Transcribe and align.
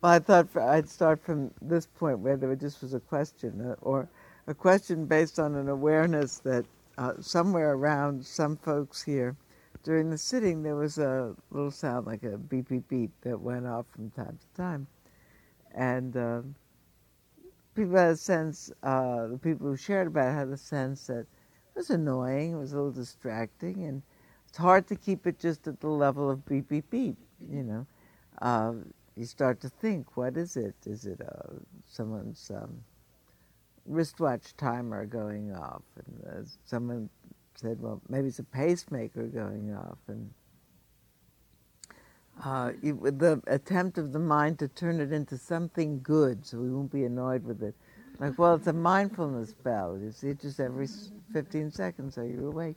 Well, 0.00 0.12
I 0.12 0.20
thought 0.20 0.56
I'd 0.56 0.88
start 0.88 1.20
from 1.24 1.50
this 1.60 1.86
point 1.86 2.20
where 2.20 2.36
there 2.36 2.54
just 2.54 2.82
was 2.82 2.94
a 2.94 3.00
question, 3.00 3.60
uh, 3.60 3.74
or 3.80 4.08
a 4.46 4.54
question 4.54 5.06
based 5.06 5.40
on 5.40 5.56
an 5.56 5.68
awareness 5.68 6.38
that 6.38 6.64
uh, 6.96 7.14
somewhere 7.20 7.72
around 7.72 8.24
some 8.24 8.56
folks 8.56 9.02
here, 9.02 9.34
during 9.82 10.10
the 10.10 10.18
sitting, 10.18 10.62
there 10.62 10.76
was 10.76 10.98
a 10.98 11.34
little 11.50 11.72
sound 11.72 12.06
like 12.06 12.22
a 12.22 12.38
beep 12.38 12.68
beep 12.68 12.86
beep 12.88 13.10
that 13.22 13.40
went 13.40 13.66
off 13.66 13.86
from 13.88 14.10
time 14.10 14.38
to 14.38 14.62
time, 14.62 14.86
and 15.74 16.16
uh, 16.16 16.42
people 17.74 17.96
had 17.96 18.10
a 18.10 18.16
sense. 18.16 18.70
Uh, 18.84 19.26
the 19.26 19.38
people 19.38 19.66
who 19.66 19.76
shared 19.76 20.06
about 20.06 20.28
it 20.28 20.34
had 20.34 20.48
a 20.48 20.56
sense 20.56 21.08
that 21.08 21.20
it 21.20 21.26
was 21.74 21.90
annoying, 21.90 22.52
it 22.52 22.56
was 22.56 22.72
a 22.72 22.76
little 22.76 22.92
distracting, 22.92 23.84
and 23.84 24.02
it's 24.48 24.58
hard 24.58 24.86
to 24.86 24.94
keep 24.94 25.26
it 25.26 25.40
just 25.40 25.66
at 25.66 25.80
the 25.80 25.88
level 25.88 26.30
of 26.30 26.46
beep 26.46 26.68
beep 26.68 26.88
beep. 26.88 27.16
You 27.40 27.64
know. 27.64 27.86
Uh, 28.40 28.74
you 29.18 29.24
start 29.24 29.60
to 29.62 29.68
think, 29.68 30.16
what 30.16 30.36
is 30.36 30.56
it? 30.56 30.76
Is 30.86 31.04
it 31.04 31.20
uh, 31.20 31.54
someone's 31.86 32.50
um, 32.54 32.82
wristwatch 33.84 34.56
timer 34.56 35.04
going 35.06 35.52
off? 35.52 35.82
And 35.96 36.24
uh, 36.26 36.48
someone 36.64 37.10
said, 37.56 37.80
well, 37.80 38.00
maybe 38.08 38.28
it's 38.28 38.38
a 38.38 38.44
pacemaker 38.44 39.24
going 39.24 39.74
off. 39.74 39.98
And 40.06 40.30
uh, 42.44 42.72
you, 42.80 42.94
the 43.02 43.42
attempt 43.48 43.98
of 43.98 44.12
the 44.12 44.20
mind 44.20 44.60
to 44.60 44.68
turn 44.68 45.00
it 45.00 45.12
into 45.12 45.36
something 45.36 46.00
good 46.00 46.46
so 46.46 46.58
we 46.58 46.70
won't 46.70 46.92
be 46.92 47.04
annoyed 47.04 47.44
with 47.44 47.62
it. 47.62 47.74
Like, 48.20 48.38
well, 48.38 48.54
it's 48.54 48.68
a 48.68 48.72
mindfulness 48.72 49.52
bell. 49.52 49.98
You 50.00 50.12
see 50.12 50.28
it 50.28 50.40
just 50.40 50.60
every 50.60 50.88
15 51.32 51.72
seconds, 51.72 52.18
are 52.18 52.26
you 52.26 52.46
awake? 52.46 52.76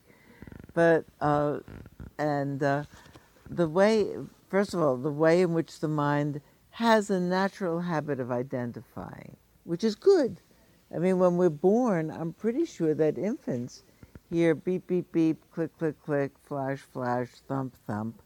But, 0.73 1.05
uh, 1.19 1.59
and 2.17 2.63
uh, 2.63 2.83
the 3.49 3.67
way 3.67 4.15
first 4.51 4.73
of 4.73 4.81
all, 4.81 4.97
the 4.97 5.09
way 5.09 5.41
in 5.41 5.53
which 5.53 5.79
the 5.79 5.87
mind 5.87 6.41
has 6.71 7.09
a 7.09 7.19
natural 7.19 7.79
habit 7.79 8.19
of 8.19 8.31
identifying, 8.31 9.37
which 9.63 9.81
is 9.81 9.95
good. 9.95 10.41
I 10.93 10.99
mean, 10.99 11.19
when 11.19 11.37
we're 11.37 11.49
born, 11.49 12.11
I'm 12.11 12.33
pretty 12.33 12.65
sure 12.65 12.93
that 12.93 13.17
infants 13.17 13.83
hear 14.29 14.53
beep, 14.53 14.87
beep, 14.87 15.09
beep, 15.13 15.41
click, 15.51 15.71
click, 15.77 15.95
click, 16.03 16.31
flash, 16.43 16.79
flash, 16.79 17.29
thump, 17.47 17.77
thump. 17.87 18.21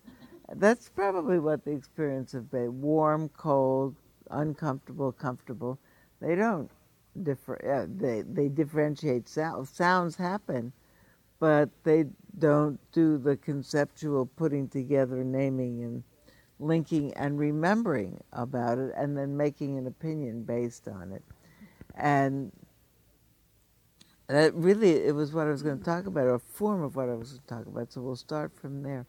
That's 0.55 0.89
probably 0.89 1.37
what 1.37 1.63
the 1.63 1.71
experience 1.71 2.33
of 2.33 2.51
baby 2.51 2.69
warm, 2.69 3.29
cold, 3.29 3.95
uncomfortable, 4.31 5.11
comfortable. 5.11 5.77
They 6.21 6.33
don't 6.33 6.71
differ, 7.21 7.63
uh, 7.71 7.85
they, 7.87 8.23
they 8.23 8.47
differentiate 8.49 9.29
sounds. 9.29 9.69
Sounds 9.69 10.15
happen, 10.15 10.73
but 11.39 11.69
they 11.83 12.05
don't 12.39 12.79
do 12.91 13.19
the 13.19 13.37
conceptual 13.37 14.25
putting 14.25 14.67
together, 14.67 15.23
naming, 15.23 15.83
and 15.83 16.03
linking 16.59 17.13
and 17.13 17.37
remembering 17.37 18.23
about 18.33 18.77
it 18.77 18.93
and 18.97 19.17
then 19.17 19.35
making 19.35 19.77
an 19.77 19.87
opinion 19.87 20.43
based 20.43 20.87
on 20.87 21.11
it. 21.11 21.23
And 21.95 22.51
that 24.27 24.53
really, 24.55 24.91
it 24.91 25.13
was 25.13 25.33
what 25.33 25.47
I 25.47 25.51
was 25.51 25.61
going 25.61 25.77
to 25.77 25.83
talk 25.83 26.07
about, 26.07 26.25
or 26.25 26.35
a 26.35 26.39
form 26.39 26.81
of 26.83 26.95
what 26.95 27.09
I 27.09 27.13
was 27.13 27.31
going 27.31 27.41
to 27.41 27.47
talk 27.47 27.65
about. 27.67 27.93
So 27.93 28.01
we'll 28.01 28.15
start 28.15 28.51
from 28.59 28.83
there. 28.83 29.05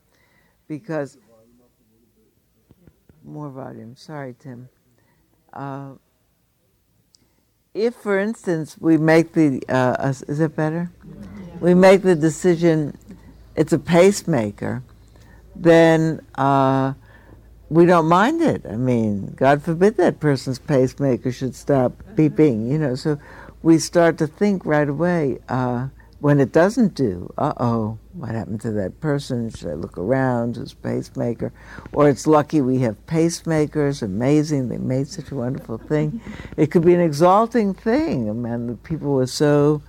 Because, 0.69 1.17
more 3.25 3.51
volume, 3.51 3.97
sorry, 3.97 4.35
Tim. 4.39 4.69
Uh, 5.53 5.93
if, 7.73 7.95
for 7.95 8.19
instance, 8.19 8.77
we 8.79 8.97
make 8.99 9.33
the, 9.33 9.63
uh, 9.69 10.13
is 10.29 10.41
it 10.41 10.57
better? 10.57 10.91
We 11.61 11.75
make 11.75 12.03
the 12.03 12.15
decision 12.15 12.99
it's 13.57 13.73
a 13.73 13.79
pacemaker, 13.79 14.83
then 15.55 16.21
uh, 16.35 16.93
we 17.69 17.86
don't 17.86 18.06
mind 18.06 18.42
it. 18.42 18.64
I 18.69 18.77
mean, 18.77 19.34
God 19.36 19.62
forbid 19.62 19.97
that 19.97 20.20
person's 20.20 20.59
pacemaker 20.59 21.33
should 21.33 21.55
stop 21.55 21.92
beeping, 22.14 22.70
you 22.70 22.78
know. 22.78 22.95
So 22.95 23.19
we 23.62 23.78
start 23.78 24.19
to 24.19 24.27
think 24.27 24.64
right 24.64 24.89
away 24.89 25.39
uh, 25.48 25.89
when 26.20 26.41
it 26.41 26.53
doesn't 26.53 26.94
do, 26.94 27.32
uh 27.37 27.53
oh, 27.59 27.99
what 28.12 28.31
happened 28.31 28.60
to 28.62 28.72
that 28.72 29.00
person? 29.00 29.50
Should 29.50 29.71
I 29.71 29.75
look 29.75 29.99
around? 29.99 30.56
Who's 30.56 30.72
pacemaker? 30.72 31.53
Or 31.93 32.09
it's 32.09 32.26
lucky 32.26 32.60
we 32.60 32.78
have 32.78 33.05
pacemakers, 33.06 34.03
amazing, 34.03 34.69
they 34.69 34.78
made 34.78 35.09
such 35.09 35.31
a 35.31 35.34
wonderful 35.34 35.78
thing. 35.78 36.21
It 36.56 36.71
could 36.71 36.84
be 36.84 36.94
an 36.94 37.00
exalting 37.00 37.75
thing. 37.75 38.31
I 38.31 38.32
mean, 38.32 38.66
the 38.69 38.75
people 38.76 39.12
were 39.12 39.26
so 39.26 39.82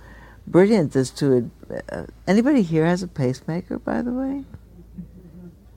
brilliant 0.46 0.94
as 0.96 1.10
to. 1.12 1.50
Uh, 1.90 2.04
anybody 2.26 2.62
here 2.62 2.84
has 2.84 3.02
a 3.02 3.08
pacemaker, 3.08 3.78
by 3.78 4.02
the 4.02 4.12
way? 4.12 4.44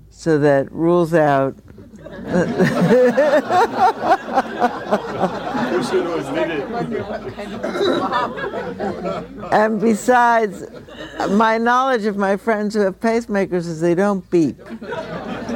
So 0.10 0.38
that 0.40 0.72
rules 0.72 1.14
out 1.14 1.56
and 9.52 9.82
besides, 9.82 10.64
my 11.30 11.58
knowledge 11.58 12.06
of 12.06 12.18
my 12.18 12.38
friends 12.38 12.76
who 12.76 12.82
have 12.82 13.00
pacemakers 13.00 13.68
is 13.68 13.82
they 13.82 13.96
don't 13.96 14.30
beep. 14.30 14.58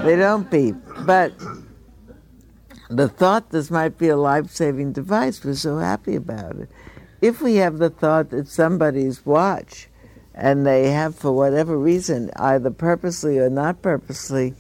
They 0.04 0.16
don't 0.16 0.50
beep. 0.50 0.76
But 1.06 1.34
the 2.90 3.10
thought 3.10 3.52
this 3.52 3.72
might 3.72 3.98
be 3.98 4.10
a 4.10 4.18
life 4.18 4.52
saving 4.52 4.94
device, 4.94 5.44
we're 5.44 5.56
so 5.56 5.78
happy 5.78 6.16
about 6.16 6.58
it. 6.58 6.70
If 7.22 7.42
we 7.42 7.56
have 7.56 7.78
the 7.78 7.90
thought 7.90 8.30
that 8.30 8.48
somebody's 8.48 9.26
watch 9.26 9.88
and 10.34 10.66
they 10.66 10.92
have, 10.92 11.16
for 11.16 11.32
whatever 11.32 11.78
reason, 11.78 12.30
either 12.36 12.70
purposely 12.70 13.40
or 13.40 13.50
not 13.50 13.82
purposely, 13.82 14.54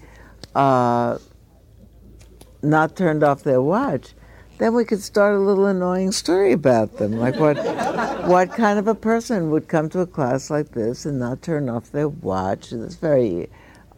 uh, 0.55 1.17
not 2.65 2.95
turned 2.95 3.23
off 3.23 3.43
their 3.43 3.61
watch, 3.61 4.13
then 4.57 4.73
we 4.73 4.85
could 4.85 5.01
start 5.01 5.35
a 5.35 5.39
little 5.39 5.65
annoying 5.65 6.11
story 6.11 6.53
about 6.53 6.97
them. 6.97 7.13
Like 7.13 7.39
what 7.39 7.57
what 8.27 8.51
kind 8.51 8.79
of 8.79 8.87
a 8.87 8.95
person 8.95 9.51
would 9.51 9.67
come 9.67 9.89
to 9.89 9.99
a 9.99 10.07
class 10.07 10.49
like 10.49 10.71
this 10.71 11.05
and 11.05 11.19
not 11.19 11.41
turn 11.41 11.69
off 11.69 11.91
their 11.91 12.09
watch? 12.09 12.71
It's 12.71 12.95
very 12.95 13.49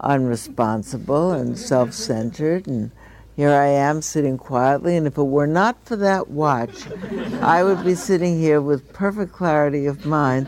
unresponsible 0.02 1.32
and 1.32 1.58
self-centered 1.58 2.68
and 2.68 2.92
here 3.38 3.54
I 3.54 3.68
am 3.68 4.02
sitting 4.02 4.40
quietly, 4.40 4.98
and 4.98 5.06
if 5.06 5.16
it 5.16 5.24
were 5.24 5.46
not 5.46 5.78
for 5.86 5.96
that 5.98 6.28
watch, 6.28 6.88
I 7.40 7.64
would 7.64 7.86
be 7.86 7.94
sitting 7.94 8.40
here 8.40 8.60
with 8.60 8.92
perfect 8.94 9.32
clarity 9.32 9.86
of 9.86 10.08
mind. 10.08 10.48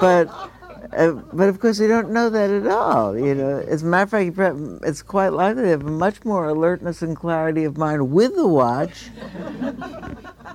But 0.00 0.51
uh, 0.92 1.12
but 1.32 1.48
of 1.48 1.58
course, 1.58 1.78
they 1.78 1.86
don't 1.86 2.10
know 2.10 2.28
that 2.28 2.50
at 2.50 2.66
all. 2.66 3.18
You 3.18 3.34
know, 3.34 3.58
as 3.58 3.82
a 3.82 3.86
matter 3.86 4.18
of 4.18 4.34
fact, 4.34 4.84
it's 4.84 5.02
quite 5.02 5.30
likely 5.30 5.62
they 5.62 5.70
have 5.70 5.84
much 5.84 6.24
more 6.24 6.48
alertness 6.48 7.00
and 7.00 7.16
clarity 7.16 7.64
of 7.64 7.78
mind 7.78 8.12
with 8.12 8.34
the 8.36 8.46
watch 8.46 9.10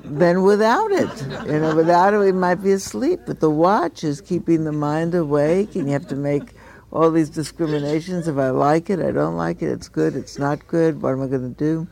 than 0.04 0.44
without 0.44 0.92
it. 0.92 1.48
You 1.48 1.60
know, 1.60 1.76
without 1.76 2.14
it, 2.14 2.20
we 2.20 2.32
might 2.32 2.56
be 2.56 2.72
asleep. 2.72 3.22
But 3.26 3.40
the 3.40 3.50
watch 3.50 4.04
is 4.04 4.22
keeping 4.22 4.64
the 4.64 4.72
mind 4.72 5.16
awake, 5.16 5.76
and 5.76 5.88
you 5.88 5.94
have 5.94 6.08
to 6.10 6.16
make 6.16 6.54
all 6.92 7.10
these 7.10 7.32
discriminations. 7.32 8.28
If 8.28 8.38
I 8.38 8.52
like 8.52 8.92
it, 8.92 9.00
I 9.00 9.12
don't 9.12 9.38
like 9.38 9.64
it. 9.64 9.72
It's 9.72 9.90
good. 9.90 10.16
It's 10.16 10.38
not 10.38 10.68
good. 10.68 11.02
What 11.02 11.14
am 11.14 11.24
I 11.24 11.28
going 11.28 11.54
to 11.54 11.58
do? 11.58 11.88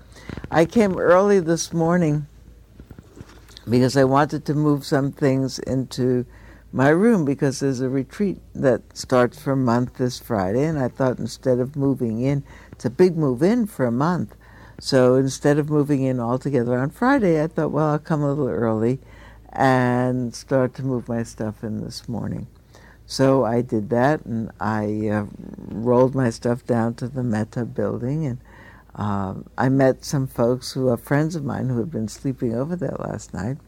I 0.52 0.66
came 0.66 0.98
early 1.00 1.40
this 1.40 1.74
morning 1.74 2.28
because 3.68 3.98
I 3.98 4.04
wanted 4.04 4.46
to 4.46 4.54
move 4.54 4.86
some 4.86 5.12
things 5.12 5.58
into 5.60 6.26
my 6.76 6.90
room 6.90 7.24
because 7.24 7.62
there's 7.62 7.80
a 7.80 7.88
retreat 7.88 8.38
that 8.54 8.82
starts 8.96 9.42
for 9.42 9.54
a 9.54 9.58
month 9.58 9.94
this 9.94 10.20
Friday, 10.20 10.66
and 10.66 10.78
I 10.78 10.90
thought 10.90 11.20
instead 11.20 11.60
of 11.60 11.78
moving 11.78 12.20
in, 12.20 12.44
it's 12.74 12.84
a 12.84 12.90
big 12.90 13.16
move 13.16 13.42
in 13.42 13.66
for 13.66 13.86
a 13.86 13.94
month. 13.94 14.36
So 14.82 15.16
instead 15.16 15.58
of 15.58 15.70
moving 15.70 16.04
in 16.04 16.20
altogether 16.20 16.78
on 16.78 16.90
Friday, 16.90 17.42
I 17.42 17.48
thought, 17.48 17.72
well, 17.72 17.92
I'll 17.92 18.00
come 18.00 18.22
a 18.22 18.28
little 18.28 18.50
early 18.50 19.00
and 19.54 20.36
start 20.36 20.74
to 20.74 20.84
move 20.84 21.08
my 21.08 21.24
stuff 21.24 21.64
in 21.64 21.82
this 21.82 22.10
morning. 22.10 22.48
So 23.06 23.46
I 23.46 23.62
did 23.62 23.90
that, 23.92 24.26
and 24.26 24.52
I 24.60 25.08
uh, 25.08 25.28
rolled 25.70 26.14
my 26.14 26.30
stuff 26.30 26.66
down 26.66 26.96
to 26.96 27.08
the 27.08 27.24
Metta 27.24 27.64
building, 27.64 28.26
and 28.26 28.40
um, 28.96 29.46
I 29.58 29.70
met 29.70 30.04
some 30.04 30.28
folks 30.28 30.74
who 30.74 30.90
are 30.90 30.98
friends 30.98 31.38
of 31.38 31.46
mine 31.46 31.70
who 31.70 31.78
had 31.78 31.92
been 31.92 32.10
sleeping 32.10 32.54
over 32.54 32.76
there 32.76 32.98
last 33.00 33.34
night 33.34 33.60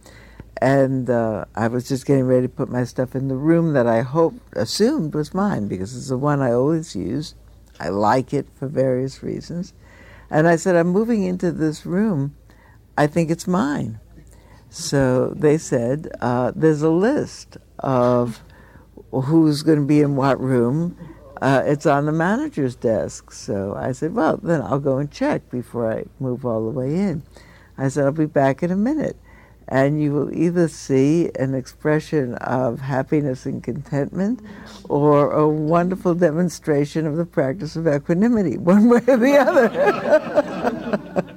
and 0.62 1.10
uh, 1.10 1.46
I 1.56 1.68
was 1.68 1.88
just 1.88 2.06
getting 2.06 2.26
ready 2.26 2.48
to 2.48 2.54
put 2.54 2.70
my 2.70 2.84
stuff 2.84 3.16
in 3.16 3.28
the 3.28 3.36
room 3.36 3.74
that 3.74 3.88
I 3.88 4.02
hoped, 4.02 4.40
assumed 4.54 5.14
was 5.14 5.34
mine 5.34 5.68
because 5.68 5.96
it's 5.96 6.10
the 6.10 6.18
one 6.18 6.42
I 6.42 6.52
always 6.52 6.96
use. 6.96 7.36
I 7.80 7.90
like 7.90 8.34
it 8.34 8.48
for 8.56 8.68
various 8.68 9.22
reasons. 9.22 9.74
And 10.30 10.48
I 10.48 10.56
said, 10.56 10.76
I'm 10.76 10.88
moving 10.88 11.24
into 11.24 11.52
this 11.52 11.86
room. 11.86 12.36
I 12.98 13.08
think 13.08 13.30
it's 13.30 13.48
mine. 13.48 14.00
So 14.70 15.30
they 15.30 15.58
said, 15.58 16.10
uh, 16.22 16.52
there's 16.56 16.82
a 16.82 16.90
list 16.90 17.58
of 17.80 18.42
who's 19.12 19.64
going 19.64 19.80
to 19.80 19.86
be 19.86 20.02
in 20.02 20.16
what 20.16 20.40
room. 20.42 20.98
Uh, 21.42 21.62
it's 21.66 21.86
on 21.86 22.08
the 22.08 22.12
manager's 22.12 22.76
desk. 22.76 23.32
So 23.32 23.76
I 23.76 23.92
said, 23.92 24.16
well, 24.16 24.38
then 24.38 24.62
I'll 24.62 24.80
go 24.80 24.98
and 24.98 25.12
check 25.12 25.50
before 25.52 25.92
I 25.92 26.06
move 26.20 26.46
all 26.46 26.66
the 26.66 26.78
way 26.78 26.96
in. 26.96 27.24
I 27.78 27.90
said, 27.90 28.06
I'll 28.06 28.12
be 28.12 28.26
back 28.26 28.64
in 28.64 28.72
a 28.72 28.76
minute 28.76 29.18
and 29.68 30.02
you 30.02 30.14
will 30.14 30.34
either 30.34 30.68
see 30.68 31.30
an 31.38 31.54
expression 31.54 32.36
of 32.36 32.80
happiness 32.80 33.46
and 33.46 33.64
contentment 33.64 34.40
or 34.88 35.32
a 35.32 35.48
wonderful 35.48 36.16
demonstration 36.16 37.06
of 37.06 37.18
the 37.18 37.26
practice 37.26 37.76
of 37.76 37.88
equanimity, 37.88 38.58
one 38.58 38.90
way 38.90 39.02
or 39.08 39.18
the 39.18 39.38
other. 39.38 39.70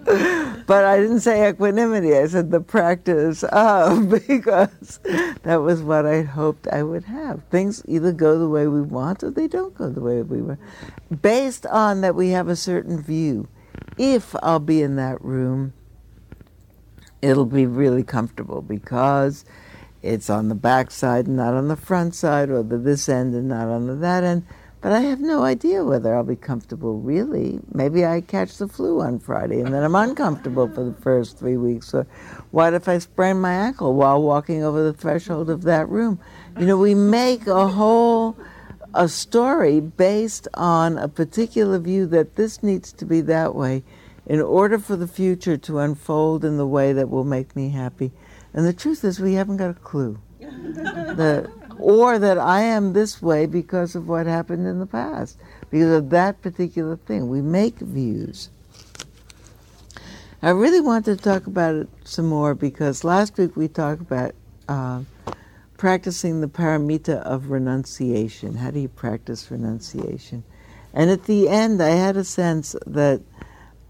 but 0.66 0.84
I 0.84 1.00
didn't 1.00 1.20
say 1.20 1.48
equanimity. 1.48 2.16
I 2.16 2.26
said 2.28 2.52
the 2.52 2.60
practice 2.60 3.42
of, 3.44 4.08
because 4.28 5.00
that 5.42 5.56
was 5.56 5.82
what 5.82 6.06
I 6.06 6.22
hoped 6.22 6.68
I 6.68 6.84
would 6.84 7.04
have. 7.04 7.42
Things 7.50 7.82
either 7.88 8.12
go 8.12 8.38
the 8.38 8.48
way 8.48 8.68
we 8.68 8.82
want 8.82 9.24
or 9.24 9.30
they 9.30 9.48
don't 9.48 9.74
go 9.74 9.88
the 9.88 10.00
way 10.00 10.22
we 10.22 10.40
want, 10.40 10.60
based 11.20 11.66
on 11.66 12.02
that 12.02 12.14
we 12.14 12.28
have 12.30 12.48
a 12.48 12.56
certain 12.56 13.02
view. 13.02 13.48
If 13.98 14.36
I'll 14.42 14.60
be 14.60 14.82
in 14.82 14.96
that 14.96 15.20
room, 15.22 15.72
it'll 17.22 17.46
be 17.46 17.66
really 17.66 18.02
comfortable 18.02 18.62
because 18.62 19.44
it's 20.02 20.30
on 20.30 20.48
the 20.48 20.54
back 20.54 20.90
side 20.90 21.26
and 21.26 21.36
not 21.36 21.54
on 21.54 21.68
the 21.68 21.76
front 21.76 22.14
side, 22.14 22.50
or 22.50 22.62
the 22.62 22.78
this 22.78 23.08
end 23.08 23.34
and 23.34 23.48
not 23.48 23.68
on 23.68 23.86
the 23.86 23.94
that 23.96 24.24
end. 24.24 24.44
But 24.80 24.92
I 24.92 25.00
have 25.00 25.20
no 25.20 25.42
idea 25.42 25.84
whether 25.84 26.14
I'll 26.14 26.24
be 26.24 26.36
comfortable 26.36 27.00
really. 27.00 27.60
Maybe 27.74 28.06
I 28.06 28.22
catch 28.22 28.56
the 28.56 28.66
flu 28.66 29.02
on 29.02 29.18
Friday 29.18 29.60
and 29.60 29.74
then 29.74 29.82
I'm 29.82 29.94
uncomfortable 29.94 30.68
for 30.68 30.84
the 30.84 30.94
first 30.94 31.38
three 31.38 31.58
weeks. 31.58 31.92
Or 31.92 32.06
what 32.50 32.72
if 32.72 32.88
I 32.88 32.96
sprain 32.96 33.42
my 33.42 33.52
ankle 33.52 33.92
while 33.92 34.22
walking 34.22 34.64
over 34.64 34.82
the 34.82 34.94
threshold 34.94 35.50
of 35.50 35.64
that 35.64 35.86
room? 35.90 36.18
You 36.58 36.64
know, 36.64 36.78
we 36.78 36.94
make 36.94 37.46
a 37.46 37.68
whole 37.68 38.38
a 38.94 39.06
story 39.06 39.80
based 39.80 40.48
on 40.54 40.96
a 40.98 41.08
particular 41.08 41.78
view 41.78 42.06
that 42.06 42.36
this 42.36 42.62
needs 42.62 42.90
to 42.94 43.04
be 43.04 43.20
that 43.20 43.54
way 43.54 43.82
in 44.30 44.40
order 44.40 44.78
for 44.78 44.94
the 44.94 45.08
future 45.08 45.56
to 45.56 45.80
unfold 45.80 46.44
in 46.44 46.56
the 46.56 46.66
way 46.66 46.92
that 46.92 47.10
will 47.10 47.24
make 47.24 47.56
me 47.56 47.70
happy. 47.70 48.12
And 48.54 48.64
the 48.64 48.72
truth 48.72 49.02
is, 49.02 49.18
we 49.18 49.34
haven't 49.34 49.56
got 49.56 49.70
a 49.70 49.74
clue. 49.74 50.20
the, 50.38 51.50
or 51.80 52.16
that 52.16 52.38
I 52.38 52.60
am 52.60 52.92
this 52.92 53.20
way 53.20 53.46
because 53.46 53.96
of 53.96 54.06
what 54.06 54.28
happened 54.28 54.68
in 54.68 54.78
the 54.78 54.86
past, 54.86 55.36
because 55.68 55.90
of 55.90 56.10
that 56.10 56.42
particular 56.42 56.94
thing. 56.94 57.28
We 57.28 57.40
make 57.40 57.78
views. 57.78 58.50
I 60.42 60.50
really 60.50 60.80
want 60.80 61.06
to 61.06 61.16
talk 61.16 61.48
about 61.48 61.74
it 61.74 61.88
some 62.04 62.26
more 62.26 62.54
because 62.54 63.02
last 63.02 63.36
week 63.36 63.56
we 63.56 63.66
talked 63.66 64.00
about 64.00 64.36
uh, 64.68 65.02
practicing 65.76 66.40
the 66.40 66.46
paramita 66.46 67.20
of 67.22 67.50
renunciation. 67.50 68.54
How 68.54 68.70
do 68.70 68.78
you 68.78 68.88
practice 68.88 69.50
renunciation? 69.50 70.44
And 70.94 71.10
at 71.10 71.24
the 71.24 71.48
end, 71.48 71.82
I 71.82 71.90
had 71.90 72.16
a 72.16 72.24
sense 72.24 72.76
that 72.86 73.22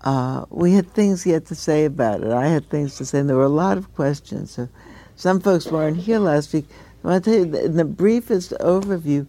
uh, 0.03 0.47
we 0.51 0.73
had 0.73 0.91
things 0.93 1.27
yet 1.27 1.47
to 1.47 1.55
say 1.55 1.85
about 1.85 2.23
it. 2.23 2.33
I 2.33 2.47
had 2.47 2.69
things 2.71 2.97
to 2.97 3.05
say, 3.05 3.19
and 3.19 3.29
there 3.29 3.37
were 3.37 3.43
a 3.43 3.49
lot 3.49 3.77
of 3.77 3.95
questions. 3.95 4.53
So 4.53 4.69
some 5.17 5.41
folks 5.41 5.67
weren't 5.67 5.99
here 5.99 6.19
last 6.19 6.53
week. 6.53 6.67
I 7.05 7.19
tell 7.19 7.35
you, 7.35 7.55
in 7.57 7.77
the 7.77 7.85
briefest 7.85 8.53
overview, 8.61 9.27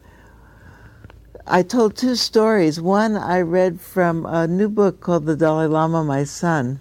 I 1.47 1.63
told 1.63 1.95
two 1.95 2.15
stories. 2.15 2.79
One 2.79 3.15
I 3.15 3.41
read 3.41 3.81
from 3.81 4.25
a 4.25 4.47
new 4.47 4.69
book 4.69 5.01
called 5.01 5.25
The 5.25 5.35
Dalai 5.35 5.67
Lama, 5.67 6.03
My 6.03 6.23
Son. 6.23 6.79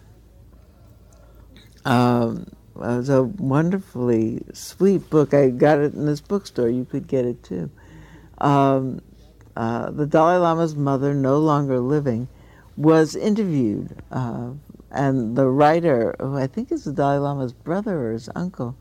Um, 1.85 2.47
it 2.77 2.81
was 2.81 3.09
a 3.09 3.25
wonderfully 3.25 4.43
sweet 4.53 5.11
book. 5.11 5.35
I 5.35 5.51
got 5.51 5.79
it 5.79 5.95
in 5.95 6.07
this 6.07 6.21
bookstore. 6.21 6.69
You 6.69 6.85
could 6.85 7.07
get 7.07 7.25
it 7.25 7.43
too. 7.43 7.71
Um, 8.39 9.01
uh, 9.57 9.91
the 9.91 10.07
Dalai 10.07 10.37
Lama's 10.37 10.75
mother, 10.75 11.15
no 11.15 11.39
longer 11.39 11.81
living, 11.81 12.29
was 12.81 13.15
interviewed, 13.15 13.95
uh, 14.11 14.53
and 14.91 15.37
the 15.37 15.47
writer, 15.47 16.17
who 16.19 16.39
I 16.39 16.47
think 16.47 16.73
is 16.73 16.85
the 16.85 16.93
Dalai 16.95 17.19
Lama's 17.19 17.53
brother 17.53 18.09
or 18.09 18.13
his 18.13 18.31
uncle, 18.35 18.75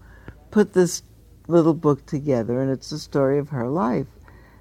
put 0.52 0.72
this 0.72 1.04
little 1.48 1.74
book 1.74 2.06
together, 2.06 2.62
and 2.62 2.72
it's 2.72 2.92
the 2.92 2.98
story 2.98 3.40
of 3.40 3.50
her 3.50 3.68
life 3.68 4.08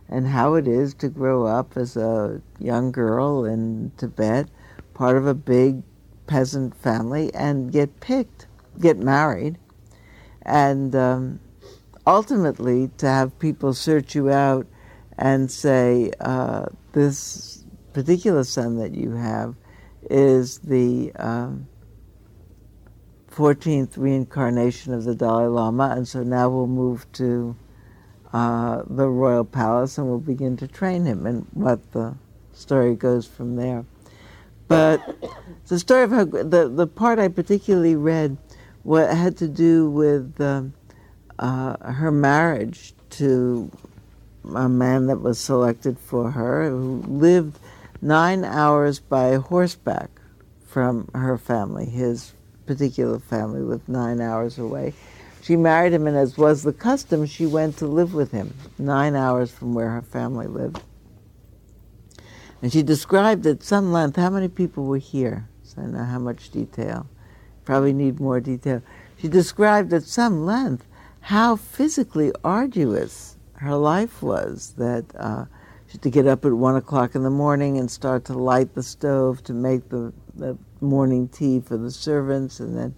and 0.08 0.26
how 0.26 0.54
it 0.54 0.66
is 0.66 0.92
to 0.94 1.08
grow 1.08 1.46
up 1.46 1.76
as 1.76 1.96
a 1.96 2.42
young 2.58 2.90
girl 2.90 3.44
in 3.44 3.92
Tibet, 3.96 4.48
part 4.92 5.16
of 5.16 5.28
a 5.28 5.34
big 5.34 5.84
peasant 6.26 6.74
family, 6.74 7.32
and 7.32 7.70
get 7.70 8.00
picked, 8.00 8.48
get 8.80 8.98
married, 8.98 9.56
and 10.42 10.96
um, 10.96 11.38
ultimately 12.08 12.90
to 12.98 13.06
have 13.06 13.38
people 13.38 13.72
search 13.72 14.16
you 14.16 14.30
out 14.30 14.66
and 15.16 15.48
say, 15.48 16.10
uh, 16.20 16.66
this 16.92 17.57
particular 17.98 18.44
son 18.44 18.76
that 18.76 18.94
you 18.94 19.10
have 19.10 19.56
is 20.08 20.58
the 20.58 21.12
um, 21.16 21.66
14th 23.28 23.96
reincarnation 23.96 24.94
of 24.94 25.02
the 25.02 25.16
Dalai 25.16 25.46
Lama, 25.46 25.94
and 25.96 26.06
so 26.06 26.22
now 26.22 26.48
we'll 26.48 26.68
move 26.68 27.10
to 27.14 27.56
uh, 28.32 28.82
the 28.88 29.08
royal 29.08 29.44
palace 29.44 29.98
and 29.98 30.06
we'll 30.06 30.20
begin 30.20 30.56
to 30.58 30.68
train 30.68 31.06
him, 31.06 31.26
and 31.26 31.44
what 31.54 31.90
the 31.90 32.14
story 32.52 32.94
goes 32.94 33.26
from 33.26 33.56
there. 33.56 33.84
But 34.68 35.02
the 35.66 35.80
story 35.80 36.04
of 36.04 36.10
how, 36.12 36.24
the 36.24 36.70
the 36.72 36.86
part 36.86 37.18
I 37.18 37.26
particularly 37.26 37.96
read, 37.96 38.36
what 38.84 39.12
had 39.12 39.36
to 39.38 39.48
do 39.48 39.90
with 39.90 40.40
um, 40.40 40.72
uh, 41.40 41.92
her 41.94 42.12
marriage 42.12 42.94
to 43.10 43.72
a 44.54 44.68
man 44.68 45.08
that 45.08 45.20
was 45.20 45.40
selected 45.40 45.98
for 45.98 46.30
her, 46.30 46.70
who 46.70 47.02
lived 47.08 47.58
nine 48.00 48.44
hours 48.44 49.00
by 49.00 49.34
horseback 49.34 50.10
from 50.66 51.08
her 51.14 51.38
family. 51.38 51.86
His 51.86 52.32
particular 52.66 53.18
family 53.18 53.60
lived 53.60 53.88
nine 53.88 54.20
hours 54.20 54.58
away. 54.58 54.94
She 55.42 55.56
married 55.56 55.92
him, 55.92 56.06
and 56.06 56.16
as 56.16 56.36
was 56.36 56.62
the 56.62 56.72
custom, 56.72 57.24
she 57.24 57.46
went 57.46 57.78
to 57.78 57.86
live 57.86 58.12
with 58.12 58.32
him, 58.32 58.54
nine 58.78 59.16
hours 59.16 59.50
from 59.50 59.72
where 59.72 59.90
her 59.90 60.02
family 60.02 60.46
lived. 60.46 60.82
And 62.60 62.72
she 62.72 62.82
described 62.82 63.46
at 63.46 63.62
some 63.62 63.92
length 63.92 64.16
how 64.16 64.30
many 64.30 64.48
people 64.48 64.84
were 64.84 64.98
here. 64.98 65.48
So 65.62 65.82
I 65.82 65.86
know 65.86 66.04
how 66.04 66.18
much 66.18 66.50
detail. 66.50 67.06
Probably 67.64 67.92
need 67.92 68.20
more 68.20 68.40
detail. 68.40 68.82
She 69.16 69.28
described 69.28 69.92
at 69.92 70.02
some 70.02 70.44
length 70.44 70.86
how 71.20 71.56
physically 71.56 72.32
arduous 72.42 73.36
her 73.54 73.76
life 73.76 74.22
was. 74.22 74.74
That 74.76 75.04
uh, 75.16 75.44
she 75.88 75.92
had 75.92 76.02
to 76.02 76.10
get 76.10 76.26
up 76.26 76.44
at 76.44 76.52
one 76.52 76.76
o'clock 76.76 77.14
in 77.14 77.22
the 77.22 77.30
morning 77.30 77.78
and 77.78 77.90
start 77.90 78.26
to 78.26 78.34
light 78.34 78.74
the 78.74 78.82
stove 78.82 79.42
to 79.44 79.54
make 79.54 79.88
the, 79.88 80.12
the 80.34 80.56
morning 80.82 81.28
tea 81.28 81.60
for 81.60 81.78
the 81.78 81.90
servants, 81.90 82.60
and 82.60 82.76
then 82.76 82.94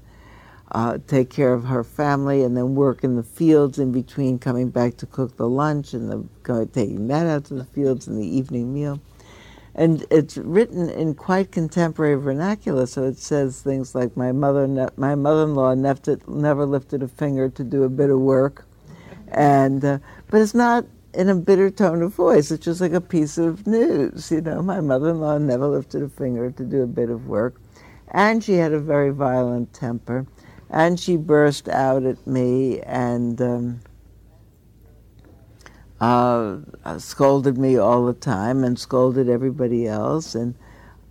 uh, 0.73 0.99
take 1.07 1.31
care 1.31 1.53
of 1.53 1.65
her 1.65 1.85
family, 1.85 2.43
and 2.43 2.57
then 2.57 2.75
work 2.75 3.05
in 3.05 3.15
the 3.15 3.23
fields 3.23 3.79
in 3.79 3.93
between 3.93 4.41
coming 4.41 4.71
back 4.71 4.97
to 4.97 5.07
cook 5.07 5.37
the 5.37 5.49
lunch 5.49 5.95
and 5.95 6.11
the, 6.11 6.25
going, 6.43 6.67
taking 6.69 7.07
that 7.07 7.27
out 7.27 7.45
to 7.45 7.55
the 7.55 7.65
fields 7.65 8.09
and 8.09 8.21
the 8.21 8.27
evening 8.27 8.75
meal. 8.75 9.01
And 9.73 10.05
it's 10.11 10.37
written 10.37 10.91
in 10.91 11.15
quite 11.15 11.53
contemporary 11.53 12.17
vernacular, 12.17 12.87
so 12.87 13.05
it 13.05 13.19
says 13.19 13.63
things 13.63 13.95
like, 13.95 14.17
"My 14.17 14.33
mother, 14.33 14.67
my 14.97 15.15
mother-in-law 15.15 15.75
never 15.75 16.67
lifted 16.67 17.05
a 17.05 17.09
finger 17.09 17.49
to 17.51 17.63
do 17.63 17.85
a 17.85 17.89
bit 17.89 18.11
of 18.11 18.19
work," 18.19 18.67
and 19.29 19.85
uh, 19.85 19.99
but 20.29 20.41
it's 20.41 20.55
not 20.55 20.87
in 21.13 21.29
a 21.29 21.35
bitter 21.35 21.71
tone 21.71 22.03
of 22.03 22.15
voice. 22.15 22.51
It's 22.51 22.65
just 22.65 22.81
like 22.81 22.93
a 22.93 23.01
piece 23.01 23.39
of 23.39 23.67
news. 23.67 24.31
You 24.31 24.41
know, 24.41 24.63
my 24.63 24.81
mother 24.81 25.11
in 25.11 25.21
law 25.21 25.39
never 25.39 25.67
lifted 25.67 26.03
a 26.03 26.09
finger 26.09 26.51
to 26.51 26.65
do 26.65 26.83
a 26.83 26.87
bit 26.87 27.11
of 27.11 27.27
work. 27.27 27.61
And 28.13 28.43
she 28.43 28.55
had 28.55 28.73
a 28.73 28.81
very 28.81 29.11
violent 29.11 29.73
temper. 29.73 30.27
And 30.69 31.01
she 31.01 31.17
burst 31.17 31.69
out 31.69 32.05
at 32.05 32.25
me 32.27 32.81
and 32.83 33.41
um, 33.41 33.81
uh, 36.01 36.59
scolded 36.99 37.59
me 37.59 37.77
all 37.77 38.07
the 38.07 38.15
time 38.15 38.63
and 38.63 38.79
scolded 38.79 39.29
everybody 39.29 39.89
else. 39.89 40.35
And 40.37 40.55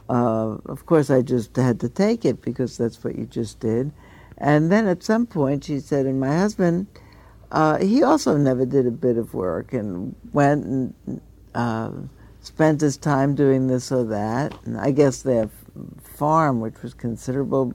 uh, 0.09 0.57
of 0.65 0.85
course, 0.85 1.09
I 1.09 1.21
just 1.21 1.55
had 1.57 1.79
to 1.81 1.89
take 1.89 2.23
it 2.23 2.41
because 2.41 2.77
that's 2.77 3.03
what 3.03 3.17
you 3.17 3.25
just 3.25 3.59
did. 3.59 3.91
And 4.37 4.71
then 4.71 4.87
at 4.87 5.03
some 5.03 5.27
point, 5.27 5.65
she 5.65 5.79
said, 5.79 6.05
and 6.05 6.19
my 6.21 6.37
husband 6.37 6.87
uh, 7.51 7.79
he 7.79 8.03
also 8.03 8.37
never 8.37 8.65
did 8.65 8.85
a 8.85 8.91
bit 8.91 9.17
of 9.17 9.33
work 9.33 9.73
and 9.73 10.15
went 10.33 10.65
and 10.65 11.21
uh, 11.55 11.91
spent 12.41 12.81
his 12.81 12.97
time 12.97 13.35
doing 13.35 13.67
this 13.67 13.91
or 13.91 14.03
that. 14.05 14.53
And 14.65 14.77
I 14.77 14.91
guess 14.91 15.21
their 15.21 15.49
farm, 16.03 16.59
which 16.61 16.81
was 16.81 16.93
considerable, 16.93 17.73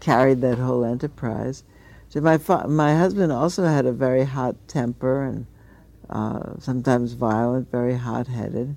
carried 0.00 0.40
that 0.42 0.58
whole 0.58 0.84
enterprise. 0.84 1.64
So 2.08 2.20
my 2.20 2.38
fa- 2.38 2.68
my 2.68 2.94
husband 2.94 3.32
also 3.32 3.64
had 3.64 3.86
a 3.86 3.92
very 3.92 4.24
hot 4.24 4.56
temper 4.68 5.24
and 5.24 5.46
uh, 6.10 6.58
sometimes 6.58 7.14
violent, 7.14 7.70
very 7.70 7.96
hot-headed. 7.96 8.76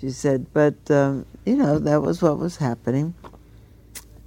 She 0.00 0.10
said, 0.10 0.46
but 0.52 0.88
um, 0.90 1.26
you 1.44 1.56
know 1.56 1.78
that 1.80 2.00
was 2.00 2.22
what 2.22 2.38
was 2.38 2.56
happening. 2.58 3.14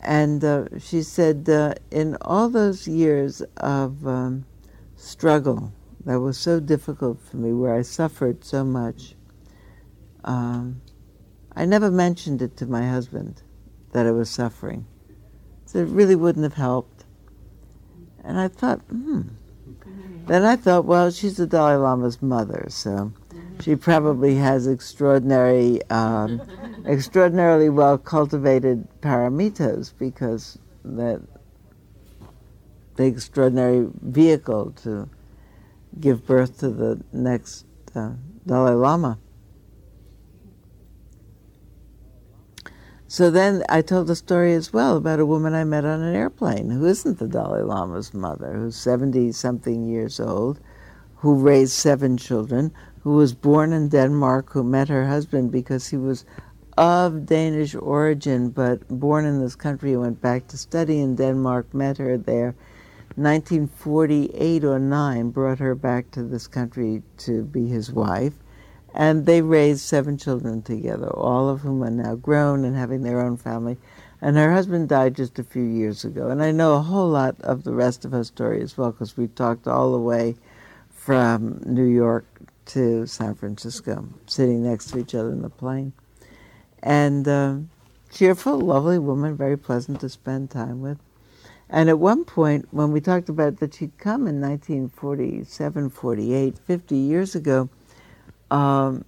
And 0.02 0.44
uh, 0.44 0.66
she 0.80 1.04
said, 1.04 1.48
uh, 1.48 1.76
in 1.92 2.18
all 2.22 2.50
those 2.50 2.88
years 2.88 3.42
of 3.58 4.06
um, 4.06 4.46
struggle 5.02 5.74
that 6.06 6.20
was 6.20 6.38
so 6.38 6.60
difficult 6.60 7.20
for 7.22 7.38
me, 7.38 7.54
where 7.54 7.76
I 7.76 7.82
suffered 7.82 8.44
so 8.44 8.64
much. 8.64 9.16
Um, 10.24 10.82
I 11.56 11.66
never 11.66 11.92
mentioned 11.92 12.42
it 12.42 12.58
to 12.58 12.66
my 12.66 12.88
husband 12.88 13.42
that 13.92 14.06
I 14.06 14.12
was 14.12 14.30
suffering. 14.30 14.86
So 15.66 15.80
it 15.80 15.90
really 15.90 16.16
wouldn't 16.16 16.44
have 16.44 16.54
helped. 16.54 17.06
And 18.24 18.40
I 18.40 18.48
thought, 18.48 18.80
hmm. 18.90 19.22
Then 20.28 20.44
I 20.46 20.56
thought, 20.56 20.86
well, 20.86 21.12
she's 21.12 21.38
the 21.38 21.48
Dalai 21.48 21.76
Lama's 21.76 22.22
mother, 22.22 22.68
so 22.70 23.12
she 23.60 23.76
probably 23.76 24.36
has 24.36 24.68
extraordinary 24.68 25.82
um, 25.90 26.42
extraordinarily 26.86 27.70
well 27.70 27.98
cultivated 27.98 28.88
paramitas 29.02 29.94
because 29.98 30.58
that 30.86 31.22
the 32.96 33.06
extraordinary 33.06 33.88
vehicle 34.02 34.72
to 34.84 35.10
give 36.00 36.26
birth 36.26 36.60
to 36.60 36.70
the 36.70 37.02
next 37.12 37.66
uh, 37.96 38.12
Dalai 38.46 38.74
Lama. 38.74 39.18
So 43.08 43.30
then 43.30 43.64
I 43.68 43.82
told 43.82 44.08
the 44.08 44.16
story 44.16 44.54
as 44.54 44.72
well 44.72 44.96
about 44.96 45.20
a 45.20 45.26
woman 45.26 45.54
I 45.54 45.66
met 45.66 45.84
on 45.84 46.02
an 46.02 46.16
airplane 46.16 46.70
who 46.70 46.86
isn't 46.86 47.20
the 47.20 47.28
Dalai 47.28 47.62
Lama's 47.62 48.14
mother, 48.14 48.54
who's 48.54 48.78
70 48.78 49.34
something 49.34 49.86
years 49.86 50.18
old, 50.18 50.62
who 51.18 51.36
raised 51.36 51.74
seven 51.74 52.16
children, 52.16 52.72
who 53.02 53.16
was 53.16 53.34
born 53.34 53.74
in 53.74 53.90
Denmark, 53.90 54.52
who 54.54 54.64
met 54.64 54.88
her 54.88 55.08
husband 55.08 55.52
because 55.52 55.90
he 55.90 55.98
was 55.98 56.24
of 56.78 57.26
Danish 57.26 57.76
origin 57.76 58.50
but 58.50 58.88
born 58.88 59.26
in 59.26 59.42
this 59.42 59.56
country, 59.56 59.98
went 59.98 60.22
back 60.22 60.48
to 60.48 60.58
study 60.58 61.02
in 61.02 61.16
Denmark, 61.16 61.74
met 61.74 61.98
her 61.98 62.18
there. 62.18 62.56
1948 63.16 64.64
or 64.64 64.80
9 64.80 65.30
brought 65.32 65.60
her 65.60 65.76
back 65.76 66.12
to 66.12 66.24
this 66.24 66.48
country 66.48 67.04
to 67.18 67.44
be 67.44 67.68
his 67.68 67.92
wife 67.92 68.34
and 68.94 69.26
they 69.26 69.42
raised 69.42 69.82
seven 69.82 70.18
children 70.18 70.62
together, 70.62 71.08
all 71.08 71.50
of 71.50 71.62
whom 71.62 71.84
are 71.84 71.90
now 71.90 72.16
grown 72.16 72.66
and 72.66 72.76
having 72.76 73.04
their 73.04 73.22
own 73.22 73.38
family. 73.38 73.78
And 74.22 74.36
her 74.36 74.54
husband 74.54 74.90
died 74.90 75.16
just 75.16 75.40
a 75.40 75.44
few 75.44 75.64
years 75.64 76.04
ago. 76.04 76.28
And 76.28 76.44
I 76.44 76.52
know 76.52 76.76
a 76.76 76.82
whole 76.82 77.10
lot 77.10 77.40
of 77.42 77.64
the 77.64 77.74
rest 77.74 78.06
of 78.06 78.12
her 78.12 78.24
story 78.24 78.62
as 78.62 78.78
well, 78.78 78.92
because 78.92 79.18
we 79.18 79.28
talked 79.28 79.68
all 79.68 79.92
the 79.92 80.00
way 80.00 80.36
from 80.90 81.62
New 81.66 81.86
York 81.86 82.26
to 82.68 83.08
San 83.08 83.34
Francisco, 83.34 84.08
sitting 84.28 84.64
next 84.64 84.92
to 84.92 85.00
each 85.00 85.16
other 85.16 85.32
in 85.32 85.42
the 85.42 85.50
plane. 85.50 85.94
And 86.84 87.28
uh, 87.28 87.56
cheerful, 88.12 88.60
lovely 88.60 89.00
woman, 89.00 89.36
very 89.36 89.58
pleasant 89.58 90.02
to 90.02 90.10
spend 90.10 90.52
time 90.52 90.82
with. 90.82 91.00
And 91.72 91.90
at 91.90 92.00
one 92.00 92.26
point, 92.26 92.68
when 92.72 92.92
we 92.92 93.00
talked 93.00 93.30
about 93.30 93.58
that 93.60 93.74
she'd 93.74 93.98
come 93.98 94.28
in 94.28 94.42
1947, 94.42 95.90
48, 95.90 96.60
50 96.60 96.96
years 96.98 97.34
ago, 97.34 97.70
um, 98.52 99.06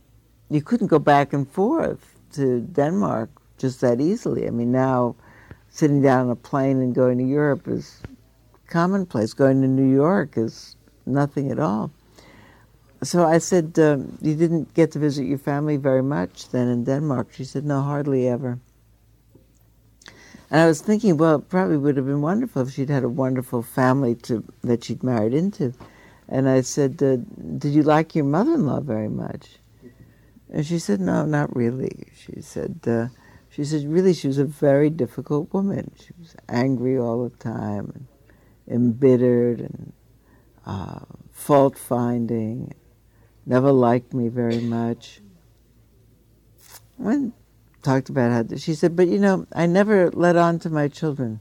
you 0.49 0.61
couldn't 0.61 0.87
go 0.87 0.97
back 0.97 1.33
and 1.33 1.47
forth 1.49 2.17
to 2.31 2.61
Denmark 2.61 3.29
just 3.57 3.81
that 3.81 3.99
easily. 3.99 4.47
I 4.47 4.49
mean, 4.51 4.71
now 4.71 5.15
sitting 5.69 6.01
down 6.01 6.27
on 6.27 6.31
a 6.31 6.35
plane 6.37 6.81
and 6.81 6.95
going 6.95 7.17
to 7.17 7.25
Europe 7.25 7.67
is 7.67 8.01
commonplace. 8.67 9.33
Going 9.33 9.61
to 9.61 9.67
New 9.67 9.93
York 9.93 10.37
is 10.37 10.77
nothing 11.05 11.51
at 11.51 11.59
all. 11.59 11.91
So 13.03 13.25
I 13.25 13.39
said, 13.39 13.77
um, 13.77 14.17
You 14.21 14.35
didn't 14.35 14.73
get 14.73 14.91
to 14.91 14.99
visit 14.99 15.25
your 15.25 15.37
family 15.37 15.75
very 15.75 16.01
much 16.01 16.49
then 16.49 16.69
in 16.69 16.85
Denmark? 16.85 17.27
She 17.33 17.43
said, 17.43 17.65
No, 17.65 17.81
hardly 17.81 18.27
ever. 18.29 18.59
And 20.53 20.61
I 20.61 20.67
was 20.67 20.81
thinking, 20.81 21.17
well, 21.17 21.37
it 21.37 21.49
probably 21.49 21.77
would 21.77 21.97
have 21.97 22.05
been 22.05 22.21
wonderful 22.21 22.61
if 22.61 22.71
she'd 22.71 22.91
had 22.91 23.03
a 23.03 23.09
wonderful 23.09 23.63
family 23.63 24.13
to, 24.21 24.43
that 24.63 24.83
she'd 24.83 25.01
married 25.01 25.33
into. 25.33 25.73
And 26.29 26.47
I 26.47 26.61
said, 26.61 27.01
uh, 27.01 27.17
Did 27.57 27.73
you 27.73 27.81
like 27.81 28.13
your 28.13 28.25
mother 28.25 28.53
in 28.53 28.67
law 28.67 28.79
very 28.79 29.09
much? 29.09 29.57
And 30.51 30.63
she 30.63 30.77
said, 30.77 31.01
No, 31.01 31.25
not 31.25 31.55
really. 31.55 32.07
She 32.15 32.39
said, 32.39 32.81
uh, 32.85 33.07
she 33.49 33.65
said, 33.65 33.91
really, 33.91 34.13
she 34.13 34.27
was 34.27 34.37
a 34.37 34.45
very 34.45 34.91
difficult 34.91 35.51
woman. 35.53 35.91
She 35.99 36.11
was 36.19 36.35
angry 36.47 36.99
all 36.99 37.27
the 37.27 37.35
time, 37.37 37.91
and 38.67 38.75
embittered, 38.75 39.59
and 39.59 39.93
uh, 40.67 40.99
fault 41.31 41.79
finding. 41.79 42.75
Never 43.47 43.71
liked 43.71 44.13
me 44.13 44.27
very 44.27 44.61
much. 44.61 45.19
And 46.99 47.33
talked 47.83 48.09
about 48.09 48.31
how 48.31 48.57
she 48.57 48.73
said, 48.73 48.95
but 48.95 49.07
you 49.07 49.19
know, 49.19 49.45
I 49.53 49.65
never 49.65 50.09
let 50.11 50.35
on 50.35 50.59
to 50.59 50.69
my 50.69 50.87
children 50.87 51.39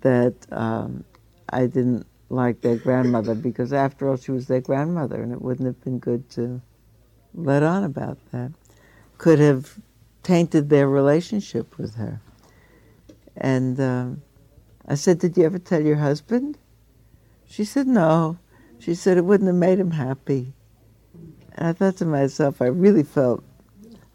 that 0.00 0.34
um, 0.50 1.04
I 1.50 1.66
didn't 1.66 2.06
like 2.30 2.60
their 2.60 2.76
grandmother 2.76 3.34
because, 3.34 3.72
after 3.72 4.08
all, 4.08 4.16
she 4.16 4.30
was 4.30 4.46
their 4.46 4.60
grandmother, 4.60 5.22
and 5.22 5.32
it 5.32 5.42
wouldn't 5.42 5.66
have 5.66 5.82
been 5.84 5.98
good 5.98 6.30
to 6.30 6.62
let 7.34 7.62
on 7.62 7.84
about 7.84 8.18
that. 8.30 8.52
Could 9.18 9.40
have 9.40 9.78
tainted 10.22 10.70
their 10.70 10.88
relationship 10.88 11.76
with 11.76 11.96
her. 11.96 12.20
And 13.36 13.80
um, 13.80 14.22
I 14.86 14.94
said, 14.94 15.18
Did 15.18 15.36
you 15.36 15.44
ever 15.44 15.58
tell 15.58 15.82
your 15.82 15.96
husband? 15.96 16.56
She 17.46 17.64
said, 17.64 17.86
No. 17.86 18.38
She 18.78 18.94
said 18.94 19.18
it 19.18 19.26
wouldn't 19.26 19.48
have 19.48 19.56
made 19.56 19.78
him 19.78 19.90
happy. 19.90 20.54
And 21.54 21.68
I 21.68 21.72
thought 21.74 21.98
to 21.98 22.06
myself, 22.06 22.62
I 22.62 22.66
really 22.66 23.02
felt 23.02 23.44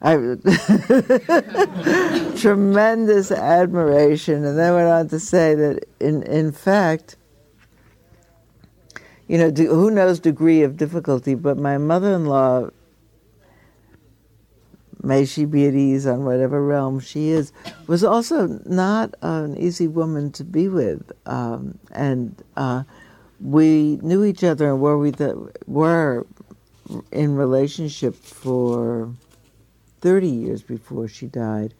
I, 0.02 0.14
tremendous 2.36 3.32
admiration. 3.32 4.44
And 4.44 4.58
then 4.58 4.74
went 4.74 4.88
on 4.88 5.08
to 5.08 5.18
say 5.18 5.54
that, 5.54 5.84
in, 6.00 6.22
in 6.24 6.52
fact, 6.52 7.16
you 9.26 9.38
know, 9.38 9.50
who 9.50 9.90
knows 9.90 10.20
degree 10.20 10.62
of 10.62 10.76
difficulty, 10.76 11.34
but 11.34 11.56
my 11.56 11.78
mother-in-law, 11.78 12.68
may 15.02 15.24
she 15.24 15.44
be 15.44 15.66
at 15.66 15.74
ease 15.74 16.06
on 16.06 16.24
whatever 16.24 16.64
realm 16.64 17.00
she 17.00 17.30
is, 17.30 17.52
was 17.86 18.04
also 18.04 18.60
not 18.66 19.14
an 19.22 19.56
easy 19.56 19.88
woman 19.88 20.30
to 20.32 20.44
be 20.44 20.68
with, 20.68 21.10
um, 21.26 21.78
and 21.92 22.42
uh, 22.56 22.82
we 23.40 23.98
knew 24.02 24.24
each 24.24 24.44
other 24.44 24.70
and 24.70 24.80
were 24.80 24.98
we 24.98 25.10
the, 25.10 25.52
were 25.66 26.26
in 27.10 27.34
relationship 27.34 28.14
for 28.14 29.10
thirty 30.00 30.28
years 30.28 30.62
before 30.62 31.08
she 31.08 31.26
died. 31.26 31.74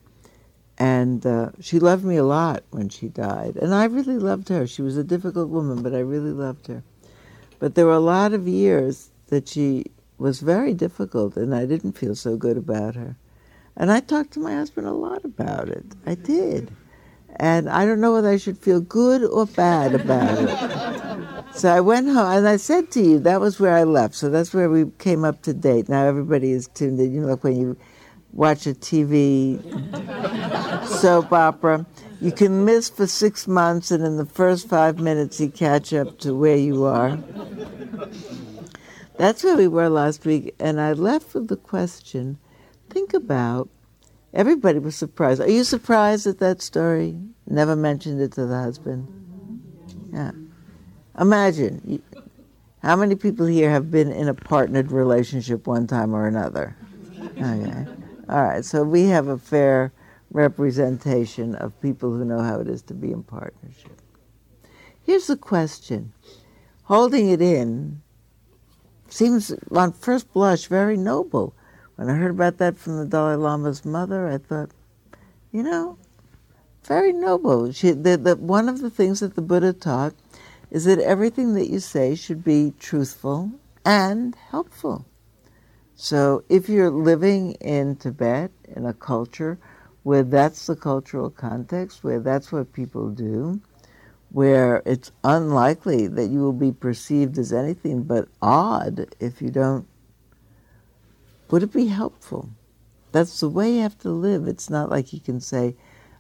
And 0.79 1.25
uh, 1.25 1.53
she 1.61 1.79
loved 1.79 2.05
me 2.05 2.17
a 2.17 2.25
lot 2.25 2.65
when 2.71 2.91
she 2.91 3.09
died. 3.09 3.57
And 3.57 3.75
I 3.75 3.85
really 3.85 4.19
loved 4.19 4.51
her. 4.51 4.67
She 4.67 4.83
was 4.83 4.99
a 4.99 5.05
difficult 5.05 5.49
woman, 5.49 5.83
but 5.83 5.95
I 5.95 6.01
really 6.01 6.33
loved 6.33 6.67
her. 6.67 6.83
But 7.59 7.75
there 7.75 7.87
were 7.87 7.93
a 7.93 8.01
lot 8.01 8.35
of 8.35 8.47
years 8.47 9.11
that 9.29 9.49
she 9.49 9.87
was 10.19 10.41
very 10.41 10.75
difficult, 10.75 11.37
and 11.37 11.55
I 11.55 11.67
didn't 11.67 11.93
feel 11.93 12.15
so 12.15 12.37
good 12.37 12.57
about 12.57 12.95
her. 12.95 13.17
And 13.77 13.91
I 13.91 14.01
talked 14.01 14.33
to 14.33 14.41
my 14.41 14.55
husband 14.55 14.87
a 14.87 14.93
lot 14.93 15.25
about 15.25 15.69
it. 15.69 15.85
I 16.07 16.15
did. 16.15 16.71
And 17.39 17.69
I 17.69 17.85
don't 17.85 18.01
know 18.01 18.15
whether 18.15 18.31
I 18.31 18.39
should 18.39 18.57
feel 18.57 18.81
good 18.81 19.23
or 19.23 19.45
bad 19.47 19.95
about 19.95 20.39
it. 20.39 21.55
so 21.55 21.71
I 21.71 21.81
went 21.81 22.09
home, 22.09 22.33
and 22.33 22.49
I 22.49 22.57
said 22.57 22.91
to 22.93 23.03
you, 23.03 23.19
that 23.21 23.41
was 23.41 23.61
where 23.61 23.75
I 23.75 23.85
left. 23.85 24.15
So 24.15 24.31
that's 24.31 24.55
where 24.55 24.71
we 24.71 24.87
came 24.99 25.25
up 25.25 25.43
to 25.43 25.53
date. 25.53 25.89
Now 25.89 26.07
everybody 26.07 26.53
is 26.53 26.69
tuned 26.69 26.99
in. 27.01 27.13
You 27.13 27.21
know, 27.23 27.29
like 27.29 27.45
when 27.45 27.59
you 27.59 27.77
watch 28.37 28.67
a 28.67 28.75
TV 28.75 29.61
soap 30.87 31.33
opera, 31.33 31.87
you 32.21 32.31
can 32.31 32.65
miss 32.65 32.89
for 32.89 33.07
six 33.07 33.49
months, 33.49 33.91
and 33.91 34.05
in 34.05 34.17
the 34.17 34.27
first 34.27 34.69
five 34.69 34.99
minutes, 35.01 35.41
you 35.41 35.49
catch 35.49 35.93
up 35.93 36.19
to 36.21 36.35
where 36.35 36.57
you 36.57 36.85
are. 36.85 37.19
That's 39.17 39.43
where 39.43 39.57
we 39.57 39.67
were 39.67 39.89
last 39.89 40.25
week, 40.25 40.55
and 40.61 40.81
I 40.81 40.93
left 40.93 41.35
with 41.35 41.49
the 41.49 41.57
question 41.57 42.39
think 42.89 43.13
about 43.13 43.69
everybody 44.33 44.79
was 44.79 44.97
surprised. 44.97 45.41
Are 45.41 45.51
you 45.51 45.65
surprised 45.65 46.27
at 46.27 46.39
that 46.39 46.63
story? 46.63 47.19
Never 47.47 47.77
mentioned 47.77 48.21
it 48.21 48.33
to 48.33 48.47
the 48.47 48.57
husband. 48.57 49.07
Yeah. 50.13 50.31
Imagine 51.19 52.03
how 52.83 52.97
many 52.97 53.15
people 53.15 53.47
here 53.47 53.71
have 53.71 53.91
been 53.91 54.11
in 54.11 54.29
a 54.29 54.35
partnered 54.35 54.93
relationship 54.93 55.67
one 55.67 55.87
time 55.87 56.15
or 56.15 56.27
another? 56.27 56.77
Okay. 57.39 57.87
All 58.29 58.43
right, 58.43 58.65
so 58.65 58.83
we 58.83 59.05
have 59.05 59.29
a 59.29 59.39
fair 59.39 59.93
representation 60.33 61.55
of 61.55 61.81
people 61.81 62.13
who 62.13 62.25
know 62.25 62.41
how 62.41 62.61
it 62.61 62.69
is 62.69 62.83
to 62.83 62.95
be 62.95 63.13
in 63.13 63.23
partnership. 63.23 64.01
Here's 65.05 65.29
the 65.29 65.37
question 65.37 66.13
holding 66.85 67.31
it 67.31 67.41
in 67.41 68.03
seems, 69.09 69.53
on 69.71 69.93
first 69.93 70.33
blush, 70.33 70.67
very 70.67 70.97
noble. 70.97 71.55
When 71.95 72.11
I 72.11 72.15
heard 72.15 72.33
about 72.33 72.59
that 72.59 72.77
from 72.77 72.99
the 72.99 73.07
Dalai 73.07 73.37
Lama's 73.37 73.85
mother, 73.85 74.29
I 74.29 74.39
thought, 74.39 74.71
you 75.53 75.63
know, 75.63 75.97
very 76.85 77.13
noble. 77.13 77.73
She, 77.73 77.93
the, 77.93 78.17
the, 78.17 78.37
one 78.37 78.69
of 78.69 78.81
the 78.81 78.91
things 78.91 79.21
that 79.21 79.35
the 79.35 79.43
Buddha 79.43 79.73
taught 79.73 80.15
is 80.71 80.85
that 80.85 80.99
everything 80.99 81.55
that 81.55 81.71
you 81.71 81.81
say 81.81 82.15
should 82.15 82.45
be 82.45 82.75
truthful 82.79 83.53
and 83.85 84.35
helpful. 84.51 85.07
So 85.97 86.45
if 86.51 86.69
you're 86.69 86.91
living 86.91 87.53
in 87.55 87.97
Tibet, 87.97 88.51
in 88.77 88.85
a 88.85 88.93
culture 88.93 89.59
where 90.03 90.23
that's 90.23 90.67
the 90.67 90.77
cultural 90.77 91.31
context, 91.31 92.05
where 92.05 92.21
that's 92.21 92.53
what 92.53 92.73
people 92.75 93.09
do, 93.09 93.61
where 94.31 94.83
it's 94.85 95.11
unlikely 95.25 96.07
that 96.09 96.27
you 96.27 96.41
will 96.41 96.53
be 96.53 96.71
perceived 96.71 97.39
as 97.39 97.53
anything 97.53 98.03
but 98.03 98.29
odd 98.43 99.15
if 99.21 99.41
you 99.41 99.51
don't. 99.51 99.87
Would 101.51 101.63
it 101.63 101.73
be 101.73 101.87
helpful? 101.87 102.51
That's 103.13 103.41
the 103.41 103.49
way 103.49 103.77
you 103.77 103.81
have 103.81 103.99
to 104.01 104.11
live. 104.11 104.47
It's 104.47 104.69
not 104.69 104.91
like 104.91 105.15
you 105.15 105.21
can 105.21 105.41
say, 105.41 105.75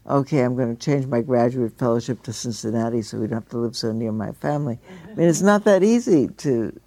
okay, 0.09 0.41
I'm 0.41 0.57
going 0.57 0.75
to 0.75 0.83
change 0.83 1.07
my 1.07 1.21
graduate 1.21 1.77
fellowship 1.79 2.23
to 2.23 2.33
Cincinnati 2.33 3.03
so 3.03 3.19
we 3.19 3.27
don't 3.27 3.43
have 3.43 3.51
to 3.51 3.59
live 3.59 3.77
so 3.77 3.93
near 3.93 4.13
my 4.13 4.33
family. 4.33 4.79
I 5.13 5.15
mean, 5.15 5.29
it's 5.29 5.43
not 5.43 5.65
that 5.65 5.83
easy 5.83 6.29
to, 6.29 6.81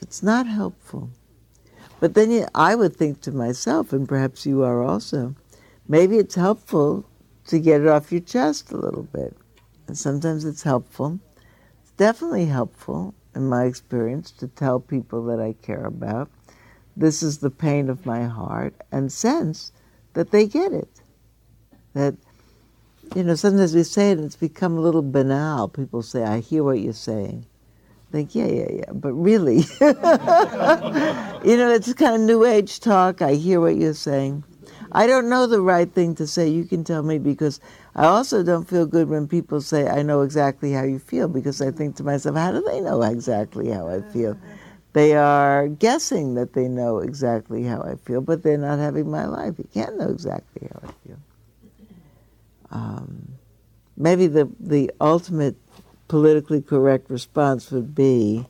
it's 0.00 0.22
not 0.22 0.46
helpful. 0.46 1.10
But 2.00 2.14
then 2.14 2.46
I 2.54 2.74
would 2.74 2.94
think 2.94 3.20
to 3.22 3.32
myself, 3.32 3.92
and 3.92 4.08
perhaps 4.08 4.46
you 4.46 4.62
are 4.62 4.82
also, 4.82 5.34
maybe 5.88 6.18
it's 6.18 6.36
helpful 6.36 7.04
to 7.46 7.58
get 7.58 7.80
it 7.80 7.88
off 7.88 8.12
your 8.12 8.20
chest 8.20 8.70
a 8.70 8.76
little 8.76 9.02
bit. 9.02 9.36
And 9.88 9.98
sometimes 9.98 10.44
it's 10.44 10.62
helpful. 10.62 11.18
It's 11.82 11.90
definitely 11.92 12.46
helpful, 12.46 13.14
in 13.34 13.48
my 13.48 13.64
experience, 13.64 14.30
to 14.32 14.46
tell 14.46 14.78
people 14.78 15.24
that 15.24 15.40
I 15.40 15.54
care 15.54 15.84
about. 15.84 16.30
This 16.96 17.22
is 17.22 17.38
the 17.38 17.50
pain 17.50 17.88
of 17.88 18.06
my 18.06 18.24
heart, 18.24 18.74
and 18.92 19.10
sense 19.10 19.72
that 20.14 20.30
they 20.30 20.46
get 20.46 20.72
it. 20.72 21.00
That, 21.94 22.14
you 23.16 23.24
know, 23.24 23.34
sometimes 23.34 23.74
we 23.74 23.82
say 23.82 24.12
it 24.12 24.18
and 24.18 24.26
it's 24.26 24.36
become 24.36 24.76
a 24.76 24.80
little 24.80 25.02
banal. 25.02 25.68
People 25.68 26.02
say, 26.02 26.22
I 26.22 26.40
hear 26.40 26.62
what 26.62 26.80
you're 26.80 26.92
saying 26.92 27.46
think, 28.10 28.34
yeah, 28.34 28.46
yeah, 28.46 28.68
yeah. 28.70 28.92
But 28.92 29.12
really, 29.12 29.56
you 29.80 31.56
know, 31.56 31.70
it's 31.70 31.92
kind 31.94 32.14
of 32.14 32.20
new 32.22 32.44
age 32.44 32.80
talk. 32.80 33.22
I 33.22 33.34
hear 33.34 33.60
what 33.60 33.76
you're 33.76 33.94
saying. 33.94 34.44
I 34.92 35.06
don't 35.06 35.28
know 35.28 35.46
the 35.46 35.60
right 35.60 35.92
thing 35.92 36.14
to 36.16 36.26
say. 36.26 36.48
You 36.48 36.64
can 36.64 36.82
tell 36.82 37.02
me 37.02 37.18
because 37.18 37.60
I 37.94 38.06
also 38.06 38.42
don't 38.42 38.68
feel 38.68 38.86
good 38.86 39.08
when 39.08 39.28
people 39.28 39.60
say, 39.60 39.86
I 39.88 40.02
know 40.02 40.22
exactly 40.22 40.72
how 40.72 40.82
you 40.84 40.98
feel 40.98 41.28
because 41.28 41.60
I 41.60 41.70
think 41.70 41.96
to 41.96 42.04
myself, 42.04 42.36
how 42.36 42.52
do 42.52 42.62
they 42.62 42.80
know 42.80 43.02
exactly 43.02 43.70
how 43.70 43.88
I 43.88 44.00
feel? 44.02 44.38
They 44.94 45.14
are 45.14 45.68
guessing 45.68 46.34
that 46.34 46.54
they 46.54 46.68
know 46.68 46.98
exactly 46.98 47.64
how 47.64 47.82
I 47.82 47.96
feel, 47.96 48.20
but 48.22 48.42
they're 48.42 48.56
not 48.56 48.78
having 48.78 49.10
my 49.10 49.26
life. 49.26 49.54
You 49.58 49.68
can't 49.72 49.98
know 49.98 50.08
exactly 50.08 50.68
how 50.72 50.88
I 50.88 50.92
feel. 51.06 51.18
Um, 52.70 53.28
maybe 53.96 54.26
the, 54.26 54.50
the 54.58 54.90
ultimate 55.00 55.56
politically 56.08 56.62
correct 56.62 57.10
response 57.10 57.70
would 57.70 57.94
be 57.94 58.46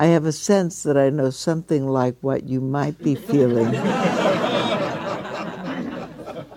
I 0.00 0.06
have 0.06 0.24
a 0.24 0.32
sense 0.32 0.82
that 0.84 0.96
I 0.96 1.10
know 1.10 1.28
something 1.28 1.86
like 1.86 2.16
what 2.22 2.44
you 2.44 2.62
might 2.62 2.98
be 3.02 3.14
feeling. 3.14 3.70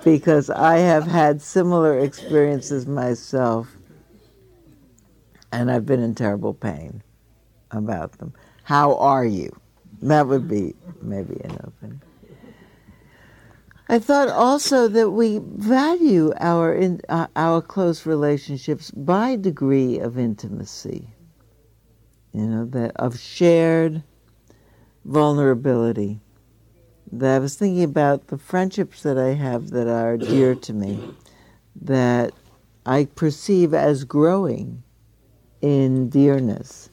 because 0.03 0.49
I 0.49 0.77
have 0.77 1.07
had 1.07 1.41
similar 1.41 1.99
experiences 1.99 2.87
myself, 2.87 3.75
and 5.51 5.69
I've 5.69 5.85
been 5.85 6.01
in 6.01 6.15
terrible 6.15 6.53
pain 6.53 7.03
about 7.71 8.13
them. 8.13 8.33
How 8.63 8.95
are 8.95 9.25
you? 9.25 9.53
That 10.01 10.27
would 10.27 10.47
be 10.47 10.73
maybe 11.01 11.35
an 11.43 11.57
open. 11.65 12.01
I 13.93 13.99
thought 13.99 14.27
also 14.27 14.87
that 14.87 15.11
we 15.11 15.37
value 15.37 16.33
our 16.39 16.73
in, 16.73 16.99
uh, 17.09 17.27
our 17.35 17.61
close 17.61 18.07
relationships 18.07 18.89
by 18.89 19.35
degree 19.35 19.99
of 19.99 20.17
intimacy. 20.17 21.09
You 22.31 22.47
know 22.47 22.65
that 22.65 22.93
of 22.95 23.19
shared 23.19 24.01
vulnerability. 25.05 26.21
That 27.11 27.35
I 27.35 27.37
was 27.37 27.53
thinking 27.53 27.83
about 27.83 28.29
the 28.29 28.39
friendships 28.39 29.03
that 29.03 29.19
I 29.19 29.35
have 29.35 29.69
that 29.69 29.87
are 29.87 30.17
dear 30.17 30.55
to 30.55 30.73
me, 30.73 31.13
that 31.79 32.33
I 32.87 33.05
perceive 33.05 33.75
as 33.75 34.05
growing 34.05 34.81
in 35.61 36.09
dearness. 36.09 36.89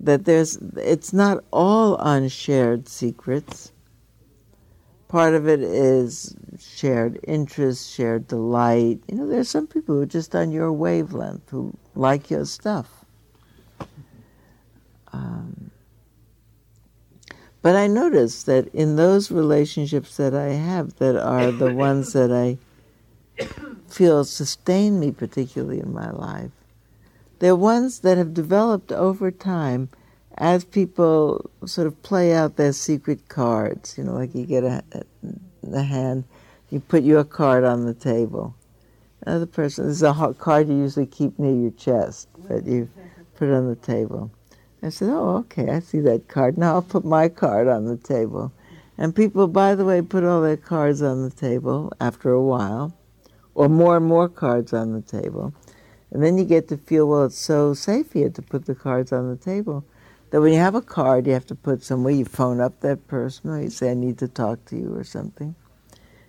That 0.00 0.24
there's, 0.24 0.56
it's 0.78 1.12
not 1.12 1.44
all 1.52 1.98
unshared 1.98 2.88
secrets 2.88 3.72
part 5.08 5.34
of 5.34 5.48
it 5.48 5.60
is 5.60 6.34
shared 6.58 7.20
interest, 7.22 7.90
shared 7.92 8.26
delight. 8.28 9.00
You 9.08 9.16
know, 9.16 9.26
there's 9.26 9.48
some 9.48 9.66
people 9.66 9.94
who 9.94 10.02
are 10.02 10.06
just 10.06 10.34
on 10.34 10.50
your 10.50 10.72
wavelength 10.72 11.50
who 11.50 11.72
like 11.94 12.30
your 12.30 12.44
stuff. 12.44 13.04
Um, 15.12 15.70
but 17.62 17.74
I 17.74 17.86
notice 17.86 18.42
that 18.44 18.68
in 18.74 18.96
those 18.96 19.30
relationships 19.30 20.16
that 20.18 20.34
I 20.34 20.48
have, 20.48 20.96
that 20.96 21.16
are 21.16 21.50
the 21.50 21.72
ones 21.72 22.12
that 22.12 22.30
I 22.30 22.58
feel 23.88 24.24
sustain 24.24 25.00
me 25.00 25.10
particularly 25.10 25.80
in 25.80 25.92
my 25.92 26.10
life, 26.10 26.50
they're 27.38 27.56
ones 27.56 28.00
that 28.00 28.18
have 28.18 28.34
developed 28.34 28.92
over 28.92 29.30
time 29.30 29.88
as 30.38 30.64
people 30.64 31.50
sort 31.64 31.86
of 31.86 32.02
play 32.02 32.34
out 32.34 32.56
their 32.56 32.72
secret 32.72 33.28
cards, 33.28 33.96
you 33.96 34.04
know, 34.04 34.12
like 34.12 34.34
you 34.34 34.44
get 34.44 34.64
a, 34.64 34.82
a 35.72 35.82
hand, 35.82 36.24
you 36.70 36.80
put 36.80 37.02
your 37.02 37.24
card 37.24 37.64
on 37.64 37.86
the 37.86 37.94
table. 37.94 38.54
Another 39.22 39.46
person, 39.46 39.86
this 39.86 39.96
is 39.96 40.02
a 40.02 40.34
card 40.38 40.68
you 40.68 40.76
usually 40.76 41.06
keep 41.06 41.38
near 41.38 41.54
your 41.54 41.70
chest, 41.72 42.28
but 42.48 42.66
you 42.66 42.88
put 43.36 43.48
it 43.48 43.54
on 43.54 43.68
the 43.68 43.76
table. 43.76 44.30
I 44.82 44.90
said, 44.90 45.08
oh, 45.08 45.38
okay, 45.38 45.70
I 45.70 45.80
see 45.80 46.00
that 46.00 46.28
card. 46.28 46.58
Now 46.58 46.74
I'll 46.74 46.82
put 46.82 47.04
my 47.04 47.28
card 47.28 47.66
on 47.66 47.86
the 47.86 47.96
table. 47.96 48.52
And 48.98 49.16
people, 49.16 49.48
by 49.48 49.74
the 49.74 49.84
way, 49.84 50.00
put 50.02 50.22
all 50.22 50.42
their 50.42 50.56
cards 50.56 51.02
on 51.02 51.22
the 51.22 51.34
table 51.34 51.92
after 51.98 52.30
a 52.30 52.42
while, 52.42 52.94
or 53.54 53.68
more 53.68 53.96
and 53.96 54.06
more 54.06 54.28
cards 54.28 54.72
on 54.72 54.92
the 54.92 55.00
table. 55.00 55.54
And 56.10 56.22
then 56.22 56.38
you 56.38 56.44
get 56.44 56.68
to 56.68 56.76
feel, 56.76 57.08
well, 57.08 57.24
it's 57.24 57.38
so 57.38 57.74
safe 57.74 58.12
here 58.12 58.30
to 58.30 58.42
put 58.42 58.66
the 58.66 58.74
cards 58.74 59.12
on 59.12 59.28
the 59.28 59.36
table 59.36 59.84
that 60.36 60.42
when 60.42 60.52
you 60.52 60.58
have 60.58 60.74
a 60.74 60.82
card, 60.82 61.26
you 61.26 61.32
have 61.32 61.46
to 61.46 61.54
put 61.54 61.82
somewhere, 61.82 62.12
you 62.12 62.26
phone 62.26 62.60
up 62.60 62.80
that 62.80 63.08
person, 63.08 63.48
or 63.48 63.58
you 63.58 63.70
say, 63.70 63.92
I 63.92 63.94
need 63.94 64.18
to 64.18 64.28
talk 64.28 64.62
to 64.66 64.76
you, 64.76 64.94
or 64.94 65.02
something. 65.02 65.54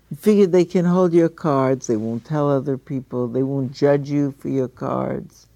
You 0.10 0.16
figure 0.16 0.48
they 0.48 0.64
can 0.64 0.86
hold 0.86 1.12
your 1.12 1.28
cards, 1.28 1.88
they 1.88 1.98
won't 1.98 2.24
tell 2.24 2.50
other 2.50 2.78
people, 2.78 3.28
they 3.28 3.44
won't 3.44 3.74
judge 3.74 4.10
you 4.10 4.34
for 4.40 4.48
your 4.48 4.70
cards. 4.70 5.48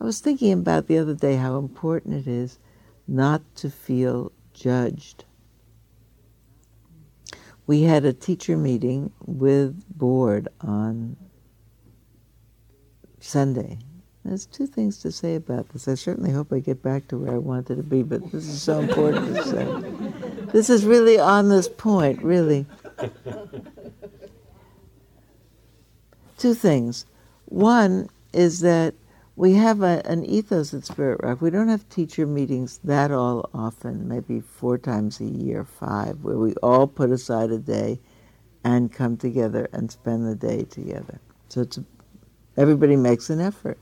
I 0.00 0.04
was 0.04 0.20
thinking 0.20 0.50
about 0.54 0.86
the 0.86 0.96
other 0.96 1.12
day 1.12 1.36
how 1.36 1.58
important 1.58 2.26
it 2.26 2.26
is 2.26 2.58
not 3.06 3.42
to 3.56 3.68
feel 3.68 4.32
judged. 4.54 5.26
We 7.66 7.82
had 7.82 8.06
a 8.06 8.14
teacher 8.14 8.56
meeting 8.56 9.12
with 9.26 9.84
board 9.90 10.48
on 10.62 11.18
Sunday, 13.20 13.76
there's 14.28 14.46
two 14.46 14.66
things 14.66 14.98
to 14.98 15.12
say 15.12 15.34
about 15.34 15.68
this. 15.70 15.88
I 15.88 15.94
certainly 15.94 16.30
hope 16.30 16.52
I 16.52 16.58
get 16.58 16.82
back 16.82 17.08
to 17.08 17.18
where 17.18 17.34
I 17.34 17.38
wanted 17.38 17.76
to 17.76 17.82
be, 17.82 18.02
but 18.02 18.30
this 18.32 18.46
is 18.46 18.62
so 18.62 18.80
important 18.80 19.34
to 19.34 19.44
say. 19.44 20.46
This 20.52 20.70
is 20.70 20.84
really 20.84 21.18
on 21.18 21.48
this 21.48 21.68
point, 21.68 22.22
really. 22.22 22.66
Two 26.38 26.54
things. 26.54 27.06
One 27.46 28.08
is 28.32 28.60
that 28.60 28.94
we 29.36 29.52
have 29.54 29.82
a, 29.82 30.02
an 30.06 30.24
ethos 30.24 30.72
at 30.72 30.84
Spirit 30.86 31.20
Rock. 31.22 31.40
We 31.40 31.50
don't 31.50 31.68
have 31.68 31.88
teacher 31.88 32.26
meetings 32.26 32.80
that 32.84 33.10
all 33.10 33.50
often, 33.52 34.08
maybe 34.08 34.40
four 34.40 34.78
times 34.78 35.20
a 35.20 35.24
year, 35.24 35.64
five, 35.64 36.22
where 36.22 36.38
we 36.38 36.54
all 36.62 36.86
put 36.86 37.10
aside 37.10 37.50
a 37.50 37.58
day 37.58 38.00
and 38.64 38.92
come 38.92 39.16
together 39.16 39.68
and 39.72 39.90
spend 39.90 40.26
the 40.26 40.34
day 40.34 40.64
together. 40.64 41.20
So 41.48 41.60
it's 41.60 41.78
everybody 42.56 42.96
makes 42.96 43.30
an 43.30 43.40
effort 43.40 43.78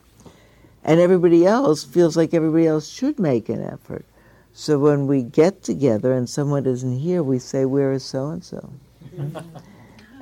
and 0.84 1.00
everybody 1.00 1.46
else 1.46 1.82
feels 1.84 2.16
like 2.16 2.34
everybody 2.34 2.66
else 2.66 2.88
should 2.88 3.18
make 3.18 3.48
an 3.48 3.62
effort. 3.62 4.04
So 4.52 4.78
when 4.78 5.06
we 5.06 5.22
get 5.22 5.62
together 5.62 6.12
and 6.12 6.28
someone 6.28 6.66
isn't 6.66 6.98
here, 6.98 7.22
we 7.22 7.38
say, 7.38 7.64
Where 7.64 7.92
is 7.92 8.04
so 8.04 8.30
and 8.30 8.44
so? 8.44 8.70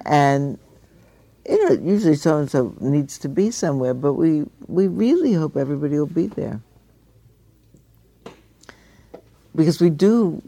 And 0.05 0.59
you 1.49 1.69
know, 1.69 1.75
usually 1.75 2.15
so 2.15 2.39
and 2.39 2.51
so 2.51 2.75
needs 2.81 3.19
to 3.19 3.29
be 3.29 3.51
somewhere, 3.51 3.95
but 3.95 4.15
we, 4.15 4.45
we 4.69 4.87
really 4.87 5.33
hope 5.33 5.57
everybody 5.57 5.99
will 5.99 6.07
be 6.07 6.29
there. 6.29 6.61
Because 9.55 9.81
we 9.81 9.91
do 9.91 10.41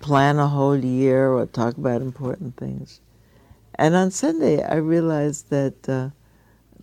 plan 0.00 0.38
a 0.38 0.46
whole 0.46 0.76
year 0.76 1.28
or 1.32 1.46
talk 1.46 1.76
about 1.76 2.02
important 2.02 2.56
things. 2.56 3.00
And 3.76 3.94
on 3.94 4.10
Sunday, 4.10 4.62
I 4.62 4.76
realized 4.76 5.50
that 5.50 5.88
uh, 5.88 6.10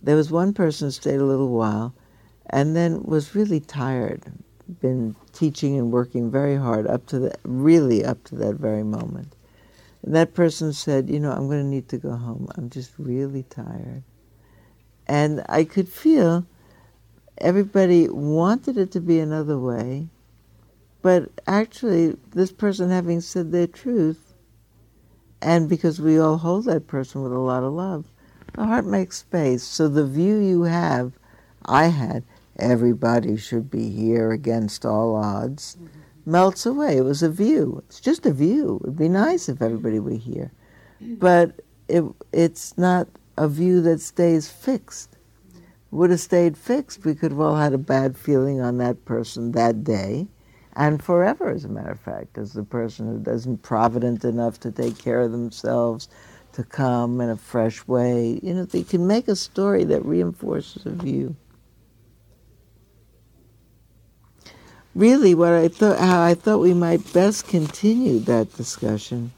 there 0.02 0.16
was 0.16 0.30
one 0.30 0.52
person 0.52 0.88
who 0.88 0.92
stayed 0.92 1.20
a 1.20 1.24
little 1.24 1.48
while, 1.48 1.94
and 2.52 2.76
then 2.76 3.02
was 3.02 3.34
really 3.34 3.60
tired. 3.60 4.22
Been 4.80 5.16
teaching 5.32 5.76
and 5.78 5.90
working 5.90 6.30
very 6.30 6.56
hard 6.56 6.86
up 6.86 7.06
to 7.06 7.18
the 7.18 7.34
really 7.44 8.04
up 8.04 8.22
to 8.24 8.34
that 8.36 8.54
very 8.56 8.84
moment. 8.84 9.34
And 10.02 10.14
that 10.14 10.34
person 10.34 10.72
said, 10.72 11.10
"You 11.10 11.20
know, 11.20 11.32
I'm 11.32 11.48
going 11.48 11.62
to 11.62 11.68
need 11.68 11.88
to 11.88 11.98
go 11.98 12.12
home. 12.12 12.48
I'm 12.56 12.70
just 12.70 12.92
really 12.98 13.42
tired." 13.44 14.02
And 15.06 15.44
I 15.48 15.64
could 15.64 15.88
feel 15.88 16.46
everybody 17.38 18.08
wanted 18.08 18.78
it 18.78 18.92
to 18.92 19.00
be 19.00 19.18
another 19.18 19.58
way, 19.58 20.08
but 21.02 21.28
actually, 21.46 22.16
this 22.30 22.52
person 22.52 22.90
having 22.90 23.20
said 23.20 23.50
their 23.50 23.66
truth, 23.66 24.34
and 25.40 25.68
because 25.68 26.00
we 26.00 26.18
all 26.18 26.38
hold 26.38 26.66
that 26.66 26.86
person 26.86 27.22
with 27.22 27.32
a 27.32 27.38
lot 27.38 27.64
of 27.64 27.72
love, 27.72 28.06
the 28.54 28.64
heart 28.64 28.86
makes 28.86 29.18
space. 29.18 29.64
So 29.64 29.88
the 29.88 30.06
view 30.06 30.38
you 30.38 30.62
have, 30.62 31.12
I 31.64 31.86
had, 31.86 32.22
everybody 32.58 33.36
should 33.36 33.70
be 33.70 33.90
here 33.90 34.32
against 34.32 34.84
all 34.84 35.16
odds, 35.16 35.76
mm-hmm. 35.76 36.30
melts 36.30 36.66
away. 36.66 36.98
It 36.98 37.04
was 37.04 37.22
a 37.22 37.30
view. 37.30 37.82
It's 37.86 38.00
just 38.00 38.26
a 38.26 38.32
view. 38.32 38.80
It'd 38.84 38.98
be 38.98 39.08
nice 39.08 39.48
if 39.48 39.62
everybody 39.62 39.98
were 39.98 40.12
here. 40.12 40.52
But 41.00 41.60
it, 41.88 42.04
it's 42.32 42.76
not 42.78 43.08
a 43.36 43.48
view 43.48 43.80
that 43.82 44.00
stays 44.00 44.48
fixed. 44.48 45.16
Would 45.90 46.10
have 46.10 46.20
stayed 46.20 46.56
fixed, 46.56 47.04
we 47.04 47.14
could 47.14 47.32
have 47.32 47.40
all 47.40 47.56
had 47.56 47.74
a 47.74 47.78
bad 47.78 48.16
feeling 48.16 48.60
on 48.62 48.78
that 48.78 49.04
person 49.04 49.52
that 49.52 49.84
day, 49.84 50.26
and 50.74 51.02
forever, 51.02 51.50
as 51.50 51.66
a 51.66 51.68
matter 51.68 51.90
of 51.90 52.00
fact, 52.00 52.38
as 52.38 52.54
the 52.54 52.62
person 52.62 53.22
who 53.22 53.30
isn't 53.30 53.62
provident 53.62 54.24
enough 54.24 54.58
to 54.60 54.70
take 54.70 54.96
care 54.96 55.20
of 55.20 55.32
themselves 55.32 56.08
to 56.52 56.64
come 56.64 57.20
in 57.20 57.28
a 57.28 57.36
fresh 57.36 57.86
way. 57.86 58.40
You 58.42 58.54
know, 58.54 58.64
they 58.64 58.84
can 58.84 59.06
make 59.06 59.28
a 59.28 59.36
story 59.36 59.84
that 59.84 60.04
reinforces 60.04 60.86
a 60.86 60.90
view. 60.90 61.36
Really, 64.94 65.34
what 65.34 65.52
I 65.54 65.68
thought, 65.68 65.98
how 65.98 66.22
I 66.22 66.34
thought 66.34 66.58
we 66.58 66.74
might 66.74 67.12
best 67.14 67.48
continue 67.48 68.18
that 68.20 68.54
discussion 68.56 69.32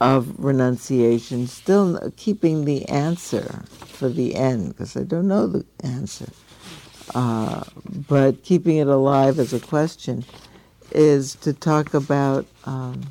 of 0.00 0.34
renunciation, 0.38 1.46
still 1.46 2.12
keeping 2.16 2.64
the 2.64 2.86
answer 2.88 3.64
for 3.68 4.08
the 4.08 4.34
end, 4.34 4.70
because 4.70 4.96
I 4.96 5.04
don't 5.04 5.28
know 5.28 5.46
the 5.46 5.64
answer, 5.84 6.28
uh, 7.14 7.62
but 8.08 8.42
keeping 8.42 8.78
it 8.78 8.88
alive 8.88 9.38
as 9.38 9.52
a 9.52 9.60
question, 9.60 10.24
is 10.90 11.36
to 11.36 11.52
talk 11.52 11.94
about 11.94 12.44
um, 12.64 13.02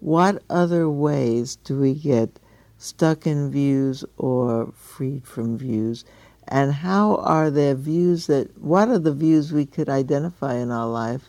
what 0.00 0.42
other 0.50 0.88
ways 0.88 1.56
do 1.56 1.80
we 1.80 1.94
get 1.94 2.38
stuck 2.76 3.26
in 3.26 3.50
views 3.50 4.04
or 4.18 4.70
freed 4.76 5.26
from 5.26 5.56
views? 5.56 6.04
And 6.48 6.72
how 6.72 7.16
are 7.16 7.50
there 7.50 7.74
views 7.74 8.26
that, 8.28 8.56
what 8.60 8.88
are 8.88 8.98
the 8.98 9.12
views 9.12 9.52
we 9.52 9.66
could 9.66 9.88
identify 9.88 10.54
in 10.54 10.70
our 10.70 10.86
life 10.86 11.28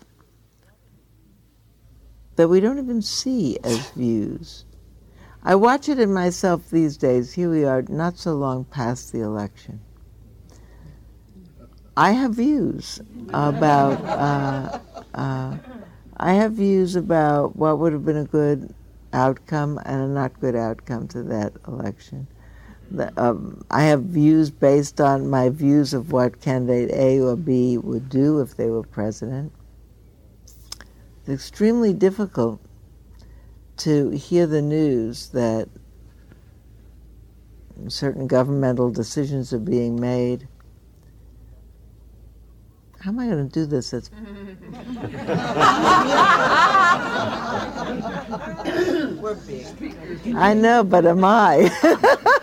that 2.36 2.48
we 2.48 2.60
don't 2.60 2.78
even 2.78 3.02
see 3.02 3.58
as 3.64 3.90
views? 3.96 4.66
I 5.44 5.56
watch 5.56 5.90
it 5.90 6.00
in 6.00 6.14
myself 6.14 6.70
these 6.70 6.98
days. 6.98 7.34
Here 7.34 7.50
we 7.50 7.64
are, 7.66 7.82
not 7.84 8.18
so 8.18 8.34
long 8.34 8.66
past 8.66 9.12
the 9.12 9.22
election. 9.22 9.80
I 11.96 12.12
have 12.12 12.36
views 12.36 13.02
about 13.30 14.00
uh, 14.04 14.80
uh, 15.16 15.58
I 16.18 16.34
have 16.34 16.54
views 16.54 16.96
about 16.96 17.56
what 17.56 17.80
would 17.80 17.94
have 17.94 18.06
been 18.06 18.18
a 18.18 18.26
good 18.26 18.74
outcome 19.14 19.80
and 19.84 20.02
a 20.02 20.08
not 20.08 20.40
good 20.40 20.56
outcome 20.56 21.08
to 21.08 21.24
that 21.24 21.54
election. 21.68 22.28
Um, 23.18 23.64
I 23.70 23.84
have 23.84 24.04
views 24.04 24.50
based 24.50 25.02
on 25.02 25.30
my 25.30 25.50
views 25.50 25.94
of 25.94 26.12
what 26.12 26.42
candidate 26.42 26.92
A 26.92 27.20
or 27.20 27.36
B 27.36 27.78
would 27.78 28.10
do 28.10 28.40
if 28.40 28.56
they 28.56 28.70
were 28.70 28.84
president. 28.84 29.52
It's 31.22 31.30
extremely 31.30 31.94
difficult 31.94 32.62
to 33.78 34.10
hear 34.12 34.48
the 34.48 34.62
news 34.62 35.30
that 35.30 35.68
certain 37.90 38.28
governmental 38.28 38.90
decisions 38.90 39.54
are 39.54 39.60
being 39.60 40.00
made 40.00 40.48
how 43.00 43.12
am 43.12 43.20
I 43.20 43.28
going 43.28 43.48
to 43.48 43.54
do 43.54 43.66
this? 43.66 43.94
It's 43.94 44.10
I 50.36 50.54
know, 50.54 50.84
but 50.84 51.06
am 51.06 51.24
I? 51.24 51.70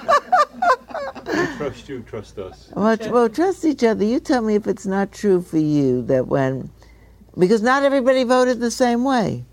trust 1.71 1.89
you, 1.89 2.01
trust 2.03 2.39
us. 2.39 2.73
Well, 2.75 2.97
well, 3.11 3.29
trust 3.29 3.65
each 3.65 3.85
other. 3.85 4.05
You 4.05 4.21
tell 4.21 4.43
me 4.43 4.55
if 4.55 4.67
it's 4.67 4.87
not 4.87 5.13
true 5.13 5.43
for 5.43 5.59
you 5.59 6.03
that 6.03 6.27
when, 6.27 6.71
because 7.39 7.63
not 7.63 7.83
everybody 7.83 8.25
voted 8.25 8.61
the 8.61 8.71
same 8.71 9.05
way, 9.05 9.45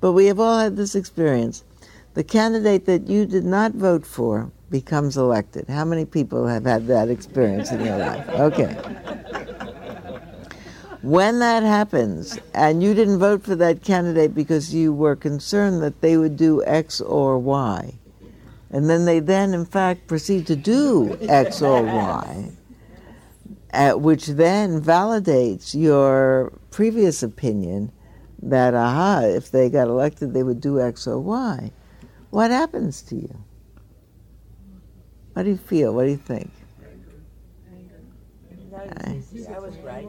but 0.00 0.12
we 0.12 0.26
have 0.26 0.40
all 0.40 0.58
had 0.58 0.76
this 0.76 0.94
experience. 0.94 1.64
The 2.14 2.24
candidate 2.24 2.86
that 2.86 3.08
you 3.08 3.26
did 3.26 3.44
not 3.44 3.72
vote 3.72 4.06
for 4.06 4.50
becomes 4.70 5.16
elected. 5.16 5.68
How 5.68 5.84
many 5.84 6.04
people 6.04 6.46
have 6.46 6.64
had 6.64 6.86
that 6.88 7.08
experience 7.08 7.70
in 7.70 7.84
your 7.84 7.98
life? 7.98 8.28
Okay. 8.28 8.74
When 11.02 11.38
that 11.38 11.62
happens, 11.62 12.38
and 12.54 12.82
you 12.82 12.92
didn't 12.92 13.20
vote 13.20 13.44
for 13.44 13.54
that 13.54 13.84
candidate 13.84 14.34
because 14.34 14.74
you 14.74 14.92
were 14.92 15.14
concerned 15.14 15.80
that 15.82 16.00
they 16.00 16.16
would 16.16 16.36
do 16.36 16.64
X 16.64 17.00
or 17.00 17.38
Y, 17.38 17.94
and 18.70 18.88
then 18.88 19.04
they 19.04 19.20
then, 19.20 19.54
in 19.54 19.64
fact, 19.64 20.06
proceed 20.06 20.46
to 20.48 20.56
do 20.56 21.16
X 21.22 21.62
or 21.62 21.82
Y, 21.82 22.52
which 23.94 24.26
then 24.26 24.82
validates 24.82 25.74
your 25.74 26.52
previous 26.70 27.22
opinion 27.22 27.92
that, 28.42 28.74
aha, 28.74 29.20
if 29.24 29.50
they 29.50 29.70
got 29.70 29.88
elected, 29.88 30.34
they 30.34 30.42
would 30.42 30.60
do 30.60 30.80
X 30.80 31.06
or 31.06 31.18
Y. 31.18 31.72
What 32.30 32.50
happens 32.50 33.02
to 33.02 33.16
you? 33.16 33.44
What 35.32 35.44
do 35.44 35.50
you 35.50 35.56
feel? 35.56 35.94
What 35.94 36.04
do 36.04 36.10
you 36.10 36.16
think? 36.16 36.50
Anger. 39.04 39.22
I 39.54 39.58
was 39.58 39.76
right. 39.78 40.08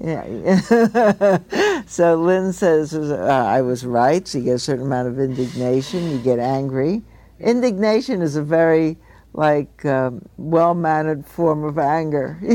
Yeah. 0.00 1.82
so 1.86 2.14
Lynn 2.16 2.52
says, 2.52 2.94
uh, 2.94 3.26
I 3.26 3.62
was 3.62 3.84
right. 3.84 4.26
So 4.26 4.38
you 4.38 4.44
get 4.44 4.54
a 4.54 4.58
certain 4.58 4.86
amount 4.86 5.08
of 5.08 5.18
indignation. 5.18 6.10
You 6.10 6.18
get 6.18 6.38
angry. 6.38 7.02
Indignation 7.40 8.22
is 8.22 8.36
a 8.36 8.42
very 8.42 8.96
like 9.32 9.84
um, 9.84 10.26
well-mannered 10.36 11.24
form 11.24 11.62
of 11.64 11.78
anger, 11.78 12.38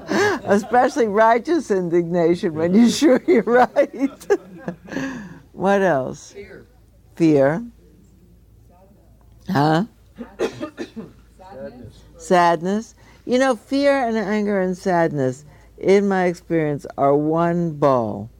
especially 0.44 1.06
righteous 1.06 1.70
indignation 1.70 2.54
when 2.54 2.74
you're 2.74 2.90
sure 2.90 3.22
you're 3.26 3.42
right. 3.42 4.26
what 5.52 5.82
else? 5.82 6.32
Fear. 6.32 6.66
Fear. 7.16 7.64
Huh? 9.48 9.84
Sadness. 11.38 12.02
Sadness. 12.16 12.94
You 13.24 13.38
know, 13.38 13.54
fear 13.54 14.06
and 14.06 14.16
anger 14.16 14.60
and 14.60 14.76
sadness, 14.76 15.44
in 15.78 16.08
my 16.08 16.24
experience, 16.24 16.86
are 16.96 17.16
one 17.16 17.72
ball 17.72 18.30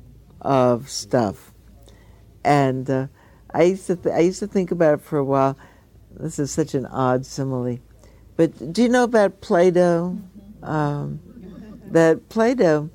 of 0.41 0.89
stuff. 0.89 1.53
And 2.45 2.89
uh, 2.91 3.07
I 3.55 3.63
used 3.65 3.87
to 3.87 3.97
th- 3.97 4.15
I 4.15 4.21
used 4.21 4.41
to 4.41 4.47
think 4.47 4.71
about 4.71 4.95
it 4.95 5.01
for 5.03 5.19
a 5.19 5.25
while. 5.25 5.57
This 6.11 6.39
is 6.39 6.51
such 6.51 6.75
an 6.75 6.87
odd 6.87 7.25
simile, 7.25 7.79
but 8.37 8.73
do 8.73 8.83
you 8.83 8.89
know 8.89 9.05
about 9.05 9.41
Play-Doh? 9.41 10.19
Um, 10.63 11.21
that 11.91 12.29
Play-Doh 12.29 12.91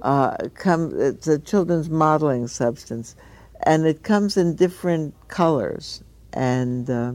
uh, 0.00 0.36
comes. 0.54 0.94
It's 0.94 1.28
a 1.28 1.38
children's 1.38 1.90
modeling 1.90 2.48
substance, 2.48 3.16
and 3.64 3.86
it 3.86 4.02
comes 4.02 4.36
in 4.36 4.56
different 4.56 5.14
colors 5.28 6.02
and 6.32 6.88
uh, 6.88 7.12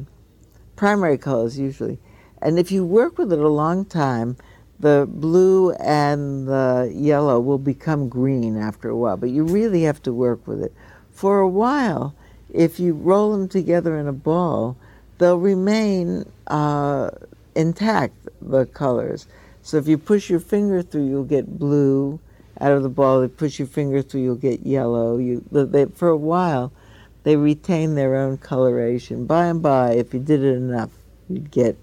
primary 0.75 1.17
colors 1.17 1.57
usually. 1.57 1.99
And 2.41 2.59
if 2.59 2.71
you 2.71 2.85
work 2.85 3.17
with 3.17 3.33
it 3.33 3.39
a 3.39 3.47
long 3.47 3.83
time, 3.85 4.37
the 4.79 5.07
blue 5.09 5.71
and 5.71 6.47
the 6.47 6.91
yellow 6.93 7.39
will 7.39 7.57
become 7.57 8.09
green 8.09 8.57
after 8.57 8.89
a 8.89 8.95
while, 8.95 9.17
but 9.17 9.29
you 9.29 9.43
really 9.43 9.83
have 9.83 10.01
to 10.03 10.13
work 10.13 10.45
with 10.45 10.61
it. 10.61 10.73
For 11.09 11.39
a 11.39 11.49
while, 11.49 12.15
if 12.53 12.79
you 12.79 12.93
roll 12.93 13.31
them 13.31 13.47
together 13.47 13.97
in 13.97 14.07
a 14.07 14.13
ball, 14.13 14.77
they'll 15.17 15.37
remain 15.37 16.29
uh, 16.47 17.09
intact, 17.55 18.13
the 18.41 18.65
colors. 18.65 19.27
So 19.61 19.77
if 19.77 19.87
you 19.87 19.97
push 19.97 20.29
your 20.29 20.39
finger 20.39 20.81
through, 20.81 21.07
you'll 21.07 21.23
get 21.23 21.59
blue 21.59 22.19
out 22.61 22.71
of 22.71 22.83
the 22.83 22.89
ball. 22.89 23.21
If 23.21 23.31
you 23.31 23.37
push 23.37 23.59
your 23.59 23.67
finger 23.67 24.01
through, 24.01 24.21
you'll 24.21 24.35
get 24.35 24.65
yellow. 24.65 25.17
You, 25.17 25.43
they, 25.51 25.85
for 25.85 26.09
a 26.09 26.17
while, 26.17 26.71
they 27.23 27.35
retain 27.35 27.95
their 27.95 28.15
own 28.15 28.37
coloration. 28.37 29.25
By 29.25 29.47
and 29.47 29.61
by, 29.61 29.91
if 29.91 30.13
you 30.13 30.19
did 30.19 30.43
it 30.43 30.55
enough, 30.55 30.91
you'd 31.27 31.51
get 31.51 31.77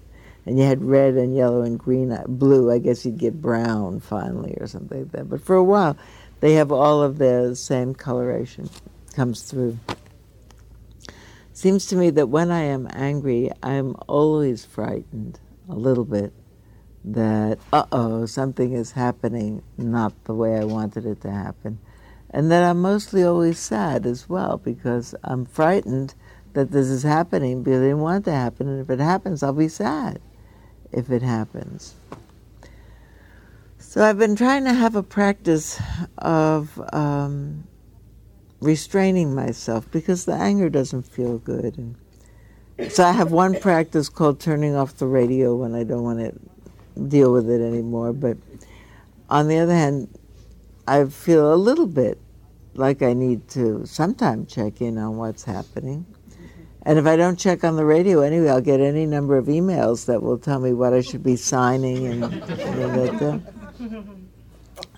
and 0.45 0.59
you 0.59 0.65
had 0.65 0.83
red 0.83 1.15
and 1.15 1.35
yellow 1.35 1.63
and 1.63 1.79
green, 1.79 2.11
uh, 2.11 2.23
blue, 2.27 2.71
I 2.71 2.77
guess 2.77 3.05
you'd 3.05 3.17
get 3.17 3.41
brown 3.41 3.99
finally 3.99 4.55
or 4.59 4.67
something 4.67 4.99
like 4.99 5.11
that. 5.13 5.29
But 5.29 5.41
for 5.41 5.55
a 5.55 5.63
while, 5.63 5.97
they 6.39 6.53
have 6.53 6.71
all 6.71 7.01
of 7.01 7.17
the 7.17 7.55
same 7.55 7.95
coloration 7.95 8.69
comes 9.15 9.41
through. 9.41 9.79
Seems 11.55 11.85
to 11.85 11.95
me 11.95 12.09
that 12.09 12.27
when 12.27 12.51
I 12.51 12.63
am 12.63 12.85
angry, 12.91 13.49
I'm 13.63 13.95
always 14.09 14.65
frightened 14.65 15.39
a 15.69 15.73
little 15.73 16.03
bit 16.03 16.33
that, 17.05 17.59
uh 17.71 17.85
oh, 17.93 18.25
something 18.25 18.73
is 18.73 18.91
happening 18.91 19.63
not 19.77 20.11
the 20.25 20.33
way 20.33 20.57
I 20.57 20.65
wanted 20.65 21.05
it 21.05 21.21
to 21.21 21.31
happen. 21.31 21.79
And 22.29 22.51
that 22.51 22.61
I'm 22.61 22.81
mostly 22.81 23.23
always 23.23 23.57
sad 23.57 24.05
as 24.05 24.27
well 24.27 24.57
because 24.57 25.15
I'm 25.23 25.45
frightened 25.45 26.13
that 26.51 26.71
this 26.71 26.87
is 26.87 27.03
happening 27.03 27.63
because 27.63 27.79
I 27.79 27.83
didn't 27.83 28.01
want 28.01 28.27
it 28.27 28.31
to 28.31 28.35
happen. 28.35 28.67
And 28.67 28.81
if 28.81 28.89
it 28.89 28.99
happens, 28.99 29.41
I'll 29.41 29.53
be 29.53 29.69
sad 29.69 30.19
if 30.91 31.09
it 31.09 31.21
happens. 31.21 31.95
So 33.79 34.03
I've 34.03 34.19
been 34.19 34.35
trying 34.35 34.65
to 34.65 34.73
have 34.73 34.97
a 34.97 35.03
practice 35.03 35.81
of 36.17 36.81
um, 36.91 37.63
restraining 38.65 39.33
myself 39.33 39.89
because 39.91 40.25
the 40.25 40.33
anger 40.33 40.69
doesn't 40.69 41.03
feel 41.03 41.37
good. 41.37 41.77
And 41.77 42.91
so 42.91 43.03
I 43.03 43.11
have 43.11 43.31
one 43.31 43.59
practice 43.59 44.09
called 44.09 44.39
turning 44.39 44.75
off 44.75 44.97
the 44.97 45.07
radio 45.07 45.55
when 45.55 45.75
I 45.75 45.83
don't 45.83 46.03
want 46.03 46.19
to 46.19 46.33
deal 47.07 47.31
with 47.31 47.49
it 47.49 47.61
anymore. 47.61 48.11
But 48.11 48.37
on 49.29 49.47
the 49.47 49.59
other 49.59 49.73
hand, 49.73 50.09
I 50.87 51.05
feel 51.05 51.53
a 51.53 51.55
little 51.55 51.87
bit 51.87 52.19
like 52.73 53.01
I 53.01 53.13
need 53.13 53.47
to 53.49 53.85
sometimes 53.85 54.53
check 54.53 54.81
in 54.81 54.97
on 54.97 55.17
what's 55.17 55.43
happening. 55.43 56.05
And 56.83 56.99
if 56.99 57.07
I 57.07 57.15
don't 57.15 57.39
check 57.39 57.63
on 57.63 57.77
the 57.77 57.85
radio 57.85 58.21
anyway, 58.21 58.49
I'll 58.49 58.61
get 58.61 58.79
any 58.79 59.07
number 59.07 59.37
of 59.37 59.45
emails 59.45 60.05
that 60.05 60.21
will 60.21 60.37
tell 60.37 60.59
me 60.59 60.73
what 60.73 60.93
I 60.93 61.01
should 61.01 61.23
be 61.23 61.35
signing 61.35 62.05
and, 62.05 62.25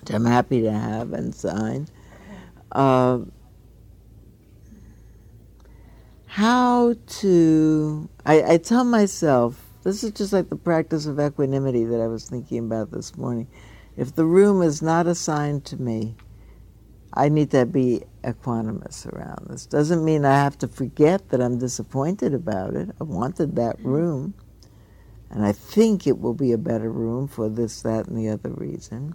which 0.00 0.10
I'm 0.10 0.26
happy 0.26 0.60
to 0.62 0.70
have 0.70 1.14
and 1.14 1.34
sign. 1.34 1.88
Uh, 2.72 3.20
how 6.28 6.94
to, 7.06 8.08
I, 8.26 8.52
I 8.52 8.56
tell 8.58 8.84
myself, 8.84 9.64
this 9.82 10.04
is 10.04 10.12
just 10.12 10.32
like 10.32 10.50
the 10.50 10.56
practice 10.56 11.06
of 11.06 11.18
equanimity 11.18 11.84
that 11.84 12.00
I 12.00 12.06
was 12.06 12.28
thinking 12.28 12.58
about 12.58 12.90
this 12.90 13.16
morning. 13.16 13.48
If 13.96 14.14
the 14.14 14.26
room 14.26 14.62
is 14.62 14.82
not 14.82 15.06
assigned 15.06 15.64
to 15.66 15.80
me, 15.80 16.14
I 17.14 17.30
need 17.30 17.50
to 17.52 17.64
be 17.64 18.02
equanimous 18.22 19.06
around 19.06 19.46
this. 19.48 19.64
Doesn't 19.64 20.04
mean 20.04 20.26
I 20.26 20.34
have 20.34 20.58
to 20.58 20.68
forget 20.68 21.30
that 21.30 21.40
I'm 21.40 21.58
disappointed 21.58 22.34
about 22.34 22.74
it. 22.74 22.90
I 23.00 23.04
wanted 23.04 23.56
that 23.56 23.82
room, 23.82 24.34
and 25.30 25.44
I 25.44 25.52
think 25.52 26.06
it 26.06 26.20
will 26.20 26.34
be 26.34 26.52
a 26.52 26.58
better 26.58 26.92
room 26.92 27.26
for 27.26 27.48
this, 27.48 27.80
that, 27.82 28.06
and 28.06 28.18
the 28.18 28.28
other 28.28 28.50
reason. 28.50 29.14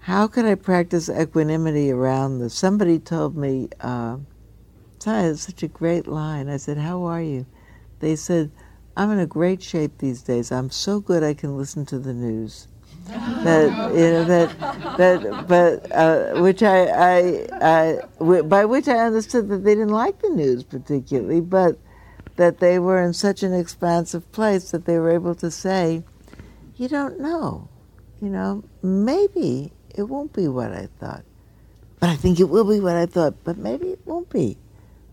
How 0.00 0.26
can 0.26 0.46
I 0.46 0.56
practice 0.56 1.08
equanimity 1.08 1.92
around 1.92 2.40
this? 2.40 2.54
Somebody 2.54 2.98
told 2.98 3.36
me, 3.36 3.68
uh, 3.80 4.16
it's 5.06 5.42
such 5.42 5.62
a 5.62 5.68
great 5.68 6.06
line. 6.06 6.48
I 6.48 6.56
said, 6.56 6.78
How 6.78 7.04
are 7.04 7.22
you? 7.22 7.46
They 8.00 8.16
said, 8.16 8.50
I'm 8.96 9.10
in 9.10 9.18
a 9.18 9.26
great 9.26 9.62
shape 9.62 9.98
these 9.98 10.22
days. 10.22 10.52
I'm 10.52 10.70
so 10.70 11.00
good 11.00 11.22
I 11.22 11.34
can 11.34 11.56
listen 11.56 11.86
to 11.86 11.98
the 11.98 12.12
news 12.12 12.66
that 13.06 13.92
you 13.94 14.10
know 14.10 14.24
that 14.24 14.96
that 14.98 15.48
but 15.48 15.92
uh, 15.92 16.40
which 16.40 16.62
I, 16.62 16.86
I, 16.86 17.46
I 17.60 17.98
w- 18.18 18.42
by 18.42 18.64
which 18.64 18.88
I 18.88 18.98
understood 18.98 19.48
that 19.48 19.64
they 19.64 19.74
didn't 19.74 19.88
like 19.88 20.20
the 20.20 20.28
news 20.28 20.64
particularly, 20.64 21.40
but 21.40 21.78
that 22.36 22.58
they 22.58 22.78
were 22.78 23.02
in 23.02 23.12
such 23.12 23.42
an 23.42 23.52
expansive 23.54 24.30
place 24.32 24.70
that 24.70 24.84
they 24.84 24.98
were 24.98 25.10
able 25.10 25.34
to 25.36 25.50
say, 25.50 26.02
you 26.76 26.88
don't 26.88 27.20
know, 27.20 27.68
you 28.20 28.28
know, 28.28 28.64
maybe 28.82 29.72
it 29.94 30.02
won't 30.02 30.32
be 30.32 30.48
what 30.48 30.72
I 30.72 30.88
thought, 30.98 31.24
but 32.00 32.10
I 32.10 32.16
think 32.16 32.38
it 32.38 32.48
will 32.48 32.68
be 32.68 32.80
what 32.80 32.96
I 32.96 33.06
thought, 33.06 33.34
but 33.44 33.56
maybe 33.56 33.88
it 33.88 34.00
won't 34.04 34.30
be 34.30 34.56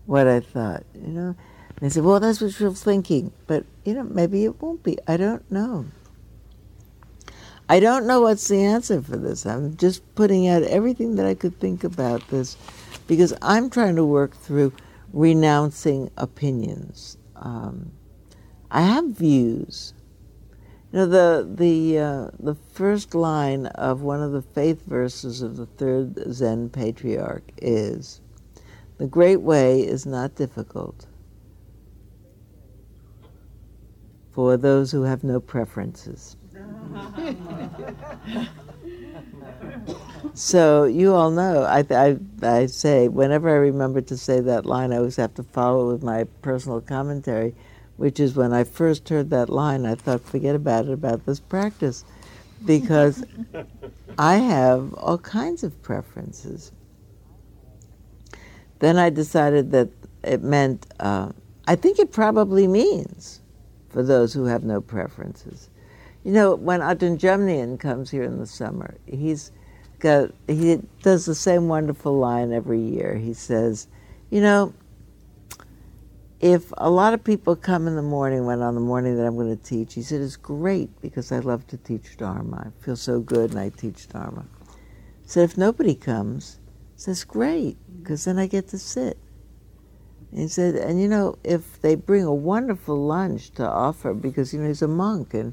what 0.08 0.26
I 0.26 0.40
thought, 0.40 0.84
you 0.94 1.12
know. 1.12 1.36
And 1.68 1.78
they 1.80 1.90
said, 1.90 2.02
well, 2.02 2.18
that's 2.18 2.40
what 2.40 2.58
you're 2.58 2.72
thinking, 2.72 3.30
but 3.46 3.64
you 3.84 3.92
know, 3.92 4.04
maybe 4.04 4.44
it 4.44 4.60
won't 4.60 4.82
be. 4.82 4.98
I 5.06 5.18
don't 5.18 5.48
know. 5.52 5.84
I 7.68 7.78
don't 7.78 8.06
know 8.06 8.22
what's 8.22 8.48
the 8.48 8.64
answer 8.64 9.02
for 9.02 9.18
this. 9.18 9.44
I'm 9.44 9.76
just 9.76 10.02
putting 10.14 10.48
out 10.48 10.62
everything 10.62 11.16
that 11.16 11.26
I 11.26 11.34
could 11.34 11.60
think 11.60 11.84
about 11.84 12.26
this 12.28 12.56
because 13.06 13.34
I'm 13.42 13.68
trying 13.68 13.96
to 13.96 14.04
work 14.04 14.34
through 14.34 14.72
renouncing 15.12 16.10
opinions. 16.16 17.18
Um, 17.36 17.92
I 18.70 18.80
have 18.80 19.08
views. 19.08 19.92
You 20.90 21.00
know, 21.00 21.06
the, 21.06 21.46
the, 21.54 21.98
uh, 21.98 22.30
the 22.40 22.54
first 22.54 23.14
line 23.14 23.66
of 23.66 24.00
one 24.00 24.22
of 24.22 24.32
the 24.32 24.40
faith 24.40 24.86
verses 24.86 25.42
of 25.42 25.58
the 25.58 25.66
third 25.66 26.32
Zen 26.32 26.70
patriarch 26.70 27.44
is 27.58 28.22
The 28.98 29.06
great 29.06 29.40
way 29.40 29.80
is 29.80 30.04
not 30.04 30.34
difficult 30.34 31.06
for 34.32 34.56
those 34.56 34.92
who 34.92 35.02
have 35.02 35.24
no 35.24 35.40
preferences 35.40 36.36
so 40.34 40.84
you 40.84 41.14
all 41.14 41.30
know, 41.30 41.62
I, 41.62 41.84
I, 41.90 42.18
I 42.42 42.66
say, 42.66 43.08
whenever 43.08 43.48
I 43.48 43.54
remember 43.54 44.00
to 44.02 44.16
say 44.16 44.40
that 44.40 44.66
line, 44.66 44.92
I 44.92 44.98
always 44.98 45.16
have 45.16 45.34
to 45.34 45.42
follow 45.42 45.90
with 45.90 46.02
my 46.02 46.24
personal 46.42 46.80
commentary, 46.80 47.54
which 47.96 48.20
is 48.20 48.34
when 48.34 48.52
I 48.52 48.64
first 48.64 49.08
heard 49.08 49.30
that 49.30 49.48
line, 49.48 49.86
I 49.86 49.94
thought, 49.94 50.22
forget 50.22 50.54
about 50.54 50.86
it, 50.86 50.92
about 50.92 51.26
this 51.26 51.40
practice. 51.40 52.04
Because 52.64 53.24
I 54.18 54.36
have 54.36 54.94
all 54.94 55.18
kinds 55.18 55.62
of 55.62 55.80
preferences. 55.82 56.72
Then 58.78 58.98
I 58.98 59.10
decided 59.10 59.70
that 59.72 59.88
it 60.22 60.42
meant, 60.42 60.86
uh, 61.00 61.30
I 61.66 61.76
think 61.76 61.98
it 61.98 62.12
probably 62.12 62.66
means 62.66 63.40
for 63.88 64.02
those 64.02 64.32
who 64.32 64.44
have 64.44 64.62
no 64.62 64.80
preferences. 64.80 65.68
You 66.24 66.32
know, 66.32 66.54
when 66.54 66.80
Ajahn 66.80 67.18
Jumnian 67.18 67.78
comes 67.78 68.10
here 68.10 68.24
in 68.24 68.38
the 68.38 68.46
summer, 68.46 68.96
he's 69.06 69.52
got 69.98 70.30
he 70.46 70.80
does 71.02 71.26
the 71.26 71.34
same 71.34 71.68
wonderful 71.68 72.16
line 72.16 72.52
every 72.52 72.80
year. 72.80 73.16
He 73.16 73.34
says, 73.34 73.88
you 74.30 74.40
know, 74.40 74.74
if 76.40 76.72
a 76.76 76.90
lot 76.90 77.14
of 77.14 77.24
people 77.24 77.56
come 77.56 77.88
in 77.88 77.96
the 77.96 78.02
morning, 78.02 78.46
when 78.46 78.62
on 78.62 78.74
the 78.74 78.80
morning 78.80 79.16
that 79.16 79.26
I'm 79.26 79.36
going 79.36 79.56
to 79.56 79.62
teach, 79.62 79.94
he 79.94 80.02
said, 80.02 80.20
it's 80.20 80.36
great 80.36 81.00
because 81.00 81.32
I 81.32 81.40
love 81.40 81.66
to 81.68 81.76
teach 81.78 82.16
Dharma. 82.16 82.66
I 82.68 82.84
feel 82.84 82.96
so 82.96 83.20
good 83.20 83.50
and 83.50 83.58
I 83.58 83.70
teach 83.70 84.08
Dharma. 84.08 84.44
He 85.22 85.28
said, 85.28 85.44
if 85.44 85.58
nobody 85.58 85.94
comes, 85.94 86.60
he 86.98 87.02
says, 87.02 87.22
great, 87.22 87.76
because 88.02 88.24
then 88.24 88.40
I 88.40 88.48
get 88.48 88.66
to 88.68 88.78
sit. 88.78 89.18
And 90.32 90.40
he 90.40 90.48
said, 90.48 90.74
and 90.74 91.00
you 91.00 91.06
know, 91.06 91.36
if 91.44 91.80
they 91.80 91.94
bring 91.94 92.24
a 92.24 92.34
wonderful 92.34 92.96
lunch 92.96 93.52
to 93.52 93.64
offer, 93.64 94.12
because, 94.12 94.52
you 94.52 94.58
know, 94.58 94.66
he's 94.66 94.82
a 94.82 94.88
monk 94.88 95.32
and 95.32 95.52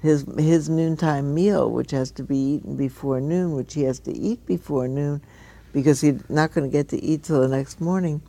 his 0.00 0.24
his 0.38 0.70
noontime 0.70 1.34
meal, 1.34 1.70
which 1.70 1.90
has 1.90 2.10
to 2.12 2.22
be 2.22 2.54
eaten 2.54 2.74
before 2.74 3.20
noon, 3.20 3.52
which 3.52 3.74
he 3.74 3.82
has 3.82 3.98
to 4.00 4.16
eat 4.16 4.46
before 4.46 4.88
noon, 4.88 5.20
because 5.74 6.00
he's 6.00 6.26
not 6.30 6.52
going 6.54 6.66
to 6.66 6.72
get 6.72 6.88
to 6.88 7.04
eat 7.04 7.24
till 7.24 7.42
the 7.42 7.48
next 7.48 7.82
morning. 7.82 8.22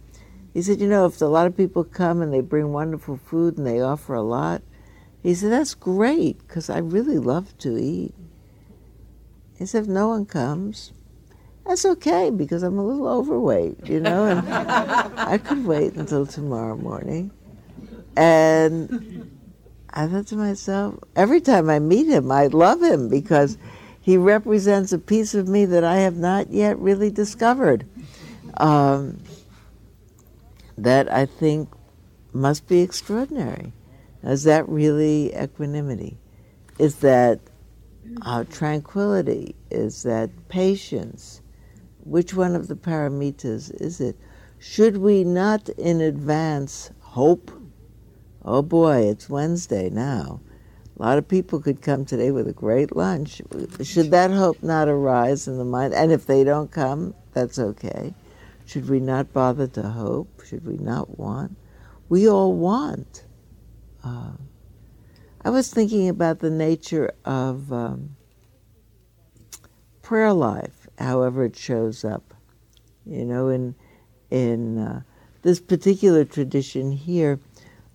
He 0.54 0.62
said, 0.62 0.82
you 0.82 0.89
know, 0.89 1.06
if 1.06 1.22
a 1.22 1.26
lot 1.28 1.48
of 1.48 1.56
people 1.56 1.86
come 1.86 2.22
and 2.22 2.34
they 2.34 2.41
bring 2.41 2.74
wonderful 2.74 3.15
food 3.15 3.58
and 3.58 3.65
they 3.65 3.80
offer 3.80 4.15
a 4.15 4.22
lot, 4.22 4.63
he 5.24 5.34
said 5.34 5.54
that's 5.54 5.76
great 5.76 6.39
because 6.39 6.69
I 6.69 6.80
really 6.80 7.19
love 7.19 7.58
to 7.60 7.78
eat. 7.78 8.13
He 9.58 9.65
said, 9.65 9.84
if 9.84 9.88
no 9.88 10.10
one 10.10 10.26
comes, 10.26 10.91
that's 11.70 11.86
okay 11.86 12.32
because 12.32 12.64
I'm 12.64 12.80
a 12.80 12.84
little 12.84 13.08
overweight, 13.08 13.88
you 13.88 14.00
know, 14.00 14.26
and 14.26 14.50
I 14.52 15.38
could 15.38 15.64
wait 15.66 15.94
until 15.94 16.26
tomorrow 16.26 16.76
morning. 16.76 17.30
And 18.18 19.32
I 19.92 20.08
thought 20.08 20.26
to 20.28 20.36
myself, 20.36 20.96
every 21.16 21.40
time 21.40 21.70
I 21.70 21.78
meet 21.78 22.08
him, 22.08 22.32
I 22.32 22.48
love 22.48 22.82
him 22.82 23.08
because 23.08 23.60
he 24.02 24.18
represents 24.18 24.92
a 24.92 24.98
piece 24.98 25.36
of 25.36 25.48
me 25.48 25.66
that 25.66 25.84
I 25.84 25.98
have 25.98 26.18
not 26.18 26.50
yet 26.50 26.80
really 26.80 27.12
discovered. 27.12 27.86
Um, 28.58 29.20
that 30.76 31.12
I 31.14 31.28
think 31.28 31.70
must 32.34 32.68
be 32.68 32.80
extraordinary. 32.80 33.74
Is 34.24 34.44
that 34.46 34.68
really 34.68 35.36
equanimity? 35.36 36.18
Is 36.80 36.96
that 36.98 37.40
uh, 38.24 38.46
tranquility? 38.46 39.56
Is 39.70 40.02
that 40.04 40.32
patience? 40.50 41.42
Which 42.10 42.34
one 42.34 42.56
of 42.56 42.67
the 42.67 42.76
paramitas 42.76 43.72
is 43.80 44.02
it? 44.02 44.17
Should 44.58 44.98
we 44.98 45.24
not 45.24 45.69
in 45.69 46.02
advance 46.02 46.91
hope 47.00 47.52
oh 48.43 48.62
boy, 48.62 49.08
it's 49.08 49.30
Wednesday 49.30 49.89
now. 49.89 50.41
A 50.98 51.02
lot 51.02 51.17
of 51.17 51.28
people 51.28 51.62
could 51.62 51.82
come 51.82 52.06
today 52.06 52.32
with 52.32 52.48
a 52.48 52.54
great 52.54 52.95
lunch. 52.95 53.41
Should 53.84 54.12
that 54.12 54.32
hope 54.32 54.62
not 54.62 54.89
arise 54.89 55.48
in 55.48 55.58
the 55.58 55.65
mind? 55.65 55.93
And 55.93 56.12
if 56.12 56.26
they 56.26 56.43
don't 56.43 56.72
come, 56.72 57.13
that's 57.34 57.58
okay. 57.58 58.13
Should 58.65 58.89
we 58.89 59.00
not 59.00 59.32
bother 59.32 59.67
to 59.67 59.84
hope? 59.84 60.43
Should 60.45 60.65
we 60.65 60.78
not 60.78 61.17
want? 61.17 61.56
We 62.10 62.28
all 62.28 62.54
want. 62.54 63.24
Uh, 64.04 64.34
I 65.43 65.50
was 65.50 65.72
thinking 65.72 66.10
about 66.10 66.39
the 66.39 66.50
nature 66.50 67.13
of 67.24 67.72
um, 67.72 68.17
prayer 70.02 70.34
life, 70.34 70.79
however 71.00 71.46
it 71.46 71.56
shows 71.56 72.04
up. 72.04 72.34
You 73.06 73.26
know, 73.26 73.50
in 73.50 73.76
in 74.30 74.78
uh, 74.78 75.02
this 75.42 75.60
particular 75.60 76.26
tradition 76.26 76.92
here, 76.92 77.40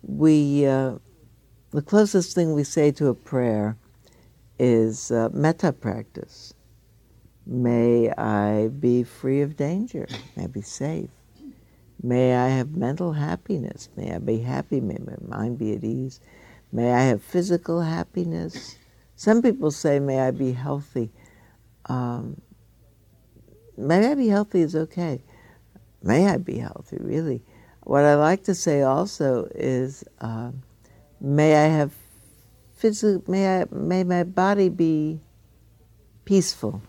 we 0.01 0.65
uh, 0.65 0.95
the 1.71 1.81
closest 1.81 2.35
thing 2.35 2.53
we 2.53 2.63
say 2.63 2.91
to 2.91 3.07
a 3.07 3.15
prayer 3.15 3.77
is 4.59 5.11
uh, 5.11 5.29
metta 5.33 5.71
practice. 5.71 6.53
May 7.45 8.09
I 8.11 8.69
be 8.69 9.03
free 9.03 9.41
of 9.41 9.55
danger. 9.55 10.07
May 10.35 10.45
I 10.45 10.47
be 10.47 10.61
safe. 10.61 11.09
May 12.01 12.35
I 12.35 12.49
have 12.49 12.75
mental 12.75 13.13
happiness. 13.13 13.89
May 13.95 14.13
I 14.13 14.17
be 14.17 14.39
happy. 14.39 14.81
May 14.81 14.97
my 14.99 15.37
mind 15.37 15.57
be 15.57 15.73
at 15.75 15.83
ease. 15.83 16.19
May 16.71 16.91
I 16.91 17.01
have 17.03 17.21
physical 17.21 17.81
happiness. 17.81 18.77
Some 19.15 19.41
people 19.41 19.71
say, 19.71 19.99
may 19.99 20.19
I 20.19 20.31
be 20.31 20.51
healthy. 20.51 21.11
Um, 21.85 22.41
may 23.77 24.11
I 24.11 24.15
be 24.15 24.27
healthy 24.27 24.61
is 24.61 24.75
okay. 24.75 25.21
May 26.01 26.27
I 26.27 26.37
be 26.37 26.59
healthy, 26.59 26.97
really. 26.99 27.41
What 27.83 28.03
I 28.03 28.15
like 28.15 28.43
to 28.43 28.55
say 28.55 28.81
also 28.81 29.47
is, 29.55 30.03
uh, 30.19 30.51
may 31.19 31.55
I 31.55 31.67
have 31.67 31.93
physical, 32.75 33.23
may 33.31 33.61
I, 33.61 33.65
may 33.71 34.03
my 34.03 34.23
body 34.23 34.69
be 34.69 35.19
peaceful, 36.25 36.81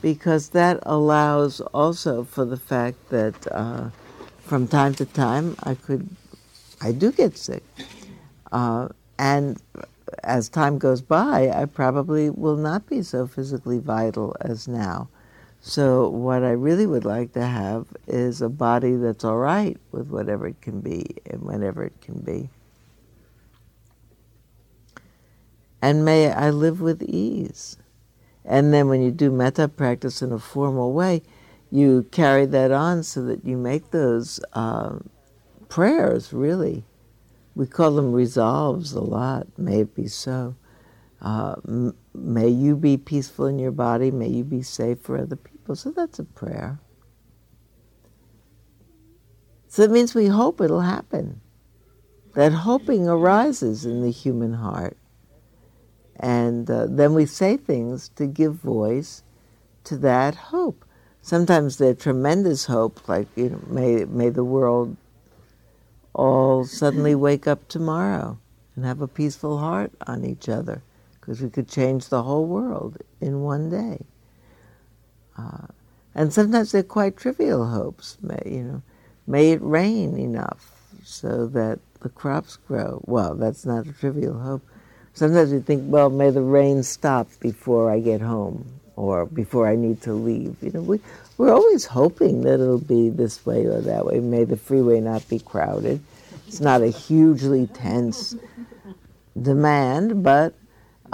because 0.00 0.50
that 0.50 0.78
allows 0.82 1.60
also 1.60 2.24
for 2.24 2.44
the 2.44 2.56
fact 2.56 3.08
that 3.10 3.34
uh, 3.50 3.90
from 4.40 4.68
time 4.68 4.94
to 4.94 5.04
time 5.04 5.56
I 5.62 5.74
could, 5.74 6.08
I 6.80 6.92
do 6.92 7.10
get 7.12 7.36
sick, 7.36 7.64
uh, 8.52 8.88
and 9.18 9.60
as 10.24 10.48
time 10.48 10.78
goes 10.78 11.02
by, 11.02 11.50
I 11.50 11.64
probably 11.66 12.30
will 12.30 12.56
not 12.56 12.86
be 12.86 13.02
so 13.02 13.26
physically 13.26 13.78
vital 13.78 14.36
as 14.40 14.68
now. 14.68 15.08
So, 15.60 16.08
what 16.08 16.44
I 16.44 16.50
really 16.50 16.86
would 16.86 17.04
like 17.04 17.32
to 17.32 17.44
have 17.44 17.86
is 18.06 18.40
a 18.40 18.48
body 18.48 18.94
that's 18.94 19.24
all 19.24 19.36
right 19.36 19.76
with 19.90 20.08
whatever 20.08 20.46
it 20.46 20.60
can 20.60 20.80
be 20.80 21.16
and 21.26 21.42
whenever 21.42 21.84
it 21.84 22.00
can 22.00 22.20
be. 22.20 22.48
And 25.82 26.04
may 26.04 26.32
I 26.32 26.50
live 26.50 26.80
with 26.80 27.02
ease. 27.02 27.76
And 28.44 28.72
then, 28.72 28.88
when 28.88 29.02
you 29.02 29.10
do 29.10 29.30
metta 29.30 29.68
practice 29.68 30.22
in 30.22 30.32
a 30.32 30.38
formal 30.38 30.92
way, 30.92 31.22
you 31.70 32.06
carry 32.12 32.46
that 32.46 32.70
on 32.70 33.02
so 33.02 33.22
that 33.24 33.44
you 33.44 33.56
make 33.56 33.90
those 33.90 34.40
uh, 34.54 34.98
prayers 35.68 36.32
really. 36.32 36.84
We 37.54 37.66
call 37.66 37.90
them 37.90 38.12
resolves 38.12 38.92
a 38.92 39.00
lot. 39.00 39.48
May 39.58 39.80
it 39.80 39.94
be 39.94 40.06
so. 40.06 40.54
Uh, 41.20 41.56
may 42.14 42.48
you 42.48 42.76
be 42.76 42.96
peaceful 42.96 43.46
in 43.46 43.58
your 43.58 43.72
body. 43.72 44.10
May 44.10 44.28
you 44.28 44.44
be 44.44 44.62
safe 44.62 45.00
for 45.00 45.18
other 45.18 45.36
people. 45.36 45.74
So 45.74 45.90
that's 45.90 46.18
a 46.18 46.24
prayer. 46.24 46.78
So 49.68 49.82
it 49.82 49.90
means 49.90 50.14
we 50.14 50.26
hope 50.26 50.60
it'll 50.60 50.80
happen. 50.80 51.40
That 52.34 52.52
hoping 52.52 53.08
arises 53.08 53.84
in 53.84 54.02
the 54.02 54.10
human 54.10 54.54
heart. 54.54 54.96
And 56.20 56.70
uh, 56.70 56.86
then 56.88 57.14
we 57.14 57.26
say 57.26 57.56
things 57.56 58.08
to 58.10 58.26
give 58.26 58.54
voice 58.54 59.22
to 59.84 59.96
that 59.98 60.34
hope. 60.34 60.84
Sometimes 61.20 61.78
they're 61.78 61.94
tremendous 61.94 62.66
hope, 62.66 63.08
like, 63.08 63.26
you 63.36 63.50
know, 63.50 63.60
may, 63.66 64.04
may 64.04 64.28
the 64.28 64.44
world 64.44 64.96
all 66.14 66.64
suddenly 66.64 67.14
wake 67.14 67.46
up 67.46 67.68
tomorrow 67.68 68.38
and 68.74 68.84
have 68.84 69.00
a 69.00 69.08
peaceful 69.08 69.58
heart 69.58 69.92
on 70.06 70.24
each 70.24 70.48
other 70.48 70.82
because 71.28 71.42
we 71.42 71.50
could 71.50 71.68
change 71.68 72.08
the 72.08 72.22
whole 72.22 72.46
world 72.46 72.96
in 73.20 73.42
one 73.42 73.68
day. 73.68 74.00
Uh, 75.36 75.66
and 76.14 76.32
sometimes 76.32 76.72
they're 76.72 76.82
quite 76.82 77.18
trivial 77.18 77.66
hopes. 77.66 78.16
May, 78.22 78.40
you 78.46 78.62
know, 78.62 78.82
may 79.26 79.52
it 79.52 79.60
rain 79.60 80.18
enough 80.18 80.72
so 81.04 81.46
that 81.48 81.80
the 82.00 82.08
crops 82.08 82.56
grow. 82.56 83.02
Well, 83.04 83.34
that's 83.34 83.66
not 83.66 83.86
a 83.86 83.92
trivial 83.92 84.38
hope. 84.38 84.62
Sometimes 85.12 85.52
we 85.52 85.60
think, 85.60 85.82
well, 85.92 86.08
may 86.08 86.30
the 86.30 86.40
rain 86.40 86.82
stop 86.82 87.28
before 87.40 87.90
I 87.90 88.00
get 88.00 88.22
home 88.22 88.64
or 88.96 89.26
before 89.26 89.68
I 89.68 89.76
need 89.76 90.00
to 90.02 90.14
leave. 90.14 90.56
You 90.62 90.70
know, 90.70 90.80
we, 90.80 90.98
we're 91.36 91.52
always 91.52 91.84
hoping 91.84 92.40
that 92.44 92.54
it'll 92.54 92.78
be 92.78 93.10
this 93.10 93.44
way 93.44 93.66
or 93.66 93.82
that 93.82 94.06
way. 94.06 94.20
May 94.20 94.44
the 94.44 94.56
freeway 94.56 95.00
not 95.00 95.28
be 95.28 95.40
crowded. 95.40 96.00
It's 96.46 96.60
not 96.60 96.80
a 96.80 96.88
hugely 96.88 97.66
tense 97.66 98.34
demand, 99.42 100.22
but 100.22 100.54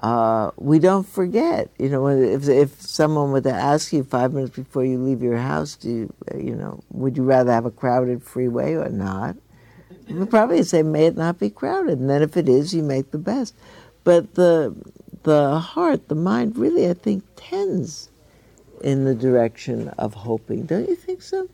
uh, 0.04 0.50
we 0.58 0.78
don't 0.78 1.08
forget. 1.08 1.70
You 1.78 1.88
know, 1.88 2.08
if 2.08 2.46
if 2.46 2.78
someone 2.82 3.32
were 3.32 3.40
to 3.40 3.50
ask 3.50 3.90
you 3.90 4.04
five 4.04 4.34
minutes 4.34 4.54
before 4.54 4.84
you 4.84 4.98
leave 4.98 5.22
your 5.22 5.38
house, 5.38 5.76
do 5.76 5.88
you, 5.88 6.14
you 6.36 6.54
know, 6.54 6.84
would 6.90 7.16
you 7.16 7.22
rather 7.22 7.50
have 7.50 7.64
a 7.64 7.70
crowded 7.70 8.22
freeway 8.22 8.74
or 8.74 8.90
not? 8.90 9.34
You 10.06 10.16
would 10.16 10.28
probably 10.28 10.62
say, 10.62 10.82
may 10.82 11.06
it 11.06 11.16
not 11.16 11.38
be 11.38 11.48
crowded, 11.48 12.00
and 12.00 12.10
then 12.10 12.20
if 12.20 12.36
it 12.36 12.50
is, 12.50 12.74
you 12.74 12.82
make 12.82 13.12
the 13.12 13.18
best. 13.18 13.54
But 14.04 14.34
the 14.34 14.76
the 15.22 15.58
heart, 15.58 16.08
the 16.08 16.14
mind, 16.14 16.58
really, 16.58 16.86
I 16.86 16.92
think, 16.92 17.24
tends 17.36 18.10
in 18.82 19.06
the 19.06 19.14
direction 19.14 19.88
of 19.96 20.12
hoping. 20.12 20.66
Don't 20.66 20.86
you 20.86 20.96
think 20.96 21.22
so? 21.22 21.48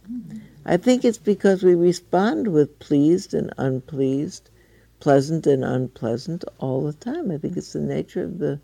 I 0.66 0.76
think 0.76 1.04
it's 1.04 1.18
because 1.18 1.62
we 1.62 1.76
respond 1.76 2.48
with 2.48 2.80
pleased 2.80 3.32
and 3.32 3.54
unpleased 3.58 4.50
pleasant 5.00 5.46
and 5.46 5.64
unpleasant 5.64 6.44
all 6.58 6.84
the 6.84 6.92
time. 6.92 7.30
I 7.30 7.38
think 7.38 7.56
it's 7.56 7.72
the 7.72 7.80
nature 7.80 8.22
of 8.22 8.38
the 8.38 8.60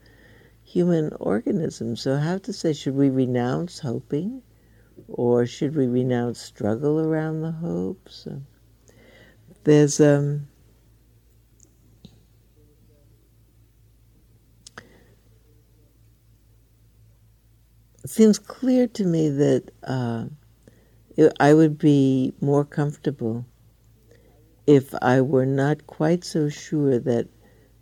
human 0.63 1.13
organism. 1.19 1.97
So, 1.97 2.17
how 2.17 2.39
to 2.39 2.53
say, 2.53 2.73
should 2.73 2.95
we 2.95 3.11
renounce 3.11 3.79
hoping 3.79 4.43
or 5.09 5.47
should 5.47 5.75
we 5.75 5.87
renounce 5.87 6.41
struggle 6.41 7.01
around 7.01 7.41
the 7.41 7.53
hopes? 7.53 8.29
There's 9.65 10.01
um, 10.01 10.49
it 18.05 18.11
seems 18.11 18.39
clear 18.39 18.87
to 18.89 19.05
me 19.05 19.29
that 19.29 19.71
uh, 19.83 20.27
I 21.41 21.55
would 21.55 21.79
be 21.79 22.35
more 22.41 22.65
comfortable 22.65 23.45
if 24.67 24.95
I 25.01 25.21
were 25.21 25.47
not 25.47 25.87
quite 25.87 26.25
so 26.25 26.49
sure 26.49 26.99
that 26.99 27.29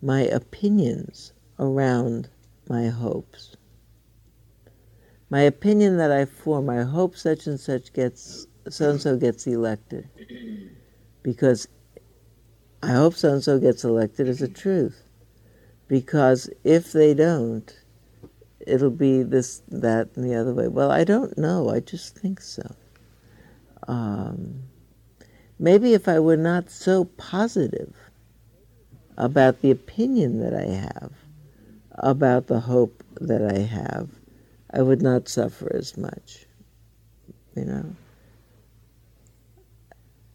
my 0.02 0.22
opinions 0.22 1.32
around 1.58 2.28
my 2.68 2.88
hopes, 2.88 3.56
my 5.30 5.40
opinion 5.40 5.96
that 5.96 6.12
I 6.12 6.24
form, 6.24 6.68
I 6.68 6.82
hope 6.82 7.16
such 7.16 7.46
and 7.46 7.58
such 7.58 7.92
gets, 7.92 8.46
so 8.68 8.90
and 8.90 9.00
so 9.00 9.16
gets 9.16 9.46
elected, 9.46 10.08
because 11.22 11.66
I 12.82 12.92
hope 12.92 13.14
so 13.14 13.32
and 13.32 13.42
so 13.42 13.58
gets 13.58 13.84
elected 13.84 14.28
is 14.28 14.42
a 14.42 14.48
truth. 14.48 15.00
Because 15.88 16.50
if 16.64 16.92
they 16.92 17.14
don't, 17.14 17.74
it'll 18.66 18.90
be 18.90 19.22
this, 19.22 19.62
that, 19.68 20.10
and 20.16 20.24
the 20.24 20.34
other 20.34 20.54
way. 20.54 20.68
Well, 20.68 20.90
I 20.90 21.04
don't 21.04 21.36
know. 21.36 21.68
I 21.68 21.80
just 21.80 22.18
think 22.18 22.40
so. 22.40 22.74
Um, 23.86 24.62
Maybe 25.58 25.94
if 25.94 26.08
I 26.08 26.18
were 26.18 26.36
not 26.36 26.70
so 26.70 27.04
positive 27.04 27.94
about 29.16 29.60
the 29.62 29.70
opinion 29.70 30.40
that 30.40 30.54
I 30.54 30.66
have, 30.66 31.12
about 31.92 32.48
the 32.48 32.60
hope 32.60 33.04
that 33.20 33.42
I 33.42 33.60
have, 33.60 34.08
I 34.70 34.82
would 34.82 35.02
not 35.02 35.28
suffer 35.28 35.70
as 35.74 35.96
much. 35.96 36.46
You 37.54 37.64
know? 37.64 37.96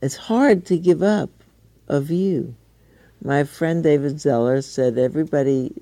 It's 0.02 0.16
hard 0.16 0.66
to 0.68 0.78
give 0.78 1.04
up 1.04 1.30
a 1.90 2.00
view. 2.00 2.56
My 3.22 3.44
friend 3.44 3.84
David 3.84 4.22
Zeller 4.22 4.62
said 4.62 4.98
everybody 4.98 5.74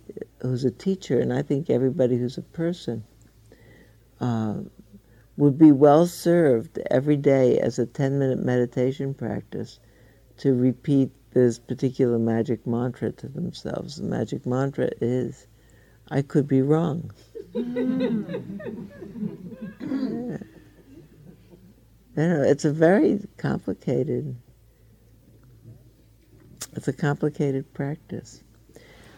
who's 0.41 0.65
a 0.65 0.71
teacher, 0.71 1.19
and 1.19 1.31
I 1.31 1.43
think 1.43 1.69
everybody 1.69 2.17
who's 2.17 2.39
a 2.39 2.41
person, 2.41 3.03
uh, 4.19 4.55
would 5.37 5.57
be 5.57 5.71
well 5.71 6.07
served 6.07 6.79
every 6.89 7.15
day 7.15 7.59
as 7.59 7.79
a 7.79 7.85
10 7.85 8.19
minute 8.19 8.39
meditation 8.39 9.13
practice 9.13 9.79
to 10.37 10.53
repeat 10.53 11.11
this 11.31 11.59
particular 11.59 12.17
magic 12.17 12.65
mantra 12.65 13.11
to 13.11 13.27
themselves. 13.27 13.97
The 13.97 14.03
magic 14.03 14.45
mantra 14.45 14.89
is, 14.99 15.47
I 16.09 16.23
could 16.23 16.47
be 16.47 16.61
wrong. 16.61 17.11
Mm. 17.53 18.59
yeah. 19.79 20.37
You 22.15 22.29
know, 22.29 22.41
it's 22.41 22.65
a 22.65 22.71
very 22.71 23.19
complicated, 23.37 24.35
it's 26.75 26.87
a 26.87 26.93
complicated 26.93 27.71
practice. 27.75 28.43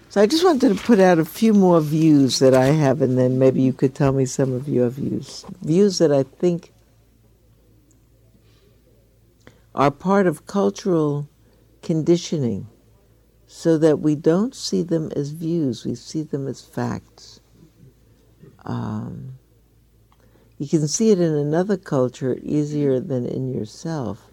So 0.10 0.20
I 0.20 0.26
just 0.26 0.44
wanted 0.44 0.76
to 0.76 0.84
put 0.84 1.00
out 1.00 1.20
a 1.20 1.26
few 1.26 1.54
more 1.54 1.80
views 1.80 2.40
that 2.40 2.56
I 2.56 2.66
have, 2.66 3.00
and 3.04 3.16
then 3.16 3.38
maybe 3.38 3.62
you 3.62 3.72
could 3.72 3.94
tell 3.94 4.12
me 4.12 4.26
some 4.26 4.54
of 4.54 4.68
your 4.68 4.90
views. 4.90 5.46
Views 5.62 6.00
that 6.00 6.12
I 6.12 6.24
think 6.24 6.74
are 9.76 9.92
part 9.92 10.26
of 10.26 10.48
cultural 10.48 11.30
conditioning 11.84 12.66
so 13.46 13.78
that 13.78 14.00
we 14.00 14.16
don't 14.16 14.56
see 14.56 14.82
them 14.82 15.12
as 15.16 15.30
views, 15.30 15.86
we 15.86 15.94
see 15.94 16.24
them 16.24 16.48
as 16.48 16.60
facts. 16.60 17.40
Um, 18.66 19.34
you 20.58 20.68
can 20.68 20.88
see 20.88 21.12
it 21.12 21.20
in 21.20 21.36
another 21.36 21.78
culture 21.78 22.40
easier 22.42 23.00
than 23.00 23.28
in 23.28 23.54
yourself. 23.54 24.26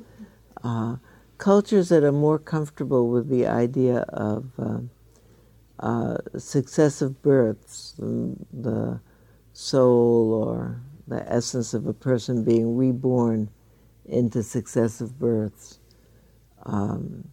Uh, 0.64 0.96
cultures 1.36 1.90
that 1.90 2.02
are 2.02 2.12
more 2.12 2.38
comfortable 2.38 3.10
with 3.10 3.28
the 3.28 3.46
idea 3.46 3.98
of. 4.08 4.52
Um, 4.56 4.88
uh, 5.80 6.16
successive 6.38 7.20
births, 7.22 7.94
the 7.98 9.00
soul 9.52 10.32
or 10.32 10.80
the 11.06 11.30
essence 11.32 11.74
of 11.74 11.86
a 11.86 11.92
person 11.92 12.44
being 12.44 12.76
reborn 12.76 13.48
into 14.04 14.42
successive 14.42 15.18
births, 15.18 15.78
um, 16.64 17.28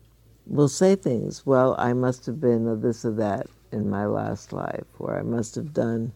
will 0.46 0.68
say 0.68 0.96
things. 0.96 1.46
Well, 1.46 1.76
I 1.78 1.94
must 1.94 2.26
have 2.26 2.40
been 2.40 2.68
a 2.68 2.76
this 2.76 3.06
or 3.06 3.12
that 3.12 3.48
in 3.72 3.90
my 3.90 4.06
last 4.06 4.54
life, 4.54 4.86
or 5.00 5.18
I 5.18 5.24
must 5.24 5.56
have 5.56 5.74
done 5.74 6.12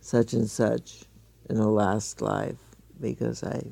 such 0.00 0.32
and 0.32 0.48
such 0.48 1.04
in 1.48 1.56
a 1.56 1.70
last 1.70 2.20
life 2.20 2.58
because 3.00 3.42
I 3.42 3.62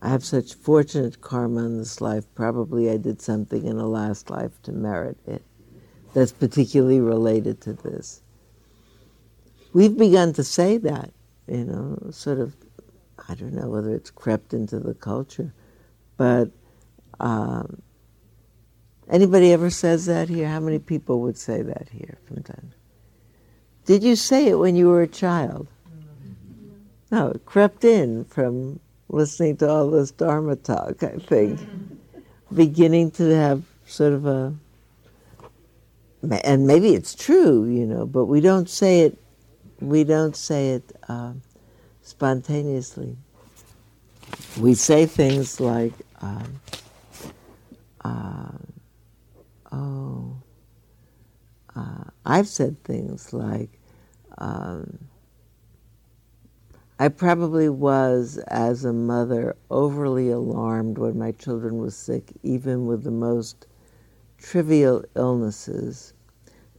I 0.00 0.08
have 0.08 0.24
such 0.24 0.54
fortunate 0.54 1.22
karma 1.22 1.64
in 1.64 1.78
this 1.78 2.00
life. 2.00 2.26
Probably 2.34 2.90
I 2.90 2.98
did 2.98 3.22
something 3.22 3.64
in 3.64 3.78
a 3.78 3.86
last 3.86 4.28
life 4.28 4.60
to 4.64 4.72
merit 4.72 5.16
it 5.26 5.42
that's 6.14 6.32
particularly 6.32 7.00
related 7.00 7.60
to 7.62 7.74
this. 7.74 8.22
We've 9.72 9.96
begun 9.96 10.32
to 10.34 10.44
say 10.44 10.78
that, 10.78 11.10
you 11.46 11.64
know, 11.64 12.10
sort 12.10 12.38
of, 12.38 12.56
I 13.28 13.34
don't 13.34 13.52
know 13.52 13.68
whether 13.68 13.94
it's 13.94 14.10
crept 14.10 14.54
into 14.54 14.78
the 14.78 14.94
culture, 14.94 15.52
but, 16.16 16.50
um, 17.20 17.82
Anybody 19.08 19.52
ever 19.52 19.70
says 19.70 20.06
that 20.06 20.28
here? 20.28 20.48
How 20.48 20.60
many 20.60 20.78
people 20.78 21.20
would 21.20 21.36
say 21.36 21.62
that 21.62 21.88
here 21.90 22.18
from? 22.26 22.42
Did 23.84 24.02
you 24.02 24.16
say 24.16 24.46
it 24.46 24.58
when 24.58 24.76
you 24.76 24.88
were 24.88 25.02
a 25.02 25.06
child? 25.06 25.68
No, 27.10 27.28
it 27.28 27.44
crept 27.44 27.84
in 27.84 28.24
from 28.24 28.80
listening 29.08 29.58
to 29.58 29.68
all 29.68 29.90
this 29.90 30.10
Dharma 30.10 30.56
talk, 30.56 31.02
I 31.02 31.18
think. 31.18 31.60
Beginning 32.52 33.10
to 33.12 33.24
have 33.34 33.64
sort 33.86 34.14
of 34.14 34.26
a, 34.26 34.54
and 36.32 36.66
maybe 36.66 36.94
it's 36.94 37.14
true, 37.14 37.64
you 37.66 37.86
know, 37.86 38.06
but 38.06 38.26
we 38.26 38.40
don't 38.40 38.68
say 38.68 39.00
it, 39.00 39.18
we 39.80 40.04
don't 40.04 40.36
say 40.36 40.70
it 40.70 40.92
uh, 41.08 41.32
spontaneously. 42.02 43.16
We 44.58 44.74
say 44.74 45.06
things 45.06 45.60
like, 45.60 45.92
um, 46.20 46.60
uh, 48.04 48.52
oh, 49.72 50.36
uh, 51.76 52.04
I've 52.24 52.48
said 52.48 52.82
things 52.84 53.32
like, 53.32 53.70
um, 54.38 54.98
I 56.98 57.08
probably 57.08 57.68
was, 57.68 58.38
as 58.48 58.84
a 58.84 58.92
mother, 58.92 59.56
overly 59.70 60.30
alarmed 60.30 60.96
when 60.96 61.18
my 61.18 61.32
children 61.32 61.78
were 61.78 61.90
sick, 61.90 62.32
even 62.42 62.86
with 62.86 63.02
the 63.02 63.10
most 63.10 63.66
trivial 64.38 65.04
illnesses, 65.16 66.13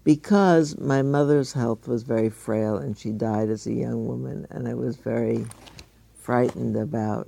because 0.05 0.77
my 0.77 1.01
mother's 1.01 1.51
health 1.51 1.87
was 1.87 2.03
very 2.03 2.29
frail 2.29 2.77
and 2.77 2.97
she 2.97 3.11
died 3.11 3.49
as 3.49 3.67
a 3.67 3.73
young 3.73 4.05
woman, 4.07 4.47
and 4.51 4.69
I 4.69 4.75
was 4.75 4.95
very 4.95 5.45
frightened 6.13 6.77
about 6.77 7.27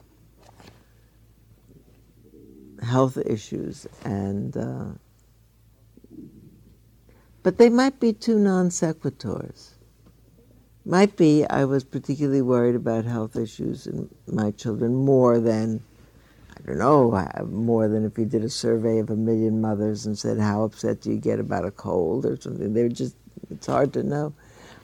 health 2.84 3.17
issues 3.17 3.88
and 4.05 4.55
uh, 4.55 4.86
but 7.43 7.57
they 7.57 7.69
might 7.69 7.99
be 7.99 8.13
two 8.13 8.38
non 8.38 8.69
sequiturs. 8.69 9.71
Might 10.86 11.17
be 11.17 11.45
I 11.49 11.65
was 11.65 11.84
particularly 11.84 12.41
worried 12.41 12.75
about 12.75 13.05
health 13.05 13.36
issues 13.36 13.88
in 13.88 14.09
my 14.28 14.51
children 14.51 14.95
more 14.95 15.39
than, 15.39 15.84
don't 16.68 16.80
know, 16.80 17.13
uh, 17.13 17.43
more 17.45 17.88
than 17.88 18.05
if 18.05 18.18
you 18.18 18.26
did 18.26 18.43
a 18.43 18.49
survey 18.49 18.99
of 18.99 19.09
a 19.09 19.15
million 19.15 19.61
mothers 19.61 20.05
and 20.05 20.18
said, 20.18 20.39
How 20.39 20.63
upset 20.63 21.01
do 21.01 21.09
you 21.09 21.18
get 21.18 21.39
about 21.39 21.65
a 21.65 21.72
cold 21.72 22.26
or 22.26 22.39
something? 22.39 22.74
They're 22.74 22.89
just, 22.89 23.15
it's 23.49 23.68
hard 23.68 23.93
to 23.93 24.03
know. 24.03 24.34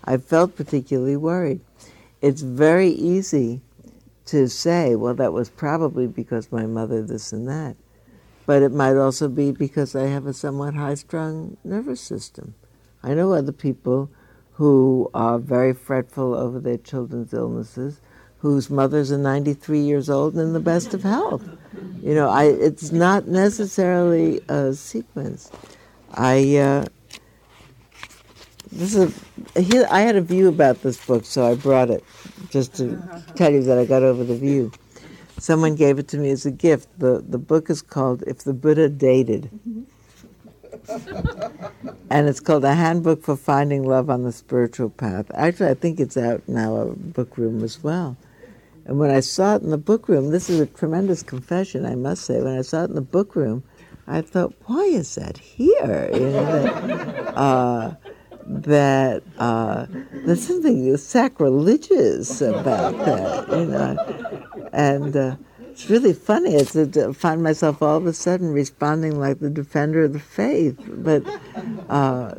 I 0.06 0.18
felt 0.18 0.56
particularly 0.56 1.18
worried. 1.18 1.62
It's 2.22 2.42
very 2.42 2.90
easy 2.90 3.62
to 4.26 4.48
say, 4.48 4.96
Well, 4.96 5.14
that 5.16 5.34
was 5.34 5.50
probably 5.50 6.08
because 6.08 6.52
my 6.52 6.66
mother 6.66 7.02
this 7.02 7.32
and 7.32 7.48
that 7.48 7.76
but 8.46 8.62
it 8.62 8.72
might 8.72 8.98
also 8.98 9.28
be 9.28 9.52
because 9.52 9.96
I 9.96 10.08
have 10.08 10.26
a 10.26 10.34
somewhat 10.34 10.74
high 10.74 10.96
strung 10.96 11.58
nervous 11.64 12.02
system. 12.02 12.56
I 13.02 13.14
know 13.14 13.34
other 13.34 13.52
people 13.52 14.10
who 14.54 15.10
are 15.14 15.40
very 15.40 15.74
fretful 15.74 16.36
over 16.36 16.60
their 16.60 16.78
children's 16.78 17.34
illnesses, 17.34 18.02
whose 18.44 18.70
mothers 18.70 19.10
are 19.10 19.18
93 19.18 19.80
years 19.80 20.10
old 20.10 20.34
and 20.34 20.44
in 20.44 20.52
the 20.52 20.60
best 20.60 20.94
of 20.94 21.02
health. 21.02 21.48
You 22.02 22.14
know, 22.14 22.28
I, 22.28 22.44
it's 22.44 22.92
not 22.92 23.26
necessarily 23.26 24.42
a 24.50 24.74
sequence. 24.74 25.50
I, 26.14 26.58
uh, 26.58 26.86
this 28.70 28.96
is 28.96 29.18
a, 29.56 29.62
here, 29.62 29.88
I 29.90 30.02
had 30.02 30.18
a 30.18 30.22
view 30.22 30.50
about 30.50 30.82
this 30.82 31.04
book, 31.06 31.24
so 31.24 31.50
I 31.50 31.56
brought 31.56 31.90
it 31.90 32.04
just 32.50 32.76
to 32.76 33.02
tell 33.36 33.50
you 33.50 33.64
that 33.64 33.78
I 33.78 33.86
got 33.86 34.04
over 34.04 34.26
the 34.26 34.36
view. 34.36 34.74
Someone 35.40 35.76
gave 35.76 35.98
it 35.98 36.10
to 36.10 36.18
me 36.18 36.30
as 36.30 36.46
a 36.46 36.52
gift. 36.52 36.90
The, 37.00 37.24
the 37.26 37.38
book 37.38 37.70
is 37.70 37.82
called 37.82 38.24
If 38.28 38.40
the 38.40 38.54
Buddha 38.54 38.90
Dated. 38.90 39.50
and 42.10 42.28
it's 42.28 42.42
called 42.42 42.66
A 42.66 42.74
Handbook 42.74 43.24
for 43.24 43.38
Finding 43.38 43.84
Love 43.84 44.10
on 44.10 44.24
the 44.24 44.34
Spiritual 44.34 44.90
Path. 44.90 45.32
Actually, 45.34 45.70
I 45.70 45.76
think 45.76 46.02
it's 46.02 46.18
out 46.18 46.46
now, 46.50 46.76
a 46.76 46.86
book 46.88 47.38
room 47.38 47.64
as 47.64 47.82
well. 47.82 48.18
And 48.86 49.00
when 49.00 49.12
I 49.12 49.22
saw 49.22 49.56
it 49.56 49.62
in 49.62 49.70
the 49.70 49.78
book 49.78 50.10
room, 50.10 50.32
this 50.32 50.50
is 50.50 50.60
a 50.60 50.66
tremendous 50.66 51.24
confession, 51.24 51.86
I 51.86 51.96
must 51.96 52.26
say. 52.26 52.42
When 52.42 52.58
I 52.58 52.62
saw 52.62 52.84
it 52.84 52.90
in 52.90 52.96
the 52.96 53.02
book 53.02 53.36
room, 53.36 53.64
I 54.08 54.22
thought, 54.22 54.54
why 54.66 54.84
is 54.84 55.16
that 55.16 55.38
here? 55.38 56.10
You 56.14 56.20
know, 56.20 56.64
that, 56.64 57.38
uh, 57.38 57.96
that 58.46 59.24
uh, 59.38 59.86
there's 60.12 60.46
something 60.46 60.98
sacrilegious 60.98 62.42
about 62.42 62.98
that, 63.06 63.50
you 63.58 63.66
know. 63.66 64.70
And 64.74 65.16
uh, 65.16 65.36
it's 65.72 65.90
really 65.90 66.14
funny. 66.14 66.56
It's 66.56 66.74
to 66.74 67.14
find 67.14 67.42
myself 67.42 67.82
all 67.82 67.98
of 67.98 68.06
a 68.06 68.14
sudden 68.14 68.52
responding 68.52 69.18
like 69.20 69.40
the 69.40 69.50
defender 69.50 70.04
of 70.04 70.14
the 70.14 70.20
faith, 70.20 70.78
but 70.88 71.24
uh, 71.90 72.36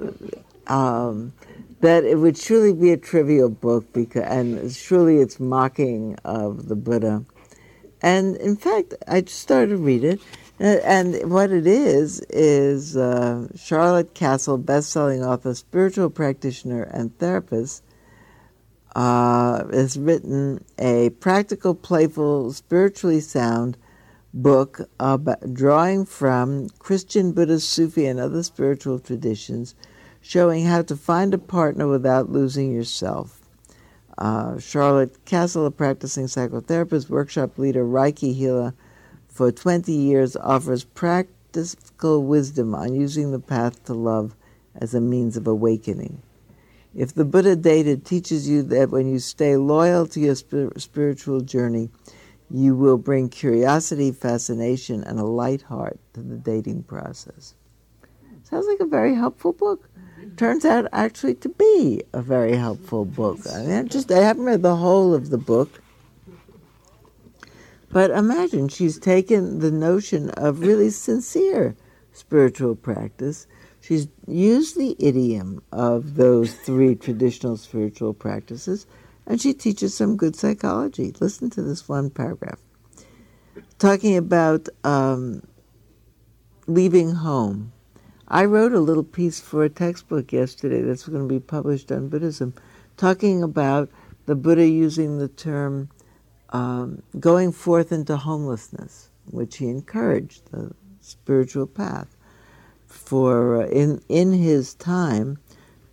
um, 0.66 1.32
that 1.84 2.04
it 2.04 2.16
would 2.16 2.36
surely 2.36 2.72
be 2.72 2.90
a 2.90 2.96
trivial 2.96 3.48
book 3.48 3.92
because, 3.92 4.24
and 4.24 4.72
surely 4.72 5.18
it's 5.18 5.38
mocking 5.38 6.16
of 6.24 6.68
the 6.68 6.76
Buddha. 6.76 7.24
And 8.02 8.36
in 8.36 8.56
fact, 8.56 8.94
I 9.08 9.22
just 9.22 9.40
started 9.40 9.70
to 9.70 9.76
read 9.76 10.04
it 10.04 10.20
and 10.60 11.30
what 11.30 11.50
it 11.50 11.66
is 11.66 12.20
is 12.30 12.96
uh, 12.96 13.48
Charlotte 13.56 14.14
Kasl, 14.14 14.64
best-selling 14.64 15.24
author, 15.24 15.54
spiritual 15.54 16.10
practitioner, 16.10 16.84
and 16.84 17.16
therapist, 17.18 17.82
uh, 18.94 19.66
has 19.72 19.98
written 19.98 20.64
a 20.78 21.10
practical, 21.10 21.74
playful, 21.74 22.52
spiritually 22.52 23.20
sound 23.20 23.76
book 24.32 24.88
about 25.00 25.52
drawing 25.52 26.04
from 26.04 26.68
Christian, 26.78 27.32
Buddhist, 27.32 27.68
Sufi, 27.68 28.06
and 28.06 28.20
other 28.20 28.44
spiritual 28.44 29.00
traditions, 29.00 29.74
showing 30.24 30.64
how 30.64 30.80
to 30.80 30.96
find 30.96 31.34
a 31.34 31.38
partner 31.38 31.86
without 31.86 32.32
losing 32.32 32.72
yourself. 32.72 33.42
Uh, 34.16 34.58
Charlotte 34.58 35.22
Kasl, 35.26 35.66
a 35.66 35.70
practicing 35.70 36.24
psychotherapist, 36.24 37.10
workshop 37.10 37.58
leader, 37.58 37.84
Reiki 37.84 38.34
healer 38.34 38.72
for 39.28 39.52
20 39.52 39.92
years 39.92 40.34
offers 40.36 40.82
practical 40.82 42.24
wisdom 42.24 42.74
on 42.74 42.94
using 42.94 43.32
the 43.32 43.38
path 43.38 43.84
to 43.84 43.92
love 43.92 44.34
as 44.74 44.94
a 44.94 45.00
means 45.00 45.36
of 45.36 45.46
awakening. 45.46 46.22
If 46.94 47.12
the 47.12 47.26
Buddha 47.26 47.54
dated 47.54 48.06
teaches 48.06 48.48
you 48.48 48.62
that 48.62 48.88
when 48.88 49.06
you 49.06 49.18
stay 49.18 49.56
loyal 49.56 50.06
to 50.06 50.20
your 50.20 50.36
spiritual 50.36 51.42
journey, 51.42 51.90
you 52.50 52.74
will 52.74 52.96
bring 52.96 53.28
curiosity, 53.28 54.10
fascination, 54.10 55.04
and 55.04 55.18
a 55.18 55.24
light 55.24 55.62
heart 55.62 55.98
to 56.14 56.22
the 56.22 56.36
dating 56.36 56.84
process. 56.84 57.54
Sounds 58.44 58.66
like 58.66 58.80
a 58.80 58.86
very 58.86 59.14
helpful 59.14 59.52
book. 59.52 59.90
Turns 60.36 60.64
out 60.64 60.86
actually 60.92 61.34
to 61.36 61.48
be 61.48 62.02
a 62.12 62.22
very 62.22 62.56
helpful 62.56 63.04
book. 63.04 63.40
I 63.52 63.62
mean, 63.62 63.88
just 63.88 64.10
I 64.10 64.18
haven't 64.18 64.44
read 64.44 64.62
the 64.62 64.76
whole 64.76 65.14
of 65.14 65.30
the 65.30 65.38
book, 65.38 65.80
but 67.90 68.10
imagine 68.10 68.68
she's 68.68 68.98
taken 68.98 69.60
the 69.60 69.70
notion 69.70 70.30
of 70.30 70.60
really 70.60 70.90
sincere 70.90 71.76
spiritual 72.12 72.74
practice. 72.74 73.46
She's 73.80 74.08
used 74.26 74.78
the 74.78 74.96
idiom 74.98 75.62
of 75.70 76.14
those 76.14 76.54
three 76.54 76.94
traditional 76.94 77.58
spiritual 77.58 78.14
practices, 78.14 78.86
and 79.26 79.38
she 79.40 79.52
teaches 79.52 79.94
some 79.94 80.16
good 80.16 80.36
psychology. 80.36 81.12
Listen 81.20 81.50
to 81.50 81.62
this 81.62 81.86
one 81.86 82.08
paragraph. 82.08 82.58
Talking 83.78 84.16
about 84.16 84.68
um, 84.84 85.42
leaving 86.66 87.10
home. 87.16 87.73
I 88.28 88.44
wrote 88.46 88.72
a 88.72 88.80
little 88.80 89.04
piece 89.04 89.40
for 89.40 89.64
a 89.64 89.68
textbook 89.68 90.32
yesterday 90.32 90.80
that's 90.80 91.06
going 91.06 91.28
to 91.28 91.32
be 91.32 91.40
published 91.40 91.92
on 91.92 92.08
Buddhism, 92.08 92.54
talking 92.96 93.42
about 93.42 93.90
the 94.26 94.34
Buddha 94.34 94.66
using 94.66 95.18
the 95.18 95.28
term 95.28 95.90
um, 96.50 97.02
going 97.18 97.52
forth 97.52 97.92
into 97.92 98.16
homelessness, 98.16 99.10
which 99.26 99.58
he 99.58 99.68
encouraged, 99.68 100.50
the 100.52 100.72
spiritual 101.00 101.66
path. 101.66 102.16
For 102.86 103.62
uh, 103.62 103.66
in, 103.66 104.00
in 104.08 104.32
his 104.32 104.74
time, 104.74 105.38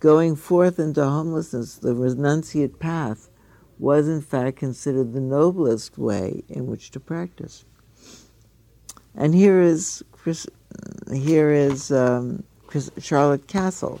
going 0.00 0.36
forth 0.36 0.78
into 0.78 1.04
homelessness, 1.04 1.76
the 1.76 1.94
renunciate 1.94 2.78
path, 2.78 3.28
was 3.78 4.08
in 4.08 4.22
fact 4.22 4.56
considered 4.56 5.12
the 5.12 5.20
noblest 5.20 5.98
way 5.98 6.44
in 6.48 6.66
which 6.66 6.92
to 6.92 7.00
practice. 7.00 7.64
And 9.14 9.34
here 9.34 9.60
is 9.60 10.02
Chris, 10.12 10.46
here 11.12 11.50
is 11.50 11.90
um, 11.90 12.42
Charlotte 12.98 13.46
Kasl 13.46 14.00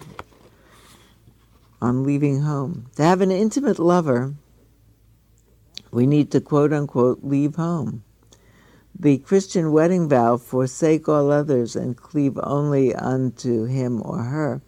on 1.80 2.04
leaving 2.04 2.42
home. 2.42 2.86
To 2.96 3.02
have 3.02 3.20
an 3.20 3.30
intimate 3.30 3.78
lover 3.78 4.34
we 5.92 6.06
need 6.06 6.30
to 6.32 6.40
quote 6.40 6.72
unquote 6.72 7.22
leave 7.22 7.54
home. 7.54 8.02
The 8.98 9.18
Christian 9.18 9.72
wedding 9.72 10.08
vow, 10.08 10.36
forsake 10.36 11.08
all 11.08 11.30
others 11.30 11.76
and 11.76 11.96
cleave 11.96 12.38
only 12.42 12.94
unto 12.94 13.64
him 13.64 14.02
or 14.04 14.22
her, 14.22 14.62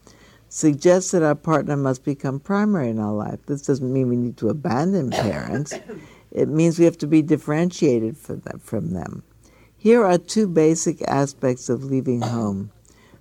suggests 0.49 1.11
that 1.11 1.23
our 1.23 1.35
partner 1.35 1.77
must 1.77 2.05
become 2.05 2.41
primary 2.41 2.91
in 2.91 2.99
our 2.99 3.13
life. 3.13 3.41
This 3.47 3.63
doesn't 3.63 3.93
mean 3.93 4.09
we 4.09 4.17
need 4.17 4.37
to 4.39 4.49
abandon 4.49 5.11
parents. 5.11 5.75
It 6.31 6.49
means 6.49 6.79
we 6.79 6.85
have 6.85 6.99
to 6.99 7.07
be 7.07 7.23
differentiated 7.23 8.17
from 8.17 8.93
them. 8.93 9.23
Here 9.85 10.03
are 10.03 10.17
two 10.17 10.47
basic 10.47 11.03
aspects 11.03 11.69
of 11.69 11.85
leaving 11.85 12.23
home. 12.23 12.71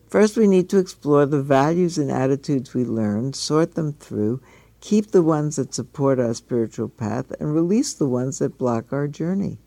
First, 0.07 0.37
we 0.37 0.47
need 0.47 0.69
to 0.69 0.77
explore 0.77 1.25
the 1.25 1.41
values 1.41 1.97
and 1.97 2.09
attitudes 2.09 2.73
we 2.73 2.85
learned, 2.85 3.35
sort 3.35 3.75
them 3.75 3.91
through, 3.91 4.39
keep 4.79 5.11
the 5.11 5.21
ones 5.21 5.57
that 5.57 5.73
support 5.73 6.21
our 6.21 6.33
spiritual 6.33 6.87
path, 6.87 7.33
and 7.37 7.53
release 7.53 7.93
the 7.93 8.07
ones 8.07 8.39
that 8.39 8.57
block 8.57 8.93
our 8.93 9.09
journey. 9.09 9.57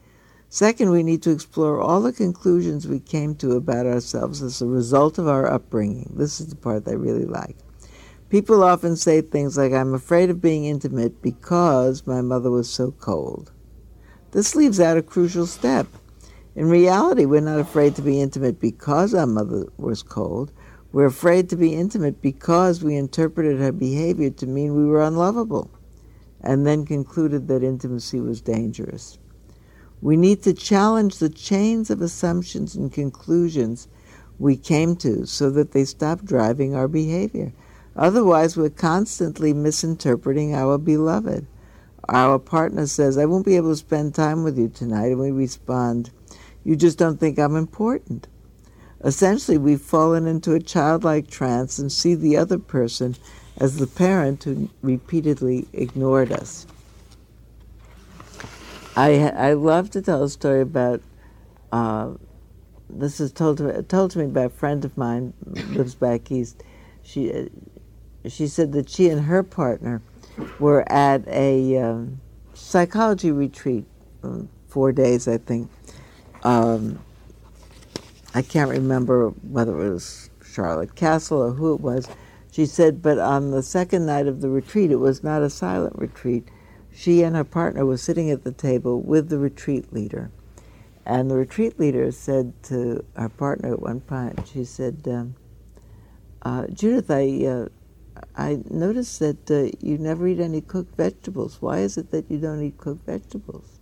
Second, 0.49 0.91
we 0.91 1.03
need 1.03 1.23
to 1.25 1.33
explore 1.33 1.83
all 1.83 2.01
the 2.01 2.15
conclusions 2.15 2.89
we 2.89 2.99
came 2.99 3.35
to 3.35 3.53
about 3.53 3.85
ourselves 3.85 4.41
as 4.41 4.63
a 4.63 4.67
result 4.67 5.19
of 5.19 5.29
our 5.29 5.53
upbringing. 5.53 6.15
This 6.17 6.41
is 6.41 6.47
the 6.47 6.57
part 6.57 6.89
I 6.89 6.93
really 6.93 7.27
like. 7.27 7.59
People 8.31 8.65
often 8.65 8.97
say 8.97 9.21
things 9.21 9.59
like, 9.59 9.75
I'm 9.75 9.93
afraid 9.93 10.31
of 10.31 10.41
being 10.41 10.65
intimate 10.65 11.21
because 11.21 12.07
my 12.07 12.23
mother 12.23 12.51
was 12.51 12.71
so 12.71 12.91
cold. 12.91 13.53
This 14.31 14.55
leaves 14.55 14.81
out 14.81 14.97
a 14.97 15.03
crucial 15.03 15.45
step. 15.45 15.89
In 16.57 16.71
reality, 16.71 17.27
we're 17.27 17.43
not 17.43 17.61
afraid 17.61 17.95
to 17.97 18.03
be 18.03 18.19
intimate 18.19 18.59
because 18.59 19.13
our 19.13 19.27
mother 19.27 19.67
was 19.77 20.03
cold. 20.03 20.53
We're 20.91 21.05
afraid 21.05 21.51
to 21.51 21.57
be 21.57 21.75
intimate 21.75 22.23
because 22.23 22.83
we 22.83 22.97
interpreted 22.97 23.59
her 23.59 23.73
behavior 23.73 24.31
to 24.31 24.47
mean 24.47 24.75
we 24.75 24.87
were 24.87 25.03
unlovable 25.03 25.71
and 26.41 26.67
then 26.67 26.87
concluded 26.87 27.47
that 27.49 27.63
intimacy 27.63 28.21
was 28.21 28.41
dangerous. 28.41 29.19
We 30.01 30.17
need 30.17 30.43
to 30.45 30.55
challenge 30.55 31.19
the 31.19 31.29
chains 31.29 31.91
of 31.91 32.01
assumptions 32.01 32.75
and 32.75 32.91
conclusions 32.91 33.87
we 34.39 34.57
came 34.57 34.97
to 34.97 35.27
so 35.27 35.51
that 35.51 35.73
they 35.73 35.85
stop 35.85 36.25
driving 36.25 36.75
our 36.75 36.89
behavior. 36.89 37.53
Otherwise, 37.95 38.57
we're 38.57 38.71
constantly 38.71 39.53
misinterpreting 39.53 40.55
our 40.55 40.79
beloved. 40.79 41.47
Our 42.09 42.39
partner 42.39 42.87
says, 42.87 43.19
I 43.19 43.27
won't 43.27 43.45
be 43.45 43.57
able 43.57 43.73
to 43.73 43.77
spend 43.77 44.15
time 44.15 44.43
with 44.43 44.59
you 44.59 44.69
tonight. 44.69 45.13
And 45.13 45.21
we 45.21 45.31
respond, 45.31 46.13
You 46.67 46.75
just 46.75 46.99
don't 46.99 47.21
think 47.21 47.39
I'm 47.39 47.55
important. 47.55 48.27
Essentially, 49.05 49.57
we've 49.57 49.81
fallen 49.81 50.27
into 50.27 50.53
a 50.53 50.59
childlike 50.59 51.29
trance 51.29 51.79
and 51.79 51.93
see 51.93 52.17
the 52.17 52.37
other 52.37 52.59
person 52.59 53.15
as 53.57 53.77
the 53.77 53.87
parent 53.87 54.43
who 54.43 54.69
repeatedly 54.83 55.69
ignored 55.73 56.33
us. 56.33 56.67
I, 58.97 59.29
I 59.29 59.53
love 59.53 59.91
to 59.91 60.03
tell 60.03 60.25
a 60.25 60.29
story 60.29 60.61
about. 60.61 61.03
Uh, 61.71 62.15
this 62.91 63.21
is 63.21 63.31
told 63.31 63.59
to, 63.59 63.85
told 63.85 64.11
to 64.13 64.19
me 64.19 64.27
by 64.27 64.43
a 64.43 64.49
friend 64.49 64.85
of 64.85 64.97
mine 64.99 65.35
lives 65.71 65.95
back 65.95 66.33
east. 66.33 66.65
She 67.05 67.49
she 68.27 68.49
said 68.49 68.73
that 68.73 68.91
she 68.91 69.09
and 69.09 69.27
her 69.27 69.45
partner 69.45 70.03
were 70.59 70.85
at 70.91 71.29
a 71.29 71.79
um, 71.79 72.21
psychology 72.55 73.31
retreat, 73.31 73.85
um, 74.25 74.49
four 74.67 74.91
days, 74.91 75.29
I 75.29 75.39
think. 75.39 75.71
Um, 76.43 77.01
I 78.35 78.43
can't 78.43 78.71
remember 78.71 79.31
whether 79.31 79.81
it 79.87 79.91
was 79.91 80.31
Charlotte 80.45 80.95
Kasl 80.95 81.39
or 81.39 81.53
who 81.53 81.75
it 81.75 81.81
was. 81.81 82.09
She 82.51 82.67
said, 82.67 83.03
but 83.03 83.19
on 83.19 83.51
the 83.51 83.63
second 83.63 84.07
night 84.07 84.27
of 84.27 84.41
the 84.41 84.49
retreat, 84.49 84.91
it 84.91 84.97
was 84.97 85.23
not 85.23 85.43
a 85.43 85.51
silent 85.51 85.99
retreat. 85.99 86.49
She 86.95 87.23
and 87.23 87.37
her 87.37 87.45
partner 87.45 87.85
were 87.85 87.99
sitting 87.99 88.31
at 88.31 88.45
the 88.45 88.53
table 88.53 89.03
with 89.03 89.29
the 89.29 89.39
retreat 89.39 89.93
leader. 89.93 90.31
And 91.05 91.31
the 91.31 91.37
retreat 91.37 91.79
leader 91.79 92.11
said 92.11 92.55
to 92.65 93.05
her 93.15 93.29
partner 93.29 93.73
at 93.75 93.83
one 93.83 94.01
point, 94.01 94.49
she 94.49 94.65
said, 94.65 95.07
um, 95.07 95.37
uh, 96.43 96.67
Judith, 96.69 97.11
I, 97.11 97.45
uh, 97.45 97.69
I 98.35 98.63
noticed 98.71 99.19
that 99.21 99.51
uh, 99.51 99.77
you 99.81 99.99
never 99.99 100.27
eat 100.27 100.41
any 100.41 100.63
cooked 100.63 100.97
vegetables. 100.97 101.61
Why 101.61 101.79
is 101.79 101.97
it 101.99 102.11
that 102.11 102.31
you 102.31 102.39
don't 102.39 102.63
eat 102.63 102.79
cooked 102.79 103.05
vegetables? 103.05 103.79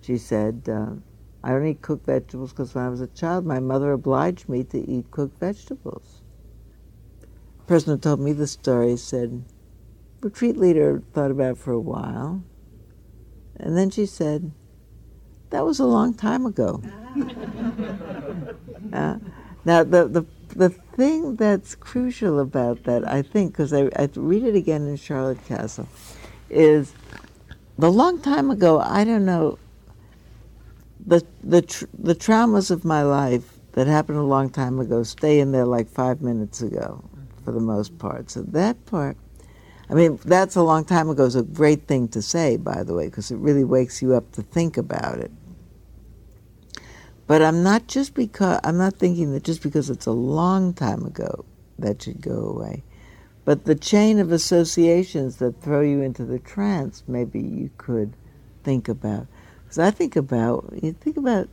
She 0.00 0.18
said, 0.18 0.68
uh, 0.70 0.96
I 1.42 1.50
don't 1.50 1.66
eat 1.66 1.82
cooked 1.82 2.06
vegetables 2.06 2.52
because 2.52 2.74
when 2.74 2.84
I 2.84 2.88
was 2.88 3.00
a 3.00 3.06
child, 3.06 3.46
my 3.46 3.60
mother 3.60 3.92
obliged 3.92 4.48
me 4.48 4.64
to 4.64 4.78
eat 4.78 5.10
cooked 5.10 5.38
vegetables. 5.38 6.22
The 7.58 7.64
person 7.64 7.92
who 7.92 7.98
told 7.98 8.20
me 8.20 8.32
the 8.32 8.46
story 8.46 8.96
said, 8.96 9.44
retreat 10.20 10.56
leader 10.56 11.02
thought 11.12 11.30
about 11.30 11.52
it 11.52 11.58
for 11.58 11.72
a 11.72 11.80
while, 11.80 12.42
and 13.56 13.76
then 13.76 13.90
she 13.90 14.06
said, 14.06 14.50
that 15.50 15.64
was 15.64 15.78
a 15.78 15.86
long 15.86 16.14
time 16.14 16.44
ago. 16.44 16.82
uh, 18.92 19.18
now, 19.64 19.82
the, 19.84 20.08
the 20.08 20.26
the 20.54 20.70
thing 20.70 21.36
that's 21.36 21.74
crucial 21.74 22.40
about 22.40 22.84
that, 22.84 23.06
I 23.06 23.22
think, 23.22 23.52
because 23.52 23.72
I, 23.72 23.88
I 23.96 24.08
read 24.14 24.44
it 24.44 24.54
again 24.54 24.86
in 24.86 24.96
Charlotte 24.96 25.44
Kasl, 25.46 25.86
is 26.50 26.92
the 27.78 27.90
long 27.90 28.20
time 28.20 28.50
ago, 28.50 28.80
I 28.80 29.04
don't 29.04 29.24
know, 29.24 29.58
the, 31.04 31.24
the, 31.42 31.62
tr- 31.62 31.84
the 31.98 32.14
traumas 32.14 32.70
of 32.70 32.84
my 32.84 33.02
life 33.02 33.58
that 33.72 33.86
happened 33.86 34.18
a 34.18 34.22
long 34.22 34.50
time 34.50 34.78
ago 34.80 35.02
stay 35.02 35.40
in 35.40 35.52
there 35.52 35.64
like 35.64 35.88
five 35.88 36.20
minutes 36.20 36.62
ago 36.62 37.02
for 37.44 37.52
the 37.52 37.60
most 37.60 37.98
part. 37.98 38.30
So 38.30 38.42
that 38.42 38.84
part, 38.86 39.16
I 39.88 39.94
mean, 39.94 40.18
that's 40.24 40.56
a 40.56 40.62
long 40.62 40.84
time 40.84 41.08
ago 41.08 41.24
is 41.24 41.36
a 41.36 41.42
great 41.42 41.86
thing 41.86 42.08
to 42.08 42.20
say, 42.20 42.56
by 42.56 42.82
the 42.82 42.94
way, 42.94 43.06
because 43.06 43.30
it 43.30 43.36
really 43.36 43.64
wakes 43.64 44.02
you 44.02 44.14
up 44.14 44.32
to 44.32 44.42
think 44.42 44.76
about 44.76 45.18
it. 45.18 45.30
But 47.26 47.42
I'm 47.42 47.62
not 47.62 47.86
just 47.86 48.14
because 48.14 48.58
I'm 48.64 48.78
not 48.78 48.96
thinking 48.96 49.32
that 49.32 49.44
just 49.44 49.62
because 49.62 49.90
it's 49.90 50.06
a 50.06 50.12
long 50.12 50.72
time 50.72 51.04
ago 51.04 51.44
that 51.78 52.02
should 52.02 52.20
go 52.20 52.48
away. 52.48 52.82
But 53.44 53.64
the 53.64 53.74
chain 53.74 54.18
of 54.18 54.32
associations 54.32 55.36
that 55.36 55.62
throw 55.62 55.80
you 55.80 56.02
into 56.02 56.24
the 56.24 56.38
trance, 56.38 57.02
maybe 57.06 57.40
you 57.40 57.70
could 57.78 58.14
think 58.64 58.88
about. 58.88 59.26
Because 59.68 59.80
I 59.80 59.90
think 59.90 60.16
about, 60.16 60.72
you 60.82 60.92
think 60.94 61.18
about 61.18 61.50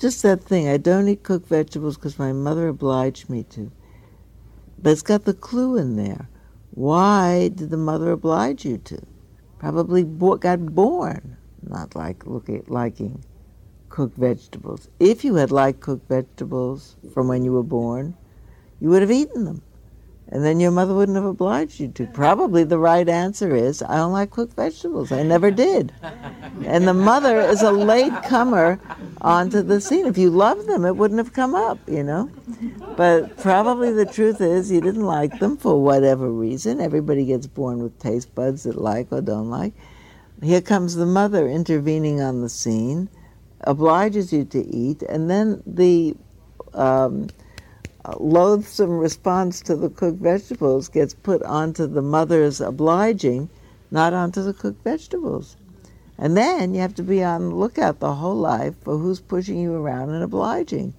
just 0.00 0.24
that 0.24 0.42
thing. 0.42 0.68
I 0.68 0.76
don't 0.76 1.06
eat 1.06 1.22
cooked 1.22 1.48
vegetables 1.48 1.96
because 1.96 2.18
my 2.18 2.32
mother 2.32 2.66
obliged 2.66 3.30
me 3.30 3.44
to. 3.50 3.70
But 4.82 4.90
it's 4.90 5.02
got 5.02 5.24
the 5.24 5.34
clue 5.34 5.76
in 5.76 5.94
there. 5.94 6.28
Why 6.72 7.46
did 7.54 7.70
the 7.70 7.76
mother 7.76 8.10
oblige 8.10 8.64
you 8.64 8.78
to? 8.78 9.06
Probably 9.60 10.02
got 10.02 10.74
born 10.74 11.36
not 11.62 11.94
like 11.94 12.26
looking, 12.26 12.64
liking 12.66 13.24
cooked 13.88 14.16
vegetables. 14.16 14.88
If 14.98 15.24
you 15.24 15.36
had 15.36 15.52
liked 15.52 15.80
cooked 15.80 16.08
vegetables 16.08 16.96
from 17.12 17.28
when 17.28 17.44
you 17.44 17.52
were 17.52 17.62
born, 17.62 18.16
you 18.80 18.88
would 18.88 19.02
have 19.02 19.12
eaten 19.12 19.44
them. 19.44 19.62
And 20.28 20.44
then 20.44 20.58
your 20.58 20.70
mother 20.70 20.94
wouldn't 20.94 21.16
have 21.16 21.26
obliged 21.26 21.78
you 21.78 21.88
to. 21.88 22.06
Probably 22.06 22.64
the 22.64 22.78
right 22.78 23.08
answer 23.08 23.54
is, 23.54 23.82
I 23.82 23.96
don't 23.96 24.12
like 24.12 24.30
cooked 24.30 24.56
vegetables. 24.56 25.12
I 25.12 25.22
never 25.22 25.50
did. 25.50 25.92
And 26.64 26.88
the 26.88 26.94
mother 26.94 27.40
is 27.40 27.62
a 27.62 27.70
late 27.70 28.12
comer 28.24 28.80
onto 29.20 29.62
the 29.62 29.80
scene. 29.80 30.06
If 30.06 30.16
you 30.16 30.30
loved 30.30 30.66
them, 30.66 30.84
it 30.84 30.96
wouldn't 30.96 31.18
have 31.18 31.34
come 31.34 31.54
up, 31.54 31.78
you 31.86 32.02
know? 32.02 32.30
But 32.96 33.36
probably 33.36 33.92
the 33.92 34.06
truth 34.06 34.40
is, 34.40 34.72
you 34.72 34.80
didn't 34.80 35.04
like 35.04 35.38
them 35.38 35.56
for 35.56 35.80
whatever 35.80 36.30
reason. 36.30 36.80
Everybody 36.80 37.26
gets 37.26 37.46
born 37.46 37.82
with 37.82 37.98
taste 37.98 38.34
buds 38.34 38.62
that 38.64 38.80
like 38.80 39.12
or 39.12 39.20
don't 39.20 39.50
like. 39.50 39.74
Here 40.42 40.62
comes 40.62 40.94
the 40.94 41.06
mother 41.06 41.48
intervening 41.48 42.20
on 42.20 42.40
the 42.40 42.48
scene 42.48 43.08
obliges 43.66 44.32
you 44.32 44.44
to 44.44 44.66
eat, 44.66 45.02
and 45.02 45.30
then 45.30 45.62
the 45.66 46.14
um, 46.74 47.28
loathsome 48.18 48.98
response 48.98 49.60
to 49.62 49.76
the 49.76 49.88
cooked 49.88 50.20
vegetables 50.20 50.88
gets 50.88 51.14
put 51.14 51.42
onto 51.42 51.86
the 51.86 52.02
mother's 52.02 52.60
obliging, 52.60 53.48
not 53.90 54.12
onto 54.12 54.42
the 54.42 54.52
cooked 54.52 54.82
vegetables. 54.84 55.56
And 56.18 56.36
then 56.36 56.74
you 56.74 56.80
have 56.80 56.94
to 56.96 57.02
be 57.02 57.22
on 57.24 57.48
the 57.48 57.54
lookout 57.54 58.00
the 58.00 58.14
whole 58.14 58.36
life 58.36 58.74
for 58.82 58.98
who's 58.98 59.20
pushing 59.20 59.58
you 59.58 59.74
around 59.74 60.10
and 60.10 60.22
obliging. 60.22 60.94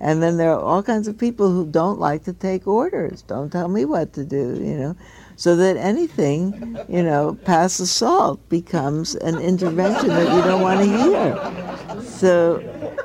And 0.00 0.22
then 0.22 0.36
there 0.36 0.52
are 0.52 0.60
all 0.60 0.82
kinds 0.82 1.08
of 1.08 1.16
people 1.16 1.50
who 1.50 1.66
don't 1.66 2.00
like 2.00 2.24
to 2.24 2.32
take 2.32 2.66
orders. 2.66 3.22
Don't 3.22 3.50
tell 3.50 3.68
me 3.68 3.84
what 3.84 4.12
to 4.14 4.24
do, 4.24 4.60
you 4.62 4.76
know 4.76 4.96
so 5.36 5.54
that 5.54 5.76
anything, 5.76 6.78
you 6.88 7.02
know, 7.02 7.38
past 7.44 7.78
assault 7.78 8.46
becomes 8.48 9.14
an 9.16 9.38
intervention 9.38 10.08
that 10.08 10.34
you 10.34 10.42
don't 10.42 10.62
want 10.62 10.80
to 10.80 10.86
hear. 10.86 12.02
So, 12.02 12.95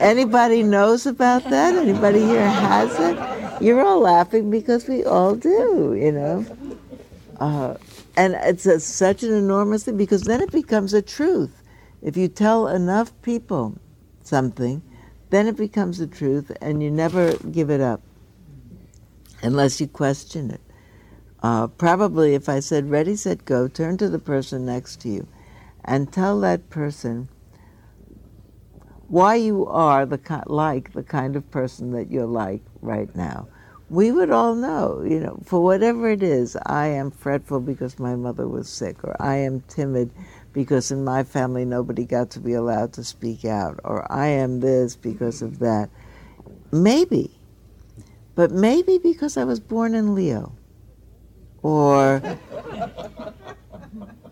anybody 0.00 0.62
knows 0.62 1.06
about 1.06 1.44
that? 1.50 1.74
Anybody 1.74 2.20
here 2.20 2.48
has 2.48 2.98
it? 2.98 3.62
You're 3.62 3.84
all 3.84 4.00
laughing 4.00 4.50
because 4.50 4.88
we 4.88 5.04
all 5.04 5.34
do, 5.34 5.94
you 5.94 6.12
know. 6.12 6.46
Uh, 7.38 7.76
and 8.16 8.34
it's 8.42 8.66
a, 8.66 8.80
such 8.80 9.22
an 9.22 9.32
enormous 9.32 9.84
thing 9.84 9.96
because 9.96 10.22
then 10.22 10.40
it 10.40 10.52
becomes 10.52 10.94
a 10.94 11.02
truth. 11.02 11.62
If 12.02 12.16
you 12.16 12.28
tell 12.28 12.68
enough 12.68 13.12
people 13.22 13.78
something, 14.22 14.82
then 15.30 15.46
it 15.46 15.56
becomes 15.56 16.00
a 16.00 16.06
truth, 16.06 16.52
and 16.60 16.82
you 16.82 16.90
never 16.90 17.36
give 17.50 17.70
it 17.70 17.80
up 17.80 18.02
unless 19.42 19.80
you 19.80 19.88
question 19.88 20.50
it. 20.50 20.60
Uh, 21.42 21.66
probably 21.66 22.34
if 22.34 22.48
I 22.48 22.60
said 22.60 22.90
ready, 22.90 23.16
set, 23.16 23.44
go, 23.44 23.68
turn 23.68 23.96
to 23.98 24.08
the 24.08 24.18
person 24.18 24.64
next 24.64 25.00
to 25.02 25.08
you 25.08 25.26
and 25.84 26.12
tell 26.12 26.40
that 26.40 26.70
person 26.70 27.28
why 29.08 29.36
you 29.36 29.66
are 29.66 30.06
the 30.06 30.20
like 30.46 30.92
the 30.92 31.02
kind 31.02 31.36
of 31.36 31.50
person 31.50 31.92
that 31.92 32.10
you're 32.10 32.26
like 32.26 32.62
right 32.82 33.14
now. 33.14 33.48
We 33.90 34.10
would 34.10 34.30
all 34.30 34.54
know, 34.54 35.02
you 35.02 35.20
know, 35.20 35.38
for 35.44 35.62
whatever 35.62 36.08
it 36.08 36.22
is, 36.22 36.56
I 36.66 36.86
am 36.86 37.10
fretful 37.10 37.60
because 37.60 37.98
my 37.98 38.16
mother 38.16 38.48
was 38.48 38.68
sick, 38.68 39.04
or 39.04 39.14
I 39.20 39.36
am 39.36 39.60
timid 39.68 40.10
because 40.52 40.90
in 40.90 41.04
my 41.04 41.22
family 41.22 41.64
nobody 41.64 42.04
got 42.04 42.30
to 42.30 42.40
be 42.40 42.54
allowed 42.54 42.92
to 42.94 43.04
speak 43.04 43.44
out, 43.44 43.78
or 43.84 44.10
I 44.10 44.28
am 44.28 44.60
this 44.60 44.96
because 44.96 45.42
of 45.42 45.58
that. 45.58 45.90
Maybe 46.72 47.30
but 48.34 48.50
maybe 48.50 48.98
because 48.98 49.36
I 49.36 49.44
was 49.44 49.60
born 49.60 49.94
in 49.94 50.14
Leo. 50.14 50.52
Or 51.62 52.20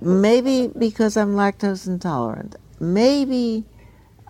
maybe 0.01 0.71
because 0.77 1.17
I'm 1.17 1.35
lactose 1.35 1.87
intolerant. 1.87 2.57
Maybe, 2.81 3.65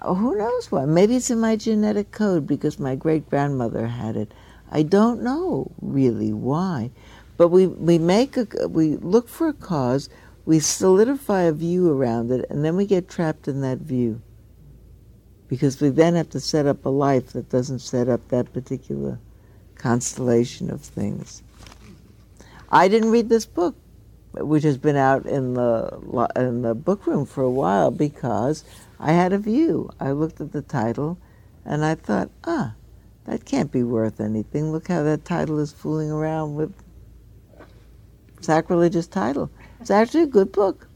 Oh, 0.04 0.14
who 0.14 0.36
knows 0.36 0.70
what? 0.70 0.88
Maybe 0.88 1.16
it's 1.16 1.30
in 1.30 1.40
my 1.40 1.56
genetic 1.56 2.10
code 2.10 2.46
because 2.46 2.78
my 2.78 2.96
great 2.96 3.28
grandmother 3.30 3.86
had 3.86 4.16
it. 4.16 4.32
I 4.70 4.82
don't 4.82 5.22
know 5.22 5.70
really 5.80 6.32
why. 6.32 6.90
But 7.36 7.48
we, 7.48 7.66
we 7.66 7.98
make 7.98 8.36
a, 8.36 8.46
we 8.68 8.96
look 8.96 9.28
for 9.28 9.48
a 9.48 9.52
cause, 9.52 10.08
we 10.44 10.58
solidify 10.58 11.42
a 11.42 11.52
view 11.52 11.90
around 11.90 12.30
it, 12.32 12.46
and 12.50 12.64
then 12.64 12.76
we 12.76 12.86
get 12.86 13.08
trapped 13.08 13.46
in 13.46 13.60
that 13.60 13.78
view. 13.78 14.20
Because 15.48 15.80
we 15.80 15.90
then 15.90 16.14
have 16.14 16.30
to 16.30 16.40
set 16.40 16.66
up 16.66 16.84
a 16.84 16.88
life 16.88 17.32
that 17.32 17.50
doesn't 17.50 17.80
set 17.80 18.08
up 18.08 18.26
that 18.28 18.52
particular 18.52 19.18
constellation 19.76 20.70
of 20.70 20.80
things. 20.80 21.42
I 22.70 22.88
didn't 22.88 23.10
read 23.10 23.28
this 23.28 23.44
book, 23.44 23.76
which 24.32 24.62
has 24.62 24.78
been 24.78 24.96
out 24.96 25.26
in 25.26 25.54
the 25.54 26.30
in 26.36 26.62
the 26.62 26.74
book 26.74 27.06
room 27.06 27.26
for 27.26 27.42
a 27.42 27.50
while 27.50 27.90
because 27.90 28.64
I 29.02 29.12
had 29.12 29.32
a 29.32 29.38
view. 29.38 29.90
I 29.98 30.12
looked 30.12 30.40
at 30.40 30.52
the 30.52 30.62
title, 30.62 31.18
and 31.64 31.84
I 31.84 31.96
thought, 31.96 32.30
ah, 32.44 32.76
that 33.24 33.44
can't 33.44 33.72
be 33.72 33.82
worth 33.82 34.20
anything. 34.20 34.70
Look 34.70 34.86
how 34.86 35.02
that 35.02 35.24
title 35.24 35.58
is 35.58 35.72
fooling 35.72 36.10
around 36.10 36.54
with 36.54 36.72
sacrilegious 38.40 39.08
title. 39.08 39.50
It's 39.80 39.90
actually 39.90 40.22
a 40.22 40.28
good 40.28 40.52
book. 40.52 40.88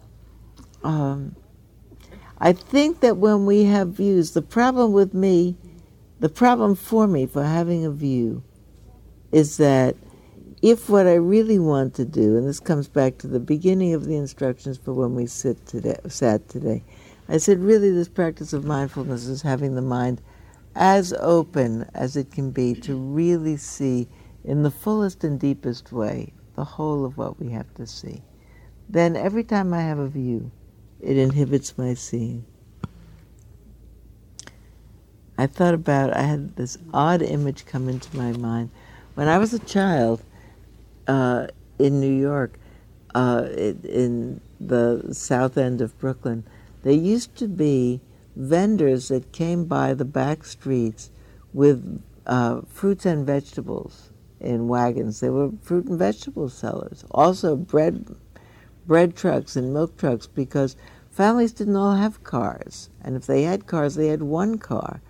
Um, 0.84 1.34
I 2.38 2.52
think 2.52 3.00
that 3.00 3.16
when 3.16 3.44
we 3.44 3.64
have 3.64 3.88
views, 3.88 4.32
the 4.32 4.42
problem 4.42 4.92
with 4.92 5.12
me, 5.12 5.56
the 6.20 6.28
problem 6.28 6.76
for 6.76 7.08
me 7.08 7.26
for 7.26 7.42
having 7.42 7.84
a 7.84 7.90
view, 7.90 8.44
is 9.32 9.56
that 9.56 9.96
if 10.62 10.88
what 10.88 11.06
I 11.06 11.14
really 11.14 11.58
want 11.58 11.94
to 11.94 12.04
do, 12.04 12.36
and 12.36 12.46
this 12.46 12.60
comes 12.60 12.86
back 12.88 13.18
to 13.18 13.26
the 13.26 13.40
beginning 13.40 13.94
of 13.94 14.04
the 14.04 14.16
instructions 14.16 14.78
for 14.78 14.92
when 14.92 15.14
we 15.16 15.26
sit 15.26 15.66
today, 15.66 15.98
sat 16.08 16.48
today, 16.48 16.84
I 17.28 17.38
said 17.38 17.58
really 17.58 17.90
this 17.90 18.08
practice 18.08 18.52
of 18.52 18.64
mindfulness 18.64 19.26
is 19.26 19.42
having 19.42 19.74
the 19.74 19.82
mind 19.82 20.20
as 20.74 21.12
open 21.14 21.88
as 21.94 22.16
it 22.16 22.30
can 22.30 22.50
be 22.50 22.74
to 22.74 22.94
really 22.94 23.56
see 23.56 24.08
in 24.44 24.62
the 24.62 24.70
fullest 24.70 25.24
and 25.24 25.40
deepest 25.40 25.90
way 25.90 26.32
the 26.54 26.64
whole 26.64 27.04
of 27.04 27.16
what 27.16 27.40
we 27.40 27.50
have 27.50 27.72
to 27.74 27.86
see. 27.86 28.22
Then 28.88 29.16
every 29.16 29.42
time 29.42 29.74
I 29.74 29.80
have 29.80 29.98
a 29.98 30.06
view, 30.06 30.50
it 31.00 31.16
inhibits 31.16 31.76
my 31.76 31.94
seeing. 31.94 32.44
I 35.38 35.46
thought 35.46 35.74
about, 35.74 36.16
I 36.16 36.22
had 36.22 36.56
this 36.56 36.78
odd 36.94 37.20
image 37.22 37.66
come 37.66 37.88
into 37.88 38.16
my 38.16 38.32
mind. 38.32 38.70
When 39.14 39.28
I 39.28 39.38
was 39.38 39.52
a 39.52 39.58
child 39.58 40.22
uh, 41.06 41.48
in 41.78 42.00
New 42.00 42.14
York, 42.14 42.58
uh, 43.14 43.46
in 43.52 44.40
the 44.60 45.08
south 45.12 45.58
end 45.58 45.80
of 45.80 45.98
Brooklyn, 45.98 46.44
there 46.82 46.92
used 46.92 47.36
to 47.36 47.48
be 47.48 48.00
vendors 48.36 49.08
that 49.08 49.32
came 49.32 49.64
by 49.64 49.94
the 49.94 50.04
back 50.04 50.44
streets 50.44 51.10
with 51.52 52.02
uh, 52.26 52.60
fruits 52.68 53.06
and 53.06 53.26
vegetables 53.26 54.10
in 54.40 54.68
wagons. 54.68 55.20
They 55.20 55.30
were 55.30 55.50
fruit 55.62 55.86
and 55.86 55.98
vegetable 55.98 56.48
sellers. 56.48 57.04
Also 57.10 57.56
bread, 57.56 58.14
bread 58.86 59.16
trucks 59.16 59.56
and 59.56 59.72
milk 59.72 59.96
trucks 59.96 60.26
because 60.26 60.76
families 61.10 61.52
didn't 61.52 61.76
all 61.76 61.94
have 61.94 62.22
cars, 62.24 62.90
and 63.02 63.16
if 63.16 63.26
they 63.26 63.42
had 63.42 63.66
cars, 63.66 63.94
they 63.94 64.08
had 64.08 64.22
one 64.22 64.58
car, 64.58 65.00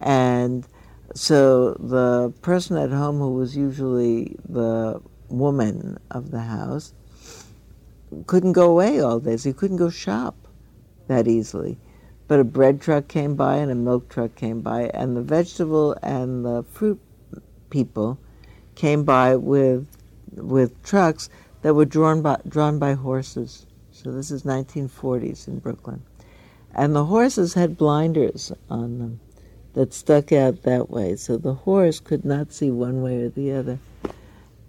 and 0.00 0.66
so 1.14 1.74
the 1.74 2.32
person 2.40 2.78
at 2.78 2.90
home 2.90 3.18
who 3.18 3.34
was 3.34 3.54
usually 3.54 4.36
the 4.48 5.00
woman 5.28 5.98
of 6.10 6.30
the 6.30 6.40
house 6.40 6.94
couldn't 8.26 8.52
go 8.52 8.70
away 8.70 9.00
all 9.00 9.20
day, 9.20 9.36
so 9.36 9.50
he 9.50 9.52
couldn't 9.52 9.76
go 9.76 9.90
shop 9.90 10.41
that 11.08 11.28
easily. 11.28 11.78
But 12.28 12.40
a 12.40 12.44
bread 12.44 12.80
truck 12.80 13.08
came 13.08 13.34
by 13.34 13.56
and 13.56 13.70
a 13.70 13.74
milk 13.74 14.08
truck 14.08 14.34
came 14.36 14.60
by, 14.60 14.90
and 14.94 15.16
the 15.16 15.22
vegetable 15.22 15.96
and 16.02 16.44
the 16.44 16.64
fruit 16.70 17.00
people 17.70 18.18
came 18.74 19.04
by 19.04 19.36
with 19.36 19.86
with 20.34 20.82
trucks 20.82 21.28
that 21.62 21.74
were 21.74 21.84
drawn 21.84 22.22
by 22.22 22.38
drawn 22.48 22.78
by 22.78 22.94
horses. 22.94 23.66
So 23.90 24.10
this 24.10 24.30
is 24.30 24.42
1940s 24.44 25.46
in 25.46 25.58
Brooklyn, 25.58 26.02
and 26.74 26.94
the 26.94 27.04
horses 27.04 27.54
had 27.54 27.76
blinders 27.76 28.52
on 28.70 28.98
them 28.98 29.20
that 29.74 29.92
stuck 29.92 30.32
out 30.32 30.62
that 30.62 30.90
way, 30.90 31.16
so 31.16 31.36
the 31.36 31.54
horse 31.54 32.00
could 32.00 32.24
not 32.24 32.52
see 32.52 32.70
one 32.70 33.02
way 33.02 33.22
or 33.22 33.28
the 33.28 33.52
other. 33.52 33.78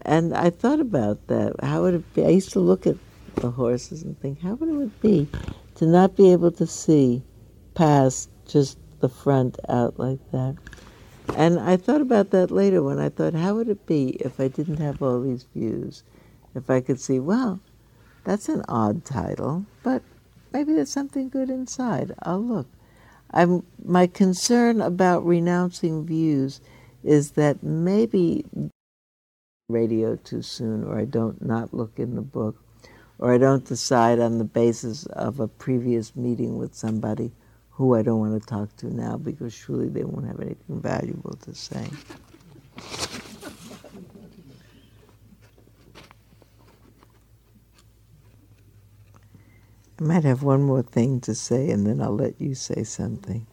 And 0.02 0.34
I 0.34 0.50
thought 0.50 0.80
about 0.80 1.28
that. 1.28 1.56
How 1.64 1.84
would 1.84 1.94
it 1.94 2.14
be? 2.14 2.26
I 2.26 2.30
used 2.30 2.52
to 2.54 2.60
look 2.60 2.86
at 2.86 2.98
the 3.36 3.52
horses 3.52 4.04
and 4.04 4.20
think, 4.20 4.42
how 4.42 4.54
would 4.56 4.70
it 4.70 5.02
be 5.02 5.28
to 5.76 5.86
not 5.86 6.16
be 6.16 6.32
able 6.32 6.52
to 6.52 6.68
see 6.68 7.24
past 7.74 8.30
just 8.48 8.78
the 9.00 9.10
front 9.10 9.60
out 9.70 10.00
like 10.00 10.20
that? 10.32 10.56
And 11.36 11.60
I 11.60 11.78
thought 11.78 12.02
about 12.02 12.32
that 12.32 12.52
later 12.52 12.84
when 12.84 13.00
I 13.00 13.10
thought, 13.10 13.34
how 13.34 13.56
would 13.56 13.70
it 13.70 13.86
be 13.86 14.10
if 14.20 14.40
I 14.40 14.48
didn't 14.48 14.78
have 14.78 15.02
all 15.02 15.22
these 15.22 15.46
views? 15.56 16.04
If 16.56 16.70
I 16.70 16.82
could 16.82 17.00
see, 17.00 17.20
well, 17.20 17.60
that's 18.24 18.50
an 18.50 18.64
odd 18.68 19.04
title, 19.06 19.66
but 19.82 20.04
maybe 20.52 20.74
there's 20.74 20.92
something 20.92 21.30
good 21.30 21.50
inside. 21.50 22.14
I'll 22.22 22.44
look. 22.44 22.68
I'm, 23.32 23.66
my 23.84 24.06
concern 24.06 24.80
about 24.80 25.26
renouncing 25.26 26.06
views 26.06 26.62
is 27.04 27.32
that 27.32 27.64
maybe 27.64 28.46
radio 29.70 30.16
too 30.16 30.42
soon, 30.42 30.84
or 30.84 31.00
I 31.00 31.06
don't 31.06 31.44
not 31.44 31.74
look 31.74 31.98
in 31.98 32.16
the 32.16 32.22
book, 32.22 32.63
or 33.20 33.34
I 33.34 33.38
don't 33.38 33.66
decide 33.66 34.20
on 34.20 34.38
the 34.38 34.44
basis 34.44 35.06
of 35.08 35.40
a 35.40 35.48
previous 35.48 36.16
meeting 36.16 36.58
with 36.58 36.76
somebody 36.76 37.32
who 37.72 37.96
I 37.96 38.02
don't 38.02 38.20
want 38.20 38.42
to 38.42 38.48
talk 38.48 38.76
to 38.78 38.94
now 38.94 39.18
because 39.18 39.54
surely 39.54 39.90
they 39.90 40.04
won't 40.04 40.28
have 40.28 40.40
anything 40.40 40.82
valuable 40.82 41.34
to 41.44 41.56
say. 41.56 41.90
I 50.00 50.04
might 50.04 50.24
have 50.24 50.44
one 50.44 50.64
more 50.64 50.84
thing 50.84 51.22
to 51.22 51.34
say 51.34 51.70
and 51.70 51.88
then 51.88 52.02
I'll 52.02 52.16
let 52.16 52.40
you 52.40 52.56
say 52.56 52.84
something. 52.84 53.48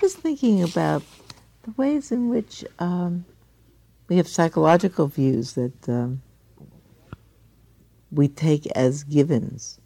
Just 0.00 0.18
thinking 0.18 0.62
about 0.62 1.04
the 1.62 1.72
ways 1.76 2.10
in 2.10 2.28
which 2.28 2.64
um, 2.78 3.24
we 4.08 4.16
have 4.16 4.28
psychological 4.28 5.06
views 5.06 5.54
that 5.54 5.88
um, 5.88 6.22
we 8.10 8.28
take 8.28 8.66
as 8.72 9.04
givens. 9.04 9.80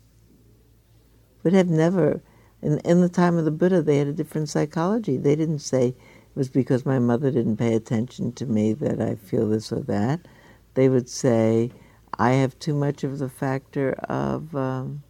Would 1.43 1.53
have 1.53 1.69
never, 1.69 2.21
in, 2.63 2.79
in 2.81 3.01
the 3.01 3.09
time 3.09 3.37
of 3.37 3.45
the 3.45 3.51
Buddha, 3.51 3.83
they 3.83 3.99
had 3.99 4.09
a 4.09 4.13
different 4.13 4.49
psychology. 4.49 5.17
They 5.17 5.37
didn't 5.37 5.61
say 5.61 5.89
it 5.89 5.97
was 6.35 6.49
because 6.49 6.85
my 6.85 6.99
mother 6.99 7.31
didn't 7.31 7.59
pay 7.59 7.75
attention 7.75 8.33
to 8.33 8.47
me 8.47 8.73
that 8.75 9.01
I 9.01 9.15
feel 9.15 9.49
this 9.49 9.71
or 9.71 9.81
that. 9.81 10.27
They 10.75 10.89
would 10.89 11.09
say, 11.09 11.71
I 12.19 12.33
have 12.33 12.59
too 12.59 12.75
much 12.75 13.05
of 13.05 13.19
the 13.19 13.29
factor 13.29 13.93
of 14.09 14.57
um, 14.57 15.03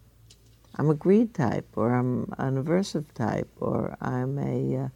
I'm 0.75 0.89
a 0.89 0.93
greed 0.93 1.33
type, 1.33 1.67
or 1.75 1.93
I'm 1.93 2.33
an 2.37 2.63
aversive 2.63 3.11
type, 3.13 3.49
or 3.59 3.97
I'm 3.99 4.37
a 4.37 4.85
uh, 4.85 4.87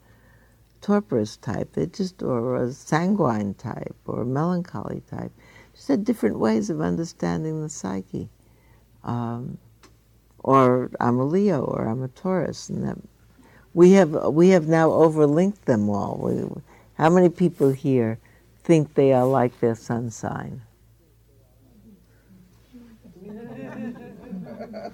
torporous 0.82 1.38
type, 1.38 1.73
they 1.73 1.86
just 1.86 2.21
or 2.23 2.55
a 2.55 2.73
sanguine 2.73 3.53
type 3.53 3.95
or 4.05 4.21
a 4.21 4.25
melancholy 4.25 5.01
type. 5.09 5.32
Just 5.73 5.88
had 5.88 6.03
different 6.03 6.39
ways 6.39 6.69
of 6.69 6.82
understanding 6.82 7.61
the 7.61 7.69
psyche. 7.69 8.29
Um, 9.03 9.57
or 10.39 10.91
I'm 10.99 11.19
a 11.19 11.25
Leo 11.25 11.61
or 11.61 11.88
I'm 11.88 12.03
a 12.03 12.07
Taurus, 12.07 12.69
and 12.69 12.84
that 12.84 12.97
we 13.73 13.91
have 13.91 14.11
we 14.34 14.49
have 14.49 14.67
now 14.67 14.89
overlinked 14.89 15.61
them 15.65 15.89
all. 15.89 16.19
We, 16.21 16.61
how 16.95 17.09
many 17.09 17.29
people 17.29 17.71
here 17.71 18.19
think 18.63 18.95
they 18.95 19.13
are 19.13 19.25
like 19.25 19.59
their 19.59 19.75
sun 19.75 20.11
sign? 20.11 20.61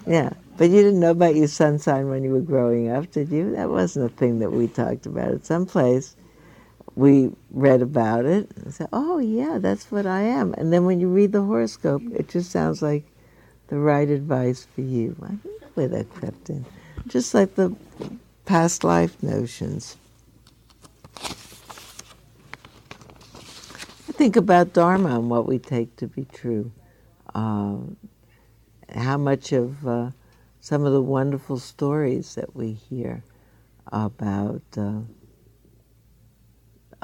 Yeah. 0.06 0.30
But 0.58 0.70
you 0.70 0.82
didn't 0.82 0.98
know 0.98 1.12
about 1.12 1.36
your 1.36 1.46
sun 1.46 1.78
sign 1.78 2.08
when 2.08 2.24
you 2.24 2.32
were 2.32 2.40
growing 2.40 2.90
up, 2.90 3.12
did 3.12 3.30
you? 3.30 3.52
That 3.54 3.70
wasn't 3.70 4.10
a 4.10 4.14
thing 4.14 4.40
that 4.40 4.50
we 4.50 4.66
talked 4.66 5.06
about. 5.06 5.32
At 5.32 5.46
some 5.46 5.66
place, 5.66 6.16
we 6.96 7.30
read 7.52 7.80
about 7.80 8.24
it 8.24 8.50
and 8.56 8.74
said, 8.74 8.88
oh, 8.92 9.18
yeah, 9.18 9.58
that's 9.58 9.92
what 9.92 10.04
I 10.04 10.22
am. 10.22 10.54
And 10.54 10.72
then 10.72 10.84
when 10.84 10.98
you 10.98 11.08
read 11.08 11.30
the 11.30 11.42
horoscope, 11.42 12.02
it 12.12 12.28
just 12.28 12.50
sounds 12.50 12.82
like 12.82 13.04
the 13.68 13.78
right 13.78 14.08
advice 14.08 14.66
for 14.74 14.80
you. 14.80 15.14
I 15.22 15.28
don't 15.28 15.58
where 15.74 15.86
that 15.86 16.12
crept 16.12 16.50
in. 16.50 16.66
Just 17.06 17.34
like 17.34 17.54
the 17.54 17.72
past 18.44 18.82
life 18.82 19.22
notions. 19.22 19.96
I 24.08 24.12
think 24.12 24.34
about 24.34 24.72
Dharma 24.72 25.20
and 25.20 25.30
what 25.30 25.46
we 25.46 25.60
take 25.60 25.94
to 25.96 26.08
be 26.08 26.24
true. 26.24 26.72
Um, 27.32 27.96
how 28.92 29.18
much 29.18 29.52
of 29.52 29.86
uh, 29.86 30.10
some 30.68 30.84
of 30.84 30.92
the 30.92 31.00
wonderful 31.00 31.58
stories 31.58 32.34
that 32.34 32.54
we 32.54 32.72
hear 32.72 33.24
about 33.90 34.60
uh, 34.76 35.00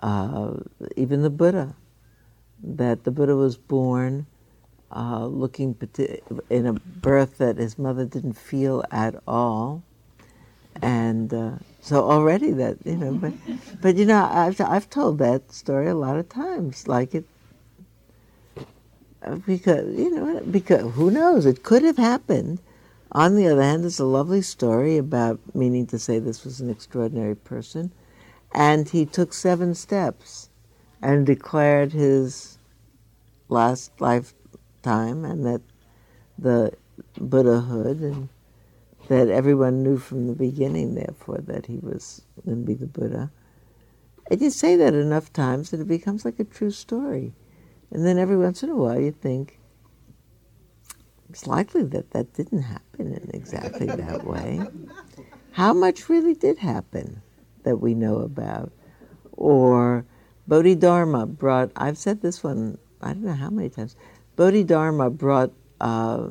uh, 0.03 0.53
even 0.97 1.23
the 1.23 1.31
Buddha, 1.31 1.75
that 2.63 3.05
the 3.05 3.11
Buddha 3.11 3.35
was 3.35 3.57
born 3.57 4.27
uh, 4.95 5.25
looking 5.25 5.75
in 6.51 6.67
a 6.67 6.75
birth 6.75 7.39
that 7.39 7.57
his 7.57 7.79
mother 7.79 8.05
didn't 8.05 8.35
feel 8.35 8.85
at 8.91 9.15
all, 9.27 9.83
and 10.83 11.33
uh, 11.33 11.53
so 11.81 12.05
already 12.05 12.51
that 12.51 12.77
you 12.85 12.97
know, 12.97 13.15
but 13.15 13.33
but 13.81 13.97
you 13.97 14.05
know, 14.05 14.29
I've 14.31 14.61
I've 14.61 14.91
told 14.91 15.17
that 15.21 15.51
story 15.53 15.89
a 15.89 15.95
lot 15.95 16.19
of 16.19 16.29
times, 16.29 16.87
like 16.87 17.15
it 17.15 17.25
uh, 19.23 19.37
because 19.37 19.99
you 19.99 20.11
know 20.11 20.43
because 20.51 20.93
who 20.93 21.11
knows? 21.11 21.47
It 21.47 21.63
could 21.63 21.83
have 21.83 21.97
happened 21.97 22.61
on 23.15 23.37
the 23.37 23.47
other 23.47 23.63
hand 23.63 23.83
there's 23.83 24.01
a 24.01 24.05
lovely 24.05 24.43
story 24.43 24.97
about 24.97 25.39
meaning 25.55 25.87
to 25.87 25.99
say 25.99 26.19
this 26.19 26.45
was 26.45 26.61
an 26.61 26.71
extraordinary 26.71 27.35
person 27.35 27.93
and 28.53 28.89
he 28.89 29.05
took 29.05 29.33
seven 29.33 29.75
steps 29.75 30.51
and 31.03 31.27
declared 31.27 31.93
his 31.93 32.59
last 33.49 33.93
lifetime 34.01 35.25
and 35.25 35.45
that 35.45 35.61
the 36.39 36.73
buddhahood 37.19 38.01
and 38.01 38.29
that 39.09 39.29
everyone 39.29 39.83
knew 39.83 39.99
from 39.99 40.27
the 40.27 40.35
beginning 40.35 40.95
therefore 40.95 41.39
that 41.47 41.67
he 41.67 41.79
was 41.79 42.23
going 42.45 42.61
to 42.61 42.67
be 42.67 42.75
the 42.75 42.87
buddha. 42.87 43.31
And 44.31 44.41
you 44.41 44.51
say 44.51 44.77
that 44.77 44.95
enough 44.95 45.33
times 45.33 45.71
that 45.71 45.81
it 45.81 45.89
becomes 45.89 46.25
like 46.25 46.41
a 46.41 46.45
true 46.45 46.71
story. 46.71 47.35
And 47.91 48.07
then 48.07 48.19
every 48.19 48.37
once 48.37 48.63
in 48.63 48.71
a 48.71 48.77
while 48.77 48.99
you 48.99 49.13
think, 49.13 49.59
it's 51.35 51.49
likely 51.49 51.83
that 51.83 52.13
that 52.13 52.33
didn't 52.33 52.63
happen 52.63 53.13
in 53.13 53.29
exactly 53.35 53.89
that 53.89 54.25
way. 54.25 54.61
How 55.51 55.73
much 55.73 56.09
really 56.09 56.35
did 56.35 56.59
happen 56.59 57.23
that 57.65 57.79
we 57.79 57.93
know 57.93 58.19
about? 58.19 58.71
Or 59.33 60.05
Bodhidharma 60.47 61.27
brought, 61.27 61.73
I've 61.75 61.99
said 61.99 62.23
this 62.23 62.45
one, 62.45 62.79
I 63.01 63.15
don't 63.15 63.25
know 63.25 63.33
how 63.33 63.51
many 63.51 63.69
times, 63.69 63.97
Bodhidharma 64.37 65.11
brought 65.11 65.51
uh, 65.81 66.29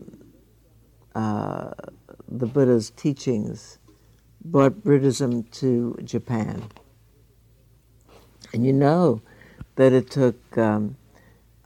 uh, 1.16 1.72
the 2.30 2.46
Buddha's 2.46 2.90
teachings, 2.92 3.80
brought 4.46 4.86
Buddhism 4.86 5.44
to 5.60 6.00
Japan. 6.06 6.64
And 8.54 8.66
you 8.66 8.72
know 8.72 9.22
that 9.76 9.92
it 9.92 10.10
took 10.10 10.58
um, 10.58 10.96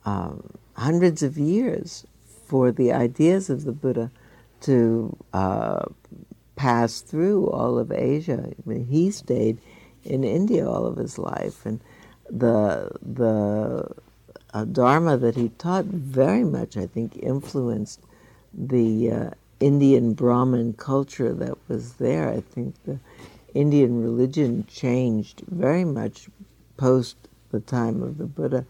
um, 0.06 0.58
hundreds 0.76 1.22
of 1.22 1.38
years 1.38 2.04
for 2.48 2.72
the 2.72 2.94
ideas 2.94 3.50
of 3.50 3.66
the 3.66 3.74
Buddha 3.74 4.10
to 4.62 5.16
uh, 5.34 5.86
pass 6.56 7.02
through 7.02 7.48
all 7.50 7.78
of 7.78 7.92
Asia. 7.92 8.50
I 8.50 8.70
mean, 8.70 8.86
he 8.86 9.12
stayed 9.12 9.60
in 10.04 10.24
India 10.24 10.68
all 10.68 10.86
of 10.86 10.98
his 10.98 11.18
life, 11.18 11.66
and 11.66 11.82
the 12.30 12.92
the 13.02 13.88
uh, 14.54 14.66
Dharma 14.66 15.18
that 15.18 15.36
he 15.36 15.50
taught 15.50 15.86
very 15.86 16.44
much, 16.44 16.78
I 16.78 16.88
think, 16.88 17.18
influenced 17.18 18.00
the 18.54 19.12
uh, 19.12 19.30
Indian 19.60 20.14
Brahmin 20.14 20.74
culture 20.74 21.34
that 21.34 21.58
was 21.68 21.94
there. 21.94 22.30
I 22.30 22.42
think 22.42 22.76
the 22.86 23.00
Indian 23.54 24.02
religion 24.02 24.66
changed 24.68 25.44
very 25.48 25.84
much 25.84 26.30
post 26.78 27.18
the 27.52 27.60
time 27.60 28.02
of 28.02 28.18
the 28.18 28.26
Buddha 28.26 28.66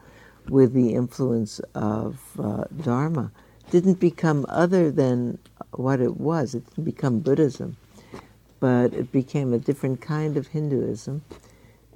with 0.50 0.74
the 0.74 0.94
influence 0.94 1.60
of 1.76 2.20
uh, 2.40 2.64
Dharma 2.82 3.32
didn't 3.70 4.00
become 4.00 4.46
other 4.50 4.92
than 4.92 5.38
what 5.72 6.00
it 6.00 6.18
was. 6.18 6.56
It 6.56 6.68
didn't 6.70 6.86
become 6.86 7.20
Buddhism, 7.20 7.78
but 8.60 8.94
it 8.94 9.12
became 9.12 9.54
a 9.54 9.60
different 9.60 10.02
kind 10.02 10.38
of 10.38 10.48
Hinduism. 10.48 11.24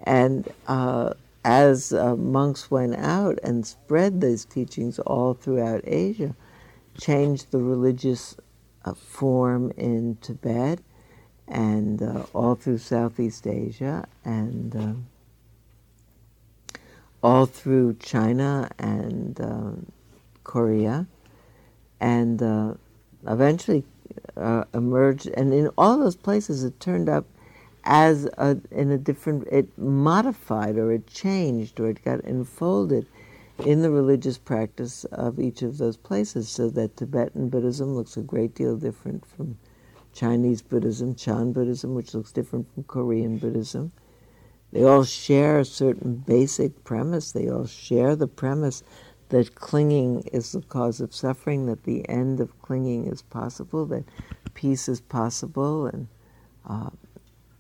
And 0.04 0.52
uh, 0.68 1.14
as 1.44 1.94
uh, 1.94 2.16
monks 2.16 2.70
went 2.70 2.96
out 2.96 3.40
and 3.44 3.66
spread 3.66 4.22
these 4.22 4.46
teachings 4.46 5.00
all 5.00 5.34
throughout 5.34 5.82
Asia, 5.86 6.36
changed 7.00 7.52
the 7.52 7.60
religious 7.60 8.36
uh, 8.86 8.94
form 8.94 9.72
in 9.78 10.18
Tibet 10.22 10.80
and 11.48 12.02
uh, 12.02 12.24
all 12.34 12.56
through 12.56 12.78
Southeast 12.78 13.46
Asia 13.48 14.08
and 14.24 14.76
um, 14.76 15.08
all 17.22 17.46
through 17.46 17.96
China 17.96 18.70
and 18.80 19.40
uh, 19.40 19.72
Korea, 20.44 21.08
and 22.02 22.42
uh, 22.42 22.74
eventually 23.28 23.86
uh, 24.36 24.66
emerged. 24.74 25.28
And 25.28 25.54
in 25.54 25.70
all 25.78 26.00
those 26.00 26.18
places, 26.18 26.64
it 26.66 26.78
turned 26.82 27.08
up 27.08 27.26
as 27.86 28.26
a, 28.38 28.58
in 28.72 28.92
a 28.92 28.98
different. 28.98 29.48
It 29.50 29.78
modified, 29.78 30.78
or 30.78 30.92
it 30.92 31.08
changed, 31.08 31.80
or 31.80 31.90
it 31.90 32.04
got 32.04 32.20
enfolded 32.22 33.08
in 33.66 33.84
the 33.84 33.92
religious 33.92 34.40
practice 34.40 35.06
of 35.06 35.40
each 35.40 35.62
of 35.62 35.78
those 35.78 35.96
places. 35.96 36.50
So 36.50 36.70
that 36.72 36.98
Tibetan 36.98 37.50
Buddhism 37.50 37.96
looks 37.96 38.18
a 38.18 38.22
great 38.22 38.56
deal 38.56 38.76
different 38.76 39.26
from 39.26 39.58
Chinese 40.14 40.62
Buddhism, 40.62 41.16
Chan 41.16 41.54
Buddhism, 41.54 41.94
which 41.94 42.14
looks 42.14 42.32
different 42.32 42.68
from 42.74 42.84
Korean 42.84 43.38
Buddhism. 43.38 43.92
They 44.74 44.84
all 44.84 45.04
share 45.04 45.60
a 45.60 45.66
certain 45.66 46.16
basic 46.16 46.84
premise. 46.84 47.32
They 47.32 47.50
all 47.50 47.68
share 47.68 48.16
the 48.16 48.28
premise 48.28 48.84
that 49.32 49.56
clinging 49.56 50.22
is 50.34 50.52
the 50.52 50.62
cause 50.62 51.02
of 51.02 51.16
suffering, 51.16 51.66
that 51.66 51.84
the 51.84 52.08
end 52.10 52.40
of 52.40 52.62
clinging 52.62 53.08
is 53.08 53.22
possible, 53.22 53.86
that 53.88 54.06
peace 54.54 54.90
is 54.90 55.02
possible, 55.02 55.88
and 55.88 56.08
uh, 56.70 56.90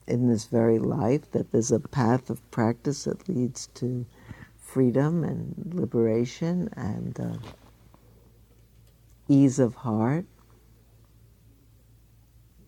in 0.08 0.28
this 0.28 0.46
very 0.46 0.80
life, 0.80 1.32
that 1.32 1.52
there's 1.52 1.72
a 1.72 1.80
path 1.80 2.30
of 2.30 2.52
practice 2.52 3.06
that 3.06 3.30
leads 3.30 3.68
to 3.68 4.06
freedom 4.60 5.24
and 5.24 5.74
liberation 5.74 6.70
and 6.76 7.20
uh, 7.20 7.38
ease 9.30 9.60
of 9.60 9.76
heart. 9.76 10.26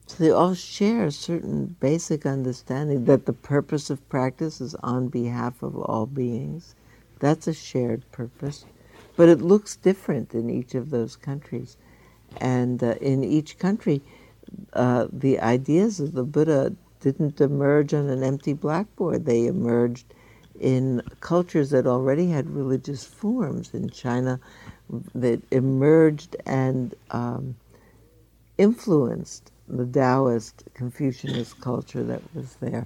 So 0.07 0.23
they 0.23 0.31
all 0.31 0.53
share 0.53 1.05
a 1.05 1.11
certain 1.11 1.75
basic 1.79 2.25
understanding 2.25 3.05
that 3.05 3.25
the 3.25 3.33
purpose 3.33 3.89
of 3.89 4.07
practice 4.09 4.61
is 4.61 4.75
on 4.75 5.09
behalf 5.09 5.63
of 5.63 5.75
all 5.75 6.05
beings. 6.05 6.75
That's 7.19 7.47
a 7.47 7.53
shared 7.53 8.09
purpose. 8.11 8.65
But 9.15 9.29
it 9.29 9.41
looks 9.41 9.75
different 9.75 10.33
in 10.33 10.49
each 10.49 10.75
of 10.75 10.89
those 10.89 11.15
countries. 11.15 11.77
And 12.37 12.83
uh, 12.83 12.95
in 12.99 13.23
each 13.23 13.59
country, 13.59 14.01
uh, 14.73 15.07
the 15.11 15.39
ideas 15.39 15.99
of 15.99 16.13
the 16.13 16.23
Buddha 16.23 16.73
didn't 16.99 17.39
emerge 17.41 17.93
on 17.93 18.09
an 18.09 18.23
empty 18.23 18.53
blackboard. 18.53 19.25
They 19.25 19.45
emerged 19.45 20.13
in 20.59 21.01
cultures 21.19 21.69
that 21.71 21.85
already 21.85 22.29
had 22.29 22.49
religious 22.49 23.03
forms. 23.03 23.73
In 23.73 23.89
China, 23.89 24.39
that 25.13 25.41
emerged 25.51 26.35
and 26.45 26.95
um, 27.11 27.55
influenced 28.57 29.51
the 29.67 29.85
Taoist 29.85 30.63
Confucianist 30.73 31.59
culture 31.61 32.03
that 32.03 32.21
was 32.33 32.55
there. 32.55 32.85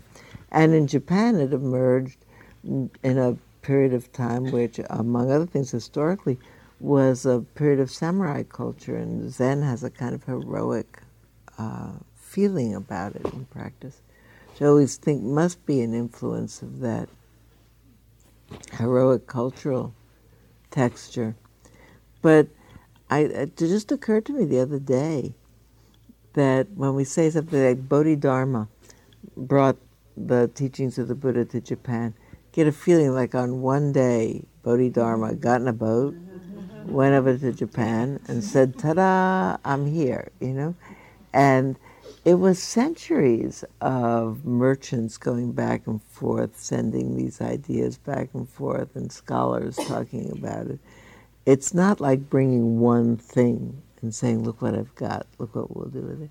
And 0.51 0.73
in 0.73 0.88
Japan, 0.88 1.36
it 1.36 1.53
emerged 1.53 2.17
in 2.63 2.89
a 3.03 3.38
period 3.68 3.93
of 3.93 4.09
time 4.13 4.49
which, 4.49 4.80
among 4.89 5.30
other 5.30 5.45
things, 5.45 5.72
historically, 5.72 6.39
was 6.80 7.26
a 7.26 7.41
period 7.53 7.82
of 7.82 7.91
samurai 7.91 8.41
culture, 8.41 8.95
and 8.95 9.30
Zen 9.30 9.61
has 9.61 9.84
a 9.84 9.89
kind 9.89 10.15
of 10.15 10.24
heroic 10.24 11.01
uh, 11.57 11.91
feeling 12.15 12.74
about 12.74 13.18
it 13.18 13.26
in 13.34 13.43
practice. 13.43 14.01
So 14.55 14.65
I 14.65 14.70
always 14.70 14.95
think 14.95 15.22
must 15.22 15.65
be 15.65 15.82
an 15.82 15.93
influence 15.93 16.61
of 16.61 16.80
that 16.80 17.09
heroic 18.72 19.28
cultural 19.28 19.93
texture. 20.72 21.36
But 22.22 22.47
I, 23.09 23.20
it 23.20 23.57
just 23.57 23.91
occurred 23.91 24.26
to 24.28 24.34
me 24.34 24.45
the 24.45 24.61
other 24.61 24.80
day 24.80 25.34
that 26.36 26.70
when 26.74 26.95
we 26.95 27.03
say 27.03 27.30
something 27.30 27.61
like 27.61 27.89
Bodhidharma 27.89 28.70
brought 29.36 29.76
the 30.15 30.49
teachings 30.55 30.97
of 30.97 31.09
the 31.09 31.15
Buddha 31.15 31.43
to 31.43 31.59
Japan, 31.59 32.13
get 32.57 32.65
a 32.65 32.71
feeling 32.71 33.13
like 33.13 33.35
on 33.35 33.61
one 33.61 33.91
day 33.91 34.43
Bodhidharma 34.63 35.35
got 35.35 35.61
in 35.61 35.67
a 35.67 35.73
boat, 35.73 36.17
went 36.87 37.13
over 37.13 37.37
to 37.37 37.51
Japan, 37.51 38.19
and 38.27 38.43
said, 38.43 38.79
"Ta 38.79 38.93
da! 38.95 39.57
I'm 39.63 39.85
here," 39.85 40.31
you 40.39 40.53
know, 40.53 40.73
and 41.31 41.77
it 42.25 42.33
was 42.39 42.57
centuries 42.57 43.63
of 43.79 44.43
merchants 44.43 45.19
going 45.19 45.51
back 45.51 45.85
and 45.85 46.01
forth, 46.01 46.59
sending 46.59 47.15
these 47.15 47.41
ideas 47.41 47.99
back 47.99 48.29
and 48.33 48.49
forth, 48.49 48.95
and 48.95 49.11
scholars 49.11 49.75
talking 49.75 50.31
about 50.31 50.65
it. 50.65 50.79
It's 51.45 51.75
not 51.75 52.01
like 52.01 52.27
bringing 52.27 52.79
one 52.79 53.17
thing 53.17 53.83
and 54.01 54.15
saying, 54.15 54.43
look 54.43 54.63
what 54.63 54.73
I've 54.73 54.95
got, 54.95 55.27
look 55.37 55.55
what 55.55 55.75
we'll 55.75 55.89
do 55.89 56.01
with 56.01 56.23
it. 56.23 56.29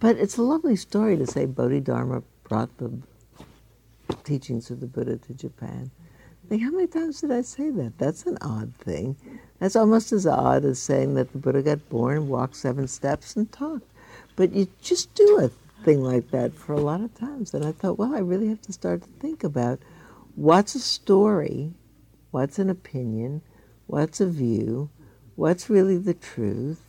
But 0.00 0.16
it's 0.16 0.36
a 0.36 0.42
lovely 0.42 0.76
story 0.76 1.16
to 1.16 1.26
say 1.26 1.46
Bodhidharma 1.46 2.24
brought 2.42 2.76
the 2.78 2.90
teachings 4.12 4.70
of 4.70 4.80
the 4.80 4.86
Buddha 4.86 5.16
to 5.18 5.34
Japan. 5.34 5.90
Think, 6.50 6.64
how 6.64 6.70
many 6.72 6.88
times 6.88 7.20
did 7.20 7.30
I 7.30 7.42
say 7.42 7.70
that? 7.70 7.96
That's 7.96 8.26
an 8.26 8.36
odd 8.40 8.74
thing. 8.74 9.14
That's 9.60 9.76
almost 9.76 10.10
as 10.10 10.26
odd 10.26 10.64
as 10.64 10.80
saying 10.80 11.14
that 11.14 11.30
the 11.30 11.38
Buddha 11.38 11.62
got 11.62 11.88
born, 11.88 12.28
walked 12.28 12.56
seven 12.56 12.88
steps, 12.88 13.36
and 13.36 13.50
talked. 13.52 13.86
But 14.34 14.52
you 14.52 14.66
just 14.82 15.14
do 15.14 15.38
a 15.38 15.50
thing 15.84 16.02
like 16.02 16.32
that 16.32 16.52
for 16.52 16.72
a 16.72 16.80
lot 16.80 17.02
of 17.02 17.14
times. 17.14 17.54
And 17.54 17.64
I 17.64 17.70
thought, 17.70 17.98
well, 17.98 18.16
I 18.16 18.18
really 18.18 18.48
have 18.48 18.62
to 18.62 18.72
start 18.72 19.02
to 19.02 19.08
think 19.20 19.44
about 19.44 19.78
what's 20.34 20.74
a 20.74 20.80
story, 20.80 21.72
what's 22.32 22.58
an 22.58 22.68
opinion, 22.68 23.42
what's 23.86 24.20
a 24.20 24.26
view, 24.26 24.90
what's 25.36 25.70
really 25.70 25.98
the 25.98 26.14
truth, 26.14 26.82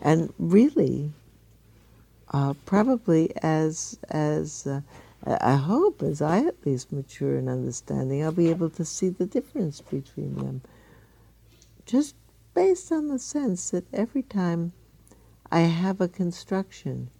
and 0.00 0.34
really, 0.40 1.12
uh, 2.32 2.54
probably 2.66 3.32
as 3.42 3.96
as 4.10 4.66
uh, 4.66 4.80
I 5.24 5.56
hope, 5.56 6.02
as 6.02 6.22
I 6.22 6.38
at 6.38 6.64
least 6.64 6.92
mature 6.92 7.36
in 7.38 7.48
understanding, 7.48 8.22
I'll 8.22 8.32
be 8.32 8.50
able 8.50 8.70
to 8.70 8.84
see 8.84 9.08
the 9.08 9.26
difference 9.26 9.80
between 9.80 10.36
them. 10.36 10.62
Just 11.86 12.14
based 12.54 12.92
on 12.92 13.08
the 13.08 13.18
sense 13.18 13.70
that 13.70 13.84
every 13.92 14.22
time 14.22 14.72
I 15.50 15.60
have 15.60 16.00
a 16.00 16.08
construction 16.08 17.10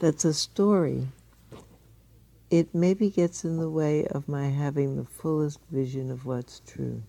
that's 0.00 0.24
a 0.24 0.32
story, 0.32 1.08
it 2.50 2.74
maybe 2.74 3.10
gets 3.10 3.44
in 3.44 3.58
the 3.58 3.68
way 3.68 4.06
of 4.06 4.28
my 4.28 4.46
having 4.48 4.96
the 4.96 5.04
fullest 5.04 5.60
vision 5.70 6.10
of 6.10 6.24
what's 6.24 6.60
true. 6.66 7.02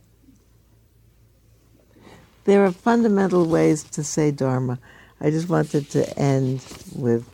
There 2.44 2.66
are 2.66 2.72
fundamental 2.72 3.46
ways 3.46 3.84
to 3.84 4.04
say 4.04 4.32
Dharma. 4.32 4.80
I 5.22 5.30
just 5.30 5.50
wanted 5.50 5.90
to 5.92 6.18
end 6.18 6.66
with 6.96 7.30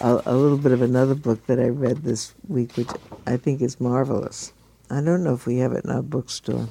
a, 0.00 0.22
a, 0.26 0.36
little 0.36 0.58
bit 0.58 0.72
of 0.72 0.82
another 0.82 1.14
book 1.14 1.46
that 1.46 1.58
I 1.58 1.68
read 1.68 2.02
this 2.02 2.34
week, 2.46 2.76
which 2.76 2.88
I 3.26 3.36
think 3.36 3.60
is 3.60 3.80
marvelous. 3.80 4.52
I 4.90 5.00
don't 5.00 5.22
know 5.22 5.34
if 5.34 5.46
we 5.46 5.58
have 5.58 5.72
it 5.72 5.84
in 5.84 5.90
our 5.90 6.02
bookstore. 6.02 6.68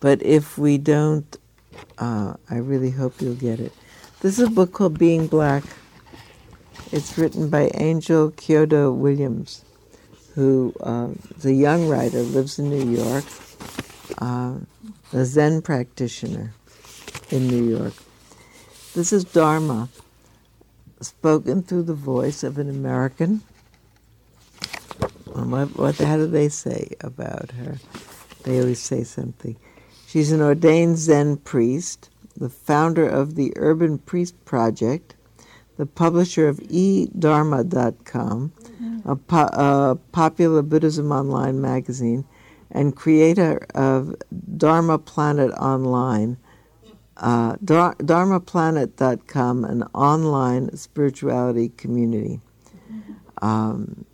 But 0.00 0.22
if 0.22 0.58
we 0.58 0.78
don't, 0.78 1.36
uh, 1.98 2.34
I 2.50 2.56
really 2.56 2.90
hope 2.90 3.20
you'll 3.20 3.34
get 3.34 3.60
it. 3.60 3.72
This 4.20 4.38
is 4.38 4.48
a 4.48 4.50
book 4.50 4.72
called 4.72 4.98
Being 4.98 5.26
Black. 5.26 5.62
It's 6.90 7.16
written 7.16 7.48
by 7.48 7.70
Angel 7.74 8.30
Kyodo 8.32 8.92
Williams, 8.92 9.64
who 10.34 10.74
uh, 10.80 11.08
is 11.36 11.46
a 11.46 11.52
young 11.52 11.88
writer, 11.88 12.22
lives 12.22 12.58
in 12.58 12.68
New 12.68 12.90
York, 12.90 13.24
uh, 14.18 14.54
a 15.12 15.24
Zen 15.24 15.62
practitioner 15.62 16.52
in 17.30 17.46
New 17.46 17.64
York. 17.64 17.94
This 18.94 19.12
is 19.12 19.24
Dharma, 19.24 19.88
spoken 21.02 21.62
through 21.62 21.84
the 21.84 21.94
voice 21.94 22.42
of 22.42 22.58
an 22.58 22.68
American. 22.68 23.42
Um, 25.34 25.50
what, 25.50 25.76
what, 25.76 25.96
how 25.96 26.16
do 26.16 26.26
they 26.26 26.48
say 26.48 26.94
about 27.00 27.52
her? 27.52 27.78
They 28.44 28.60
always 28.60 28.80
say 28.80 29.04
something. 29.04 29.56
She's 30.06 30.32
an 30.32 30.42
ordained 30.42 30.98
Zen 30.98 31.38
priest, 31.38 32.10
the 32.36 32.50
founder 32.50 33.08
of 33.08 33.34
the 33.34 33.52
Urban 33.56 33.98
Peace 33.98 34.32
Project, 34.32 35.14
the 35.78 35.86
publisher 35.86 36.48
of 36.48 36.58
eDharma.com, 36.58 38.52
mm-hmm. 38.52 39.08
a, 39.08 39.16
po- 39.16 39.50
a 39.52 39.98
popular 40.12 40.62
Buddhism 40.62 41.12
online 41.12 41.60
magazine, 41.60 42.24
and 42.70 42.96
creator 42.96 43.66
of 43.74 44.14
Dharma 44.56 44.98
Planet 44.98 45.50
Online, 45.52 46.36
uh, 47.22 47.54
dharmaplanet.com, 47.56 49.64
an 49.64 49.82
online 49.94 50.76
spirituality 50.76 51.70
community. 51.70 52.40
Um, 53.40 54.04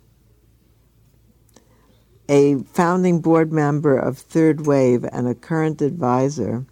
a 2.29 2.57
founding 2.71 3.21
board 3.21 3.51
member 3.51 3.97
of 3.97 4.19
Third 4.19 4.67
Wave 4.67 5.03
and 5.11 5.27
a 5.27 5.33
current 5.33 5.81
advisor. 5.81 6.65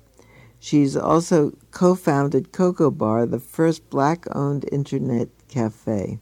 She's 0.59 0.95
also 0.95 1.57
co 1.71 1.95
founded 1.95 2.51
Cocoa 2.51 2.91
Bar, 2.91 3.25
the 3.25 3.39
first 3.39 3.89
black 3.89 4.25
owned 4.35 4.69
internet 4.71 5.29
cafe. 5.49 6.19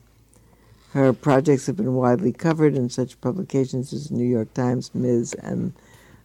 Her 0.92 1.12
projects 1.12 1.68
have 1.68 1.76
been 1.76 1.96
widely 1.96 2.32
covered 2.32 2.76
in 2.76 2.90
such 2.90 3.20
publications 3.20 3.92
as 3.92 4.12
New 4.12 4.26
York 4.26 4.54
Times, 4.54 4.96
Ms., 4.96 5.34
and 5.34 5.74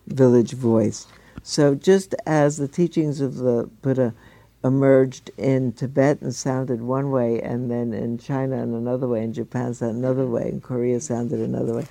Village 0.06 0.52
Voice. 0.52 1.08
So, 1.42 1.74
just 1.74 2.14
as 2.26 2.56
the 2.56 2.68
teachings 2.68 3.20
of 3.20 3.36
the 3.36 3.68
Buddha 3.82 4.14
emerged 4.62 5.30
in 5.38 5.72
Tibet 5.72 6.20
and 6.20 6.34
sounded 6.34 6.82
one 6.82 7.10
way, 7.10 7.40
and 7.40 7.70
then 7.70 7.92
in 7.92 8.18
China 8.18 8.62
and 8.62 8.74
another 8.74 9.08
way, 9.08 9.22
in 9.22 9.32
Japan 9.32 9.72
sounded 9.74 9.98
another 9.98 10.26
way, 10.26 10.48
in 10.48 10.60
Korea 10.60 11.00
sounded 11.00 11.40
another 11.40 11.74
way. 11.74 11.86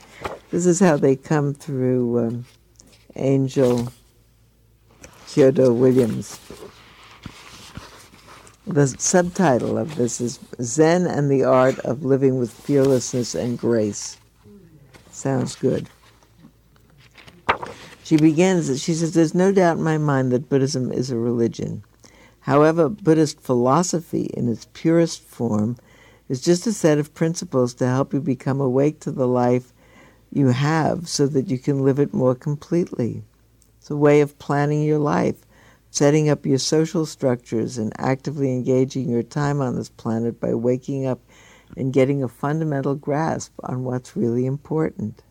This 0.52 0.66
is 0.66 0.80
how 0.80 0.98
they 0.98 1.16
come 1.16 1.54
through 1.54 2.28
um, 2.28 2.46
Angel 3.16 3.92
Kyodo 5.28 5.74
Williams. 5.74 6.40
The 8.68 8.88
subtitle 8.88 9.80
of 9.80 9.96
this 9.96 10.22
is 10.22 10.40
Zen 10.62 11.08
and 11.08 11.30
the 11.30 11.44
Art 11.44 11.80
of 11.80 12.06
Living 12.06 12.38
with 12.38 12.52
Fearlessness 12.52 13.34
and 13.34 13.58
Grace. 13.58 14.18
Sounds 15.12 15.56
good. 15.56 15.90
She 18.10 18.18
begins, 18.18 18.82
she 18.82 18.96
says, 18.96 19.14
There's 19.14 19.36
no 19.36 19.52
doubt 19.52 19.78
in 19.78 19.84
my 19.84 20.00
mind 20.00 20.32
that 20.32 20.50
Buddhism 20.50 20.92
is 20.92 21.12
a 21.12 21.16
religion. 21.16 21.84
However, 22.40 22.90
Buddhist 22.90 23.40
philosophy, 23.40 24.32
in 24.34 24.50
its 24.50 24.68
purest 24.74 25.22
form, 25.22 25.78
is 26.28 26.42
just 26.42 26.66
a 26.66 26.74
set 26.74 26.98
of 26.98 27.14
principles 27.14 27.76
to 27.76 27.86
help 27.86 28.12
you 28.12 28.20
become 28.20 28.60
awake 28.60 29.00
to 29.02 29.12
the 29.12 29.28
life 29.28 29.74
you 30.34 30.48
have 30.48 31.08
so 31.08 31.28
that 31.28 31.52
you 31.52 31.60
can 31.60 31.84
live 31.84 32.00
it 32.00 32.12
more 32.12 32.34
completely. 32.34 33.22
It's 33.78 33.92
a 33.92 33.96
way 33.96 34.22
of 34.22 34.40
planning 34.40 34.82
your 34.82 34.98
life, 34.98 35.46
setting 35.92 36.30
up 36.30 36.48
your 36.48 36.58
social 36.58 37.06
structures, 37.06 37.78
and 37.78 37.94
actively 38.00 38.50
engaging 38.50 39.08
your 39.08 39.22
time 39.22 39.62
on 39.62 39.76
this 39.76 39.90
planet 39.90 40.40
by 40.40 40.56
waking 40.56 41.06
up 41.06 41.20
and 41.78 41.94
getting 41.94 42.24
a 42.24 42.28
fundamental 42.28 42.96
grasp 42.96 43.54
on 43.62 43.84
what's 43.84 44.18
really 44.18 44.48
important. 44.48 45.22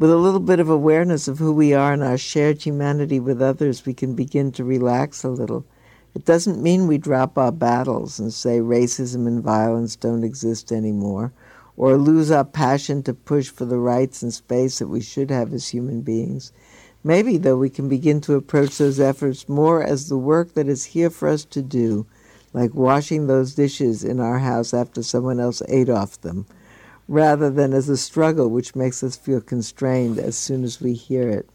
With 0.00 0.10
a 0.10 0.16
little 0.16 0.40
bit 0.40 0.60
of 0.60 0.70
awareness 0.70 1.28
of 1.28 1.40
who 1.40 1.52
we 1.52 1.74
are 1.74 1.92
and 1.92 2.02
our 2.02 2.16
shared 2.16 2.62
humanity 2.62 3.20
with 3.20 3.42
others, 3.42 3.84
we 3.84 3.92
can 3.92 4.14
begin 4.14 4.50
to 4.52 4.64
relax 4.64 5.22
a 5.22 5.28
little. 5.28 5.66
It 6.14 6.24
doesn't 6.24 6.62
mean 6.62 6.86
we 6.86 6.96
drop 6.96 7.36
our 7.36 7.52
battles 7.52 8.18
and 8.18 8.32
say 8.32 8.60
racism 8.60 9.26
and 9.26 9.42
violence 9.42 9.96
don't 9.96 10.24
exist 10.24 10.72
anymore, 10.72 11.34
or 11.76 11.98
lose 11.98 12.30
our 12.30 12.46
passion 12.46 13.02
to 13.02 13.12
push 13.12 13.50
for 13.50 13.66
the 13.66 13.76
rights 13.76 14.22
and 14.22 14.32
space 14.32 14.78
that 14.78 14.88
we 14.88 15.02
should 15.02 15.30
have 15.30 15.52
as 15.52 15.68
human 15.68 16.00
beings. 16.00 16.50
Maybe, 17.04 17.36
though, 17.36 17.58
we 17.58 17.68
can 17.68 17.86
begin 17.86 18.22
to 18.22 18.36
approach 18.36 18.78
those 18.78 19.00
efforts 19.00 19.50
more 19.50 19.82
as 19.82 20.08
the 20.08 20.16
work 20.16 20.54
that 20.54 20.66
is 20.66 20.84
here 20.96 21.10
for 21.10 21.28
us 21.28 21.44
to 21.44 21.60
do, 21.60 22.06
like 22.54 22.72
washing 22.72 23.26
those 23.26 23.54
dishes 23.54 24.02
in 24.02 24.18
our 24.18 24.38
house 24.38 24.72
after 24.72 25.02
someone 25.02 25.38
else 25.38 25.60
ate 25.68 25.90
off 25.90 26.18
them 26.22 26.46
rather 27.10 27.50
than 27.50 27.72
as 27.72 27.88
a 27.88 27.96
struggle 27.96 28.48
which 28.48 28.76
makes 28.76 29.02
us 29.02 29.16
feel 29.16 29.40
constrained 29.40 30.16
as 30.16 30.36
soon 30.36 30.62
as 30.62 30.80
we 30.80 30.92
hear 30.94 31.28
it. 31.28 31.50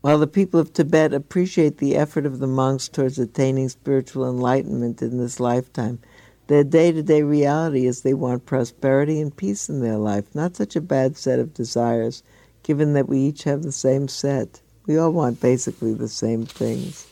While 0.00 0.18
the 0.18 0.26
people 0.26 0.58
of 0.58 0.72
Tibet 0.72 1.14
appreciate 1.14 1.78
the 1.78 1.94
effort 1.94 2.26
of 2.26 2.40
the 2.40 2.48
monks 2.48 2.88
towards 2.88 3.16
attaining 3.20 3.68
spiritual 3.68 4.28
enlightenment 4.28 5.00
in 5.02 5.18
this 5.18 5.38
lifetime, 5.38 6.00
their 6.48 6.64
day 6.64 6.90
to 6.90 7.00
day 7.00 7.22
reality 7.22 7.86
is 7.86 8.00
they 8.00 8.12
want 8.12 8.44
prosperity 8.44 9.20
and 9.20 9.36
peace 9.36 9.68
in 9.68 9.78
their 9.78 9.98
life, 9.98 10.34
not 10.34 10.56
such 10.56 10.74
a 10.74 10.80
bad 10.80 11.16
set 11.16 11.38
of 11.38 11.54
desires, 11.54 12.24
given 12.64 12.94
that 12.94 13.08
we 13.08 13.20
each 13.20 13.44
have 13.44 13.62
the 13.62 13.70
same 13.70 14.08
set. 14.08 14.60
We 14.84 14.98
all 14.98 15.12
want 15.12 15.40
basically 15.40 15.94
the 15.94 16.08
same 16.08 16.44
things. 16.44 17.11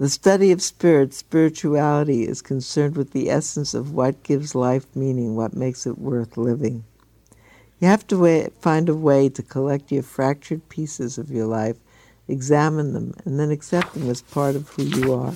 The 0.00 0.08
study 0.08 0.50
of 0.50 0.62
spirit, 0.62 1.12
spirituality, 1.12 2.26
is 2.26 2.40
concerned 2.40 2.96
with 2.96 3.10
the 3.10 3.28
essence 3.28 3.74
of 3.74 3.92
what 3.92 4.22
gives 4.22 4.54
life 4.54 4.86
meaning, 4.96 5.36
what 5.36 5.52
makes 5.52 5.86
it 5.86 5.98
worth 5.98 6.38
living. 6.38 6.84
You 7.80 7.88
have 7.88 8.06
to 8.06 8.50
find 8.62 8.88
a 8.88 8.94
way 8.94 9.28
to 9.28 9.42
collect 9.42 9.92
your 9.92 10.02
fractured 10.02 10.70
pieces 10.70 11.18
of 11.18 11.30
your 11.30 11.44
life, 11.44 11.76
examine 12.28 12.94
them, 12.94 13.12
and 13.26 13.38
then 13.38 13.50
accept 13.50 13.92
them 13.92 14.08
as 14.08 14.22
part 14.22 14.56
of 14.56 14.70
who 14.70 14.84
you 14.84 15.12
are. 15.12 15.34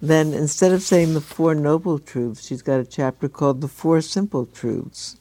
Then, 0.00 0.32
instead 0.32 0.72
of 0.72 0.80
saying 0.80 1.12
the 1.12 1.20
Four 1.20 1.54
Noble 1.54 1.98
Truths, 1.98 2.46
she's 2.46 2.62
got 2.62 2.80
a 2.80 2.86
chapter 2.86 3.28
called 3.28 3.60
The 3.60 3.68
Four 3.68 4.00
Simple 4.00 4.46
Truths. 4.46 5.18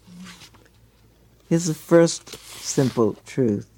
Here's 1.49 1.65
the 1.65 1.73
first 1.73 2.29
simple 2.61 3.17
truth 3.25 3.69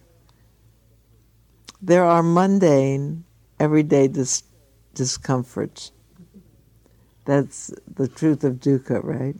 there 1.82 2.04
are 2.04 2.22
mundane, 2.22 3.24
everyday 3.60 4.08
dis- 4.08 4.44
discomforts. 4.94 5.92
That's 7.26 7.74
the 7.96 8.08
truth 8.08 8.44
of 8.44 8.56
dukkha, 8.56 9.04
right? 9.04 9.36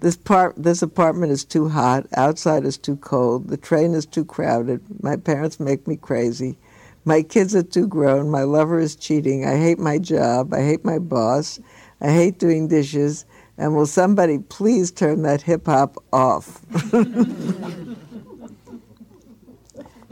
This 0.00 0.16
part, 0.16 0.54
this 0.56 0.82
apartment 0.82 1.32
is 1.32 1.44
too 1.44 1.68
hot. 1.68 2.06
Outside 2.16 2.64
is 2.64 2.76
too 2.76 2.96
cold. 2.96 3.48
The 3.48 3.56
train 3.56 3.94
is 3.94 4.06
too 4.06 4.24
crowded. 4.24 4.82
My 5.02 5.16
parents 5.16 5.58
make 5.58 5.88
me 5.88 5.96
crazy. 5.96 6.58
My 7.04 7.22
kids 7.22 7.54
are 7.54 7.62
too 7.62 7.86
grown. 7.86 8.30
My 8.30 8.42
lover 8.42 8.78
is 8.78 8.96
cheating. 8.96 9.44
I 9.44 9.56
hate 9.56 9.78
my 9.78 9.98
job. 9.98 10.52
I 10.52 10.62
hate 10.62 10.84
my 10.84 10.98
boss. 10.98 11.58
I 12.00 12.10
hate 12.10 12.38
doing 12.38 12.68
dishes. 12.68 13.24
And 13.56 13.74
will 13.74 13.86
somebody 13.86 14.38
please 14.38 14.90
turn 14.90 15.22
that 15.22 15.42
hip 15.42 15.66
hop 15.66 15.96
off? 16.12 16.60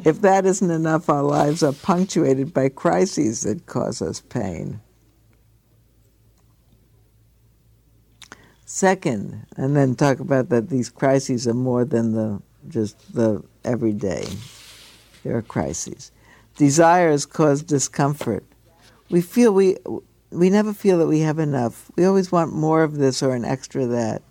if 0.04 0.20
that 0.22 0.46
isn't 0.46 0.70
enough, 0.70 1.08
our 1.08 1.22
lives 1.22 1.62
are 1.62 1.72
punctuated 1.72 2.52
by 2.52 2.68
crises 2.68 3.42
that 3.42 3.66
cause 3.66 4.02
us 4.02 4.20
pain. 4.20 4.80
Second, 8.64 9.46
and 9.56 9.76
then 9.76 9.94
talk 9.94 10.18
about 10.18 10.48
that 10.48 10.70
these 10.70 10.88
crises 10.88 11.46
are 11.46 11.54
more 11.54 11.84
than 11.84 12.12
the 12.12 12.40
just 12.68 13.14
the 13.14 13.42
everyday. 13.64 14.26
There 15.22 15.36
are 15.36 15.42
crises. 15.42 16.10
Desires 16.56 17.26
cause 17.26 17.62
discomfort. 17.62 18.44
We 19.10 19.20
feel 19.20 19.52
we 19.52 19.76
we 20.30 20.48
never 20.48 20.72
feel 20.72 20.98
that 20.98 21.06
we 21.06 21.20
have 21.20 21.38
enough. 21.38 21.90
We 21.96 22.04
always 22.06 22.32
want 22.32 22.54
more 22.54 22.82
of 22.82 22.96
this 22.96 23.22
or 23.22 23.34
an 23.34 23.44
extra 23.44 23.86
that. 23.86 24.22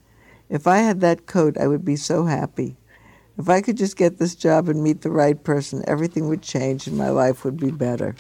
If 0.50 0.68
I 0.68 0.78
had 0.78 1.02
that 1.02 1.28
coat, 1.28 1.58
I 1.58 1.68
would 1.68 1.86
be 1.86 1.96
so 1.96 2.26
happy. 2.26 2.76
If 3.38 3.50
I 3.50 3.62
could 3.62 3.78
just 3.78 3.98
get 3.98 4.18
this 4.18 4.36
job 4.36 4.70
and 4.70 4.84
meet 4.84 5.02
the 5.02 5.12
right 5.12 5.42
person, 5.44 5.84
everything 5.88 6.28
would 6.30 6.42
change 6.42 6.88
and 6.88 6.98
my 6.98 7.10
life 7.10 7.44
would 7.44 7.58
be 7.58 7.72
better. 7.72 8.16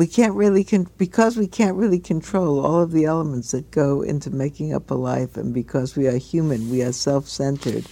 we 0.00 0.06
can't 0.06 0.34
really 0.34 0.64
con- 0.64 0.88
because 0.96 1.36
we 1.36 1.46
can't 1.46 1.76
really 1.76 1.98
control 1.98 2.64
all 2.64 2.80
of 2.80 2.92
the 2.92 3.04
elements 3.04 3.50
that 3.50 3.70
go 3.70 4.00
into 4.00 4.30
making 4.30 4.72
up 4.72 4.90
a 4.90 4.94
life 4.94 5.36
and 5.36 5.52
because 5.52 5.94
we 5.94 6.06
are 6.06 6.16
human 6.16 6.70
we 6.70 6.82
are 6.82 6.92
self-centered 6.92 7.84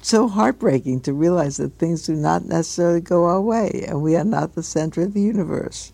so 0.00 0.28
heartbreaking 0.28 1.00
to 1.00 1.12
realize 1.12 1.58
that 1.58 1.78
things 1.78 2.06
do 2.06 2.14
not 2.14 2.46
necessarily 2.46 3.02
go 3.02 3.24
our 3.26 3.40
way 3.40 3.84
and 3.86 4.00
we 4.02 4.16
are 4.16 4.24
not 4.24 4.54
the 4.54 4.62
center 4.62 5.02
of 5.02 5.14
the 5.14 5.20
universe 5.20 5.92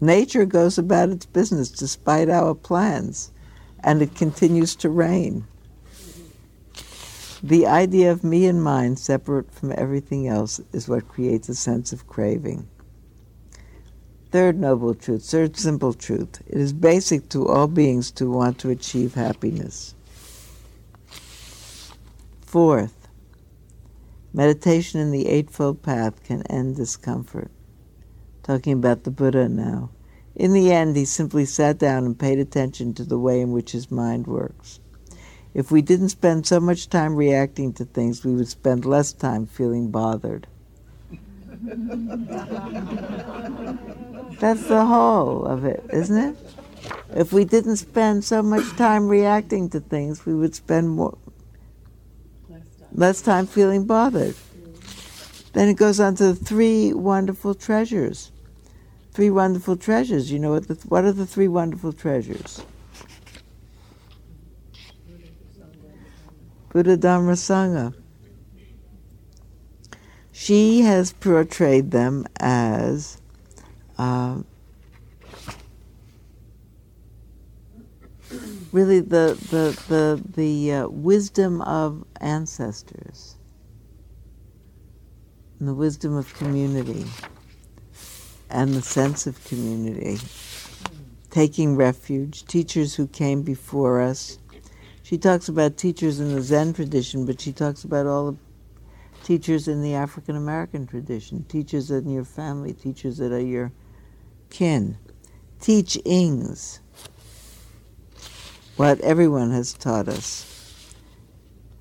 nature 0.00 0.44
goes 0.44 0.78
about 0.78 1.10
its 1.10 1.26
business 1.26 1.70
despite 1.70 2.28
our 2.28 2.54
plans 2.54 3.32
and 3.80 4.02
it 4.02 4.14
continues 4.14 4.74
to 4.76 4.88
rain 4.88 5.46
the 7.42 7.66
idea 7.66 8.10
of 8.10 8.24
me 8.24 8.46
and 8.46 8.62
mine 8.62 8.96
separate 8.96 9.52
from 9.52 9.72
everything 9.76 10.26
else 10.26 10.60
is 10.72 10.88
what 10.88 11.08
creates 11.08 11.48
a 11.48 11.54
sense 11.54 11.92
of 11.92 12.06
craving 12.06 12.66
Third 14.30 14.60
noble 14.60 14.94
truth, 14.94 15.24
third 15.24 15.56
simple 15.56 15.94
truth. 15.94 16.42
It 16.46 16.58
is 16.58 16.74
basic 16.74 17.30
to 17.30 17.48
all 17.48 17.66
beings 17.66 18.10
to 18.12 18.30
want 18.30 18.58
to 18.58 18.68
achieve 18.68 19.14
happiness. 19.14 19.94
Fourth, 22.42 23.08
meditation 24.34 25.00
in 25.00 25.12
the 25.12 25.28
Eightfold 25.28 25.82
Path 25.82 26.22
can 26.24 26.42
end 26.42 26.76
discomfort. 26.76 27.50
Talking 28.48 28.72
about 28.72 29.04
the 29.04 29.10
Buddha 29.10 29.46
now. 29.46 29.90
In 30.34 30.54
the 30.54 30.72
end, 30.72 30.96
he 30.96 31.04
simply 31.04 31.44
sat 31.44 31.76
down 31.76 32.06
and 32.06 32.18
paid 32.18 32.38
attention 32.38 32.94
to 32.94 33.04
the 33.04 33.18
way 33.18 33.42
in 33.42 33.52
which 33.52 33.72
his 33.72 33.90
mind 33.90 34.26
works. 34.26 34.80
If 35.52 35.70
we 35.70 35.82
didn't 35.82 36.08
spend 36.08 36.46
so 36.46 36.58
much 36.58 36.88
time 36.88 37.14
reacting 37.14 37.74
to 37.74 37.84
things, 37.84 38.24
we 38.24 38.32
would 38.32 38.48
spend 38.48 38.86
less 38.86 39.12
time 39.12 39.44
feeling 39.44 39.90
bothered. 39.90 40.46
That's 44.40 44.66
the 44.66 44.82
whole 44.86 45.44
of 45.44 45.66
it, 45.66 45.84
isn't 45.92 46.16
it? 46.16 46.38
If 47.14 47.34
we 47.34 47.44
didn't 47.44 47.76
spend 47.76 48.24
so 48.24 48.42
much 48.42 48.66
time 48.78 49.08
reacting 49.08 49.68
to 49.68 49.80
things, 49.80 50.24
we 50.24 50.34
would 50.34 50.54
spend 50.54 50.88
more 50.88 51.18
less 52.92 53.20
time 53.20 53.46
feeling 53.46 53.84
bothered. 53.84 54.36
Then 55.52 55.68
it 55.68 55.74
goes 55.74 56.00
on 56.00 56.14
to 56.14 56.32
the 56.32 56.34
three 56.34 56.94
wonderful 56.94 57.54
treasures. 57.54 58.32
Three 59.18 59.30
wonderful 59.30 59.76
treasures. 59.76 60.30
You 60.30 60.38
know 60.38 60.52
what? 60.52 60.68
The, 60.68 60.74
what 60.86 61.04
are 61.04 61.10
the 61.10 61.26
three 61.26 61.48
wonderful 61.48 61.92
treasures? 61.92 62.62
Buddha 66.68 66.96
Dhamma 66.96 67.34
Sangha. 67.34 67.96
She 70.30 70.82
has 70.82 71.12
portrayed 71.14 71.90
them 71.90 72.26
as 72.38 73.20
uh, 73.98 74.42
really 78.70 79.00
the 79.00 79.36
the 79.50 79.82
the 79.88 80.22
the 80.36 80.72
uh, 80.72 80.88
wisdom 80.90 81.60
of 81.62 82.04
ancestors 82.20 83.34
and 85.58 85.66
the 85.66 85.74
wisdom 85.74 86.14
of 86.14 86.32
community 86.34 87.04
and 88.50 88.74
the 88.74 88.82
sense 88.82 89.26
of 89.26 89.42
community. 89.44 90.18
Taking 91.30 91.76
refuge 91.76 92.44
teachers 92.46 92.94
who 92.94 93.06
came 93.06 93.42
before 93.42 94.00
us. 94.00 94.38
She 95.02 95.18
talks 95.18 95.48
about 95.48 95.76
teachers 95.76 96.20
in 96.20 96.34
the 96.34 96.42
zen 96.42 96.72
tradition 96.72 97.24
but 97.24 97.40
she 97.40 97.52
talks 97.52 97.84
about 97.84 98.06
all 98.06 98.32
the 98.32 98.38
teachers 99.24 99.68
in 99.68 99.82
the 99.82 99.94
african 99.94 100.36
american 100.36 100.86
tradition. 100.86 101.44
Teachers 101.44 101.90
in 101.90 102.10
your 102.10 102.24
family 102.24 102.72
teachers 102.72 103.18
that 103.18 103.32
are 103.32 103.40
your 103.40 103.72
kin, 104.50 104.98
teachings, 105.60 106.80
what 108.76 109.00
everyone 109.00 109.50
has 109.50 109.72
taught 109.72 110.08
us. 110.08 110.94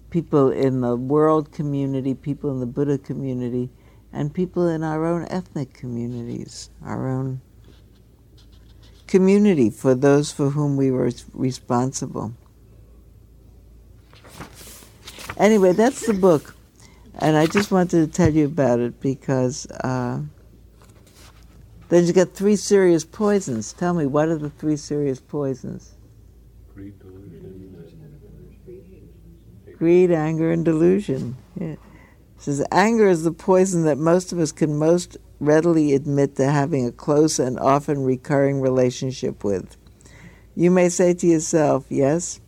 People 0.10 0.52
in 0.52 0.82
the 0.82 0.96
world 0.96 1.52
community, 1.52 2.14
people 2.14 2.50
in 2.52 2.60
the 2.60 2.66
Buddha 2.66 2.98
community, 2.98 3.70
and 4.18 4.34
people 4.34 4.68
in 4.68 4.84
our 4.84 5.06
own 5.06 5.28
ethnic 5.30 5.76
communities, 5.76 6.72
our 6.84 7.08
own 7.08 7.40
community 9.06 9.70
for 9.70 9.94
those 9.94 10.32
for 10.32 10.50
whom 10.50 10.76
we 10.76 10.90
were 10.90 11.12
responsible. 11.34 12.34
Anyway, 15.38 15.72
that's 15.72 16.08
the 16.08 16.16
book. 16.16 16.56
And 17.20 17.38
I 17.38 17.46
just 17.46 17.72
wanted 17.72 18.08
to 18.08 18.08
tell 18.08 18.34
you 18.34 18.46
about 18.46 18.80
it 18.80 19.00
because 19.00 19.68
uh, 19.68 20.22
then 21.90 22.06
you 22.08 22.12
got 22.12 22.34
three 22.34 22.56
serious 22.56 23.06
poisons. 23.06 23.72
Tell 23.72 23.94
me, 23.94 24.08
what 24.08 24.30
are 24.30 24.38
the 24.40 24.50
three 24.50 24.78
serious 24.78 25.20
poisons? 25.20 25.94
Greed, 26.74 26.96
Greed 29.78 30.12
anger, 30.12 30.52
and 30.52 30.66
delusion. 30.66 31.38
Yeah. 31.60 31.76
Says 32.40 32.64
anger 32.72 33.08
is 33.08 33.24
the 33.24 33.32
poison 33.32 33.84
that 33.86 33.98
most 33.98 34.32
of 34.32 34.40
us 34.40 34.52
can 34.52 34.78
most 34.78 35.18
readily 35.40 35.94
admit 35.94 36.36
to 36.36 36.50
having 36.50 36.86
a 36.86 36.92
close 36.92 37.40
and 37.40 37.60
often 37.60 38.04
recurring 38.04 38.62
relationship 38.62 39.44
with. 39.44 39.76
You 40.56 40.72
may 40.72 40.90
say 40.90 41.14
to 41.14 41.28
yourself, 41.28 41.86
yes, 41.90 42.40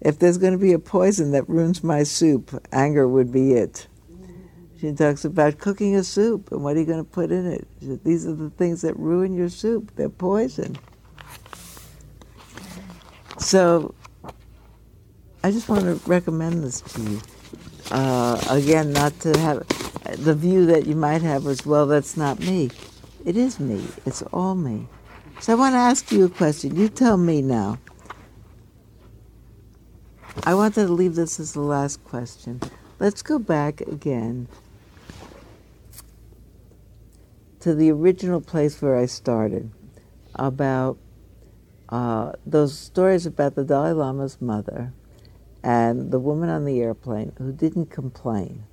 if 0.00 0.18
there's 0.18 0.38
going 0.38 0.52
to 0.52 0.58
be 0.58 0.72
a 0.72 0.78
poison 0.78 1.30
that 1.32 1.48
ruins 1.48 1.82
my 1.82 2.02
soup, 2.02 2.62
anger 2.72 3.08
would 3.08 3.32
be 3.32 3.52
it. 3.52 3.86
She 4.78 4.92
talks 4.92 5.24
about 5.24 5.58
cooking 5.58 5.96
a 5.96 6.04
soup 6.04 6.52
and 6.52 6.62
what 6.62 6.76
are 6.76 6.80
you 6.80 6.86
going 6.86 7.02
to 7.02 7.10
put 7.10 7.30
in 7.30 7.46
it. 7.46 7.66
These 8.04 8.26
are 8.26 8.34
the 8.34 8.50
things 8.50 8.82
that 8.82 8.94
ruin 8.98 9.32
your 9.34 9.48
soup. 9.48 9.92
They're 9.96 10.10
poison. 10.10 10.76
So 13.38 13.94
I 15.42 15.50
just 15.50 15.68
want 15.70 15.82
to 15.82 16.00
recommend 16.06 16.62
this 16.62 16.82
to 16.82 17.02
you. 17.02 17.20
Uh, 17.90 18.40
again, 18.50 18.92
not 18.92 19.18
to 19.20 19.38
have 19.38 19.66
the 20.18 20.34
view 20.34 20.66
that 20.66 20.86
you 20.86 20.94
might 20.94 21.22
have 21.22 21.46
as 21.46 21.64
well, 21.66 21.86
that's 21.86 22.16
not 22.16 22.40
me. 22.40 22.70
It 23.24 23.36
is 23.36 23.60
me. 23.60 23.86
It's 24.04 24.22
all 24.32 24.54
me. 24.54 24.86
So 25.40 25.52
I 25.52 25.56
want 25.56 25.74
to 25.74 25.78
ask 25.78 26.10
you 26.12 26.24
a 26.24 26.28
question. 26.28 26.76
You 26.76 26.88
tell 26.88 27.16
me 27.16 27.42
now. 27.42 27.78
I 30.44 30.54
wanted 30.54 30.86
to 30.86 30.92
leave 30.92 31.14
this 31.14 31.38
as 31.38 31.52
the 31.52 31.60
last 31.60 32.04
question. 32.04 32.60
Let's 32.98 33.22
go 33.22 33.38
back 33.38 33.80
again 33.82 34.48
to 37.60 37.74
the 37.74 37.90
original 37.90 38.40
place 38.40 38.80
where 38.82 38.96
I 38.96 39.06
started 39.06 39.70
about 40.34 40.98
uh, 41.88 42.32
those 42.44 42.78
stories 42.78 43.26
about 43.26 43.54
the 43.54 43.64
Dalai 43.64 43.92
Lama's 43.92 44.40
mother 44.40 44.92
and 45.64 46.10
the 46.10 46.18
woman 46.18 46.50
on 46.50 46.66
the 46.66 46.82
airplane 46.82 47.32
who 47.38 47.50
didn't 47.50 47.86
complain. 47.86 48.64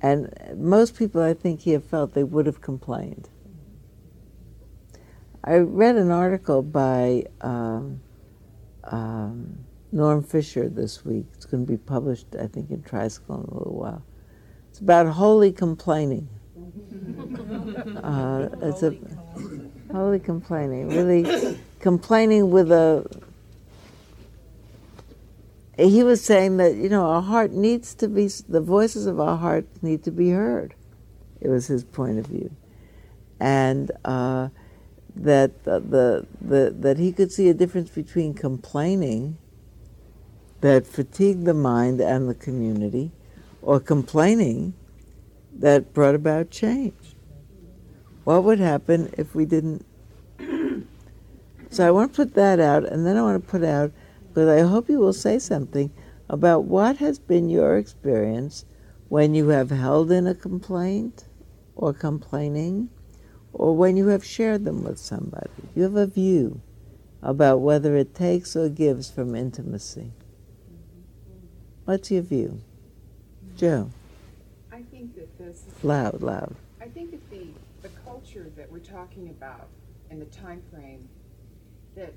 And 0.00 0.32
most 0.56 0.96
people, 0.96 1.20
I 1.20 1.34
think, 1.34 1.60
here 1.60 1.80
felt 1.80 2.14
they 2.14 2.24
would 2.24 2.46
have 2.46 2.62
complained. 2.62 3.28
I 5.44 5.56
read 5.56 5.96
an 5.96 6.10
article 6.10 6.62
by 6.62 7.26
um, 7.42 8.00
um, 8.84 9.58
Norm 9.92 10.22
Fischer 10.22 10.68
this 10.70 11.04
week. 11.04 11.26
It's 11.34 11.44
going 11.44 11.66
to 11.66 11.70
be 11.70 11.76
published, 11.76 12.26
I 12.40 12.46
think, 12.46 12.70
in 12.70 12.82
Tricycle 12.82 13.36
in 13.36 13.42
a 13.42 13.54
little 13.54 13.78
while. 13.78 14.02
It's 14.70 14.80
about 14.80 15.06
holy 15.08 15.52
complaining. 15.52 16.28
Uh, 18.02 18.48
it's 18.62 18.82
a 18.82 18.94
holy 19.92 20.18
complaining, 20.18 20.88
really 20.88 21.58
complaining 21.80 22.50
with 22.50 22.70
a 22.70 23.04
he 25.76 26.02
was 26.02 26.24
saying 26.24 26.56
that 26.56 26.74
you 26.74 26.88
know 26.88 27.06
our 27.06 27.22
heart 27.22 27.52
needs 27.52 27.94
to 27.96 28.08
be 28.08 28.28
the 28.48 28.60
voices 28.60 29.06
of 29.06 29.20
our 29.20 29.36
heart 29.36 29.66
need 29.82 30.02
to 30.04 30.10
be 30.10 30.30
heard. 30.30 30.74
It 31.40 31.48
was 31.48 31.66
his 31.66 31.84
point 31.84 32.18
of 32.18 32.26
view, 32.26 32.54
and 33.38 33.90
uh, 34.04 34.48
that 35.16 35.64
the, 35.64 35.80
the, 35.80 36.26
the 36.40 36.74
that 36.78 36.98
he 36.98 37.12
could 37.12 37.32
see 37.32 37.48
a 37.48 37.54
difference 37.54 37.90
between 37.90 38.34
complaining 38.34 39.38
that 40.60 40.86
fatigued 40.86 41.44
the 41.44 41.54
mind 41.54 42.00
and 42.00 42.28
the 42.28 42.34
community, 42.34 43.12
or 43.62 43.78
complaining 43.80 44.74
that 45.52 45.92
brought 45.92 46.14
about 46.14 46.50
change. 46.50 47.14
What 48.24 48.44
would 48.44 48.58
happen 48.58 49.12
if 49.16 49.34
we 49.34 49.44
didn't? 49.44 49.84
so 51.70 51.86
I 51.86 51.90
want 51.90 52.12
to 52.12 52.16
put 52.16 52.34
that 52.34 52.60
out, 52.60 52.84
and 52.84 53.06
then 53.06 53.16
I 53.16 53.22
want 53.22 53.42
to 53.42 53.50
put 53.50 53.62
out, 53.62 53.92
but 54.36 54.50
I 54.50 54.60
hope 54.60 54.90
you 54.90 54.98
will 54.98 55.14
say 55.14 55.38
something 55.38 55.90
about 56.28 56.64
what 56.64 56.98
has 56.98 57.18
been 57.18 57.48
your 57.48 57.78
experience 57.78 58.66
when 59.08 59.34
you 59.34 59.48
have 59.48 59.70
held 59.70 60.12
in 60.12 60.26
a 60.26 60.34
complaint 60.34 61.24
or 61.74 61.94
complaining, 61.94 62.90
or 63.54 63.74
when 63.74 63.96
you 63.96 64.08
have 64.08 64.22
shared 64.22 64.66
them 64.66 64.84
with 64.84 64.98
somebody. 64.98 65.48
You 65.74 65.84
have 65.84 65.96
a 65.96 66.06
view 66.06 66.60
about 67.22 67.62
whether 67.62 67.96
it 67.96 68.14
takes 68.14 68.54
or 68.54 68.68
gives 68.68 69.10
from 69.10 69.34
intimacy. 69.34 70.12
What's 71.86 72.10
your 72.10 72.20
view? 72.20 72.60
Joe? 73.56 73.88
I 74.70 74.82
think 74.82 75.14
that 75.14 75.38
this. 75.38 75.64
Loud, 75.82 76.20
loud. 76.20 76.54
I 76.78 76.88
think 76.88 77.10
that 77.12 77.30
the, 77.30 77.46
the 77.80 77.88
culture 78.04 78.50
that 78.54 78.70
we're 78.70 78.80
talking 78.80 79.30
about 79.30 79.68
and 80.10 80.20
the 80.20 80.26
time 80.26 80.60
frame 80.70 81.08
that 81.94 82.12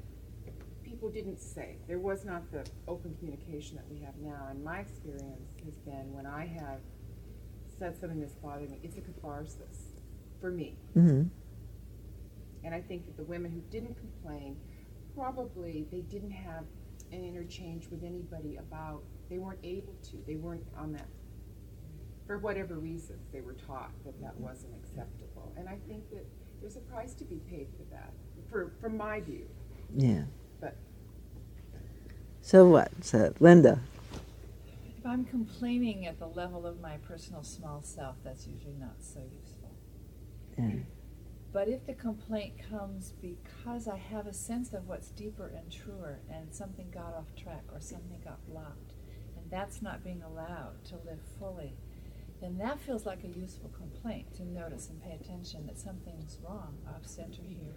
people 0.99 1.09
didn't 1.09 1.39
say. 1.39 1.77
There 1.87 1.99
was 1.99 2.25
not 2.25 2.51
the 2.51 2.65
open 2.87 3.15
communication 3.19 3.77
that 3.77 3.89
we 3.89 4.01
have 4.01 4.15
now. 4.21 4.47
And 4.49 4.61
my 4.61 4.79
experience 4.79 5.53
has 5.63 5.73
been 5.85 6.11
when 6.11 6.25
I 6.25 6.45
have 6.45 6.79
said 7.77 7.97
something 7.97 8.19
that's 8.19 8.35
bothering 8.35 8.71
me, 8.71 8.79
it's 8.83 8.97
a 8.97 9.01
catharsis 9.01 9.93
for 10.41 10.51
me. 10.51 10.75
Mm-hmm. 10.97 11.23
And 12.65 12.75
I 12.75 12.81
think 12.81 13.05
that 13.05 13.15
the 13.15 13.23
women 13.23 13.49
who 13.49 13.61
didn't 13.71 13.95
complain, 13.95 14.57
probably 15.15 15.87
they 15.89 16.01
didn't 16.01 16.31
have 16.31 16.65
an 17.13 17.23
interchange 17.23 17.87
with 17.89 18.03
anybody 18.03 18.57
about, 18.57 19.01
they 19.29 19.37
weren't 19.37 19.63
able 19.63 19.95
to, 20.11 20.17
they 20.27 20.35
weren't 20.35 20.67
on 20.77 20.91
that, 20.91 21.07
for 22.27 22.39
whatever 22.39 22.75
reasons, 22.75 23.29
they 23.31 23.39
were 23.39 23.53
taught 23.53 23.91
that 24.03 24.19
that 24.21 24.37
wasn't 24.37 24.73
acceptable. 24.75 25.53
And 25.57 25.69
I 25.69 25.77
think 25.87 26.09
that 26.09 26.25
there's 26.59 26.75
a 26.75 26.81
price 26.81 27.13
to 27.13 27.23
be 27.23 27.37
paid 27.49 27.69
for 27.77 27.83
that, 27.95 28.11
for, 28.49 28.73
from 28.81 28.97
my 28.97 29.21
view. 29.21 29.47
Yeah. 29.95 30.23
But 30.59 30.75
So 32.49 32.65
what? 32.65 32.89
So 33.01 33.31
Linda. 33.39 33.79
If 34.97 35.05
I'm 35.05 35.23
complaining 35.23 36.07
at 36.07 36.17
the 36.17 36.25
level 36.25 36.65
of 36.65 36.81
my 36.81 36.97
personal 37.07 37.43
small 37.43 37.83
self, 37.83 38.15
that's 38.23 38.47
usually 38.47 38.73
not 38.79 38.95
so 39.01 39.19
useful. 39.19 39.75
Yeah. 40.57 40.79
But 41.53 41.67
if 41.67 41.85
the 41.85 41.93
complaint 41.93 42.53
comes 42.67 43.13
because 43.21 43.87
I 43.87 43.97
have 43.97 44.25
a 44.25 44.33
sense 44.33 44.73
of 44.73 44.87
what's 44.87 45.09
deeper 45.09 45.51
and 45.55 45.71
truer, 45.71 46.21
and 46.27 46.51
something 46.51 46.89
got 46.89 47.13
off 47.13 47.35
track 47.35 47.65
or 47.71 47.81
something 47.81 48.19
got 48.25 48.43
blocked, 48.47 48.93
and 49.37 49.45
that's 49.51 49.83
not 49.83 50.03
being 50.03 50.23
allowed 50.23 50.83
to 50.85 50.95
live 51.05 51.21
fully, 51.37 51.75
then 52.41 52.57
that 52.57 52.79
feels 52.79 53.05
like 53.05 53.23
a 53.23 53.39
useful 53.39 53.69
complaint 53.77 54.33
to 54.37 54.43
notice 54.43 54.89
and 54.89 55.03
pay 55.03 55.11
attention 55.11 55.67
that 55.67 55.77
something's 55.77 56.39
wrong 56.43 56.79
off 56.87 57.05
center 57.05 57.43
here. 57.47 57.75